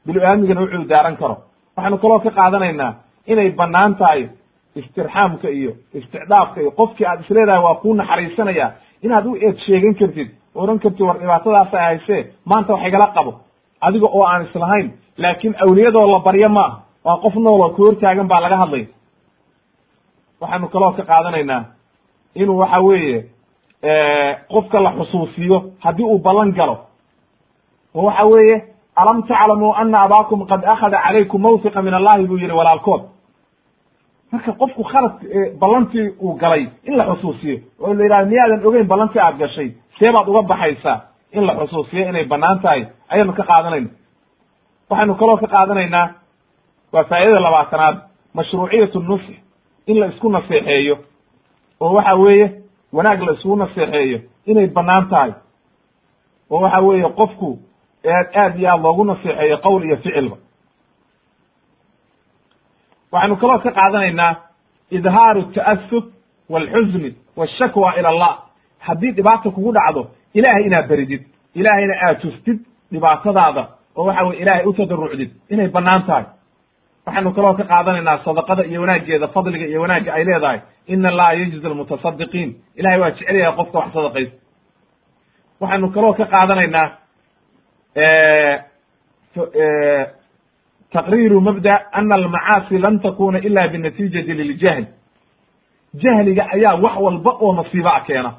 [0.06, 1.36] Bilo-aamigana u cududaaran karo.
[1.76, 2.92] Waxaynu kaloo ka qaadanaynaa
[3.32, 4.28] inay bannaan tahay
[4.78, 8.66] istirxaamka iyo isticdaafka iyo qofkii aad isleedahay waa kuu naxariisanaya
[9.04, 12.22] inaad u eed sheegan kartid odhan kartid war dhibaatadaasa haysee?
[12.50, 13.32] Maanta wax igala qabo.
[13.86, 14.88] Adiga oo aan islahayn
[15.22, 18.86] laakiin awliyadoo la baryo maaha waa qof nool oo ku hortaagan baa laga hadlaya
[20.40, 21.62] waxaynu kaloo ka qaadanaynaa
[22.34, 23.18] inuu waxa weeye
[24.52, 26.78] qofka la xusuusiyo haddii uu ballan galo.
[27.94, 28.64] Oo waxa weeye
[28.96, 32.26] alam taclamuu ana abaakum qad akhada calaykum mawtiqa min allahi?
[32.26, 33.02] buu yihi walaalkood.
[34.32, 35.12] Marka qofku khalad
[35.58, 39.70] ballantii uu galay in la xusuusiyo oo la yidhahdo miyaadan ogeyn ballantii aad gashay?
[39.98, 41.00] See baad uga baxaysaa
[41.32, 42.86] in la xusuusiyo inay bannaan tahay.
[43.08, 43.88] Ayaynu ka qaadanayna
[44.90, 46.08] waxaynu kaloo ka qaadanaynaa
[46.92, 47.96] waa faa'idada labaatanaad
[48.34, 49.24] mashruuciyatu nusx
[49.86, 50.96] in la isku naseexeeyo
[51.80, 52.46] oo waxa weeye
[52.92, 55.32] wanaag la isugu naseexeeyo inay bannaan tahay.
[56.50, 57.58] Oo waxa weeye qofku
[58.36, 60.36] aad iyo aad loogu naseexeeyo qowl iyo ficilba
[63.12, 64.34] waxaynu kaloo ka qaadanaynaa
[64.90, 66.04] idhaaru ta'asuf
[66.48, 68.38] walxusni washakwa ila allah.
[68.78, 71.22] Haddii dhibaata kugu dhacdo ilahay inaad beridid
[71.54, 72.58] ilahayna aad tustid
[72.92, 76.24] dhibaatadaada oo waxa weye ilaahay u tadarucdid inay bannaan tahay
[77.06, 80.60] waxaynu kaloo ka qaadanaynaa sadaqada iyo wanaaggeeda fadliga iyo wanaagga ay leedahay.
[80.86, 84.32] Ina allaha yajzi almutasadiqiin ilahay waa jecel yahay qofka wax sadaqaysa
[85.60, 86.88] waxaynu kaloo ka qaadanaynaa
[90.92, 94.84] taqriiru mabda ana almacaasi lan takuna ila binatiijati liljahl.
[95.94, 98.32] Jahliga ayaa wax walba oo nasiiba a keena.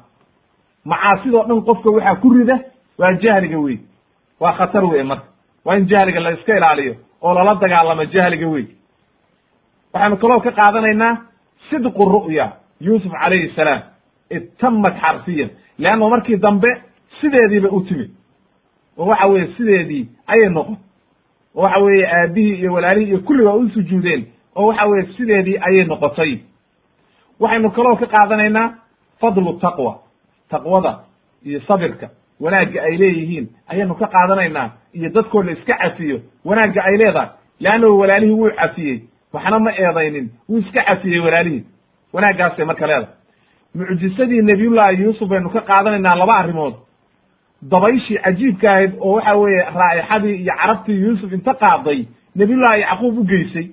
[0.84, 2.56] Macaasidoo dhan qofka waxaa ku rida
[2.98, 3.78] waa jahliga wey
[4.40, 5.26] waa khatar wey marka.
[5.64, 8.66] Waa in jahliga la iska ilaaliyo oo lala dagaalamo jahliga wey
[9.92, 11.16] waxaanu kaloo ka qaadanaynaa
[11.70, 12.46] sidqu ru'ya
[12.80, 13.80] yuusuf calayhi salaam
[14.30, 16.68] itamad xarfiyan leanna markii dambe
[17.20, 18.10] sideediiba u timid.
[18.98, 20.76] Oo waxa weeye sideedii ayay noqon.
[21.54, 24.26] Oo waxa weeye aabihii iyo walaalihii iyo kulli waa u sujuudeen.
[24.56, 26.38] Oo waxa weeye sideedii ayay noqotay.
[27.40, 28.74] Waxaynu kaloo ka qaadanaynaa
[29.20, 29.98] fadlu taqwa
[30.50, 30.98] taqwada
[31.44, 32.08] iyo sabirka
[32.40, 37.28] wanaagga ay leeyihiin ayaynu ka qaadanaynaa iyo dadkoo la iska cafiyo wanaagga ay leedahay.
[37.60, 39.00] Leannahu walaalihii wuu cafiyey.
[39.32, 41.64] Waxna ma eedaynin wuu iska cafiyey walaalihii
[42.12, 43.14] wanaaggaasay marka leedahay.
[43.74, 46.74] Mucjisadii nebiyullaahi yuusuf baynu ka qaadanaynaa laba arrimood.
[47.62, 52.04] Dabayshii cajiibka ahayd oo waxa weeye raa'ixadii iyo carabtii yuusuf inta qaaday
[52.36, 53.66] nebiyullaahi yacquub u geysay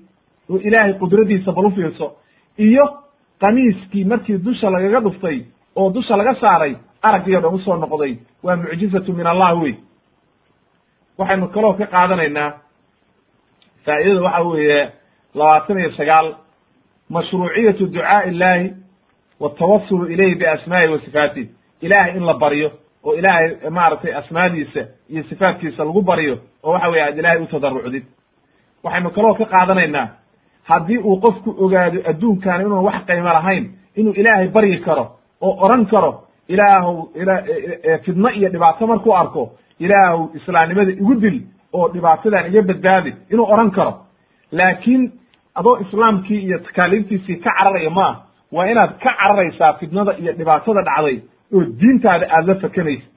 [0.49, 2.11] oo ilaahay qudradiisa bal u fiirso
[2.57, 2.85] iyo
[3.41, 5.41] qamiiskii markii dusha lagaga dhuftay
[5.75, 9.75] oo dusha laga saaray araggii o dhan u soo noqday waa mucjizatu min allah wey
[11.17, 12.51] waxaynu kaloo ka qaadanaynaa
[13.85, 14.89] faa'idada waxa weeye
[15.35, 16.35] labaatan iyo sagaal
[17.09, 18.73] mashruuciyatu ducaa'i illahi
[19.39, 21.47] watawasulu ilayhi biasmaa'ihi wa sifaatih
[21.81, 22.71] ilaahay in la baryo
[23.03, 28.03] oo ilaahay maaragtay asmaadiisa iyo sifaatkiisa lagu baryo oo waxa weye aad ilaahay u tadarucdid
[28.83, 30.07] waxaynu kaloo ka qaadanaynaa
[30.63, 35.05] haddii uu qofku ogaado adduunkan inuun wax qiimo lahayn inuu ilaahay baryi karo
[35.41, 36.93] oo oran karo ilaahu
[38.05, 39.43] fidno iyo dhibaato markuu arko
[39.79, 41.37] ilaahu islaamnimada igu dil
[41.73, 43.93] oo dhibaatadan iga badbaadi inuu oran karo.
[44.51, 45.11] Laakiin
[45.55, 48.15] adoo islaamkii iyo takaaliiftiisii ka cararaya ma ah
[48.51, 51.17] waa inaad ka cararaysaa fidnada iyo dhibaatada dhacday
[51.55, 53.07] oo diintaada aada la fakanaysa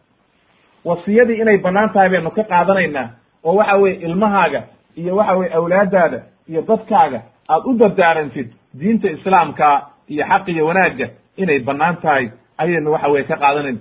[0.84, 3.08] wasiyadii inay bannaan tahay baynu ka qaadanaynaa
[3.44, 4.62] oo waxa weye ilmahaaga
[4.96, 8.48] iyo waxa weye awlaadaada iyo dadkaaga aad u dardaarantid
[8.80, 13.78] diinta islaamka iyo xaq iyo wanaagga inay bannaan tahay ayaynu waxa weye ka qaadanayna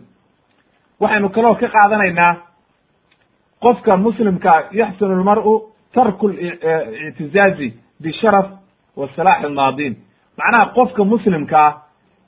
[1.00, 2.36] waxaynu kaloo ka qaadanaynaa
[3.62, 5.62] qofka muslimkaa yaxsunu lmar'u
[5.94, 8.48] tarku lictizaazi bisharaf
[8.98, 9.96] wa salaax almaadiin
[10.38, 11.82] macnaha qofka muslimkaa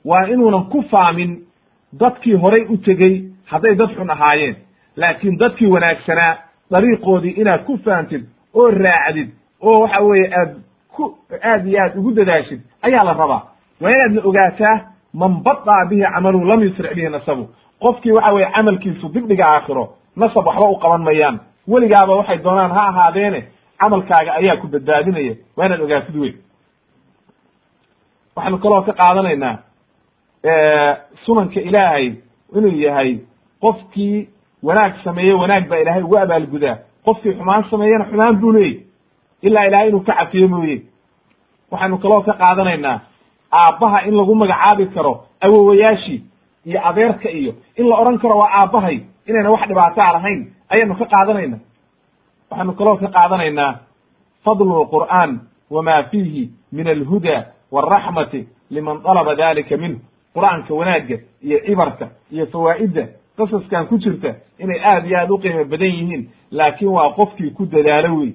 [0.04, 1.40] waa inuunan ku faamin
[2.00, 4.56] dadkii horay u tegey hadday dad xun ahaayeen.
[4.96, 6.36] Laakiin dadkii wanaagsanaa
[6.70, 8.24] dariiqoodii inaad ku fahamtid
[8.54, 9.28] oo raacdid
[9.60, 10.54] oo waxa weeye aad
[10.88, 13.42] ku aad iyo aad ugu dadaashid ayaa la rabaa.
[13.80, 14.76] Waa inaadna ogaataa
[15.14, 17.48] man badaa bihi camaluhu lam yusric bihi nasabu.
[17.80, 21.40] Qofkii waxa weye camalkiisu dibdhiga aakhiro nasab waxba u qaban mayaan.
[21.68, 23.44] Weligaaba waxay doonaan ha ahaadeene
[23.80, 26.34] camalkaaga ayaa ku badbaadinaya waa ogaatid wey
[28.36, 29.58] waxaanu kaloo ka qaadanaynaa
[31.24, 32.12] sunanka ilaahay
[32.56, 33.18] inuu yahay
[33.60, 34.28] qofkii
[34.62, 36.76] wanaag sameeye wanaag baa ilaahay ugu abaalgudaa.
[37.04, 38.80] Qofkii xumaan sameeyena xumaan buu leeyay.
[39.42, 40.82] Ilaa ilahay inuu ka cafiyo mooye.
[41.70, 43.00] Waxaanu kaloo ka qaadanaynaa
[43.62, 46.20] aabbaha in lagu magacaabi karo awowayaashii
[46.66, 51.04] iyo adeerka iyo in la odhan karo waa aabbahay inayna wax dhibaataa lahayn ayaanu ka
[51.06, 51.58] qaadanayna.
[52.50, 53.72] Waxaanu kaloo ka qaadanaynaa
[54.44, 55.30] fadlu lqur'aan
[55.70, 60.00] wama fiihi min alhuda waraxmati liman dalaba dalika minhu.
[60.34, 63.04] Qur'aanka wanaagga iyo cibarka iyo fawaa'idda
[63.38, 67.66] qasaskan ku jirta inay aad iyo aad u qiimo badan yihiin laakiin waa qofkii ku
[67.66, 68.32] dadaalo wey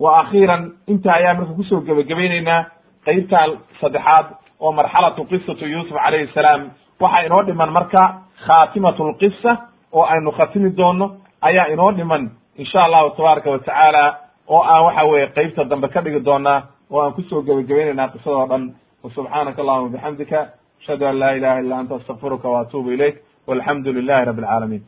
[0.00, 2.64] wa akhiiran inta ayaa marka ku soo gebagabaynaynaa
[3.06, 3.46] qeybtaa
[3.80, 4.26] saddexaad
[4.60, 6.70] oo marxalatu qisatu yuusuf calayhi salaam.
[7.00, 8.02] Waxaa inoo dhiman marka
[8.46, 9.52] khaatimatu lqisa
[9.92, 11.06] oo aynu khatimi doono
[11.48, 12.30] ayaa inoo dhiman
[12.62, 14.04] insha allahu tabaaraka wa tacaala
[14.48, 16.58] oo aan waxa weye qeybta dambe ka dhigi doonaa
[16.90, 18.64] oo aan ku soo gebagabaynaynaa qisadoo dhan.
[19.04, 20.38] Wasubxaanaka allahuma bixamdika
[20.80, 23.16] ashhadu an laa ilaha illa anta astaqfiruka wa atuubu ilayk
[23.48, 24.82] walxamdu lilahi rabi alcaalamiin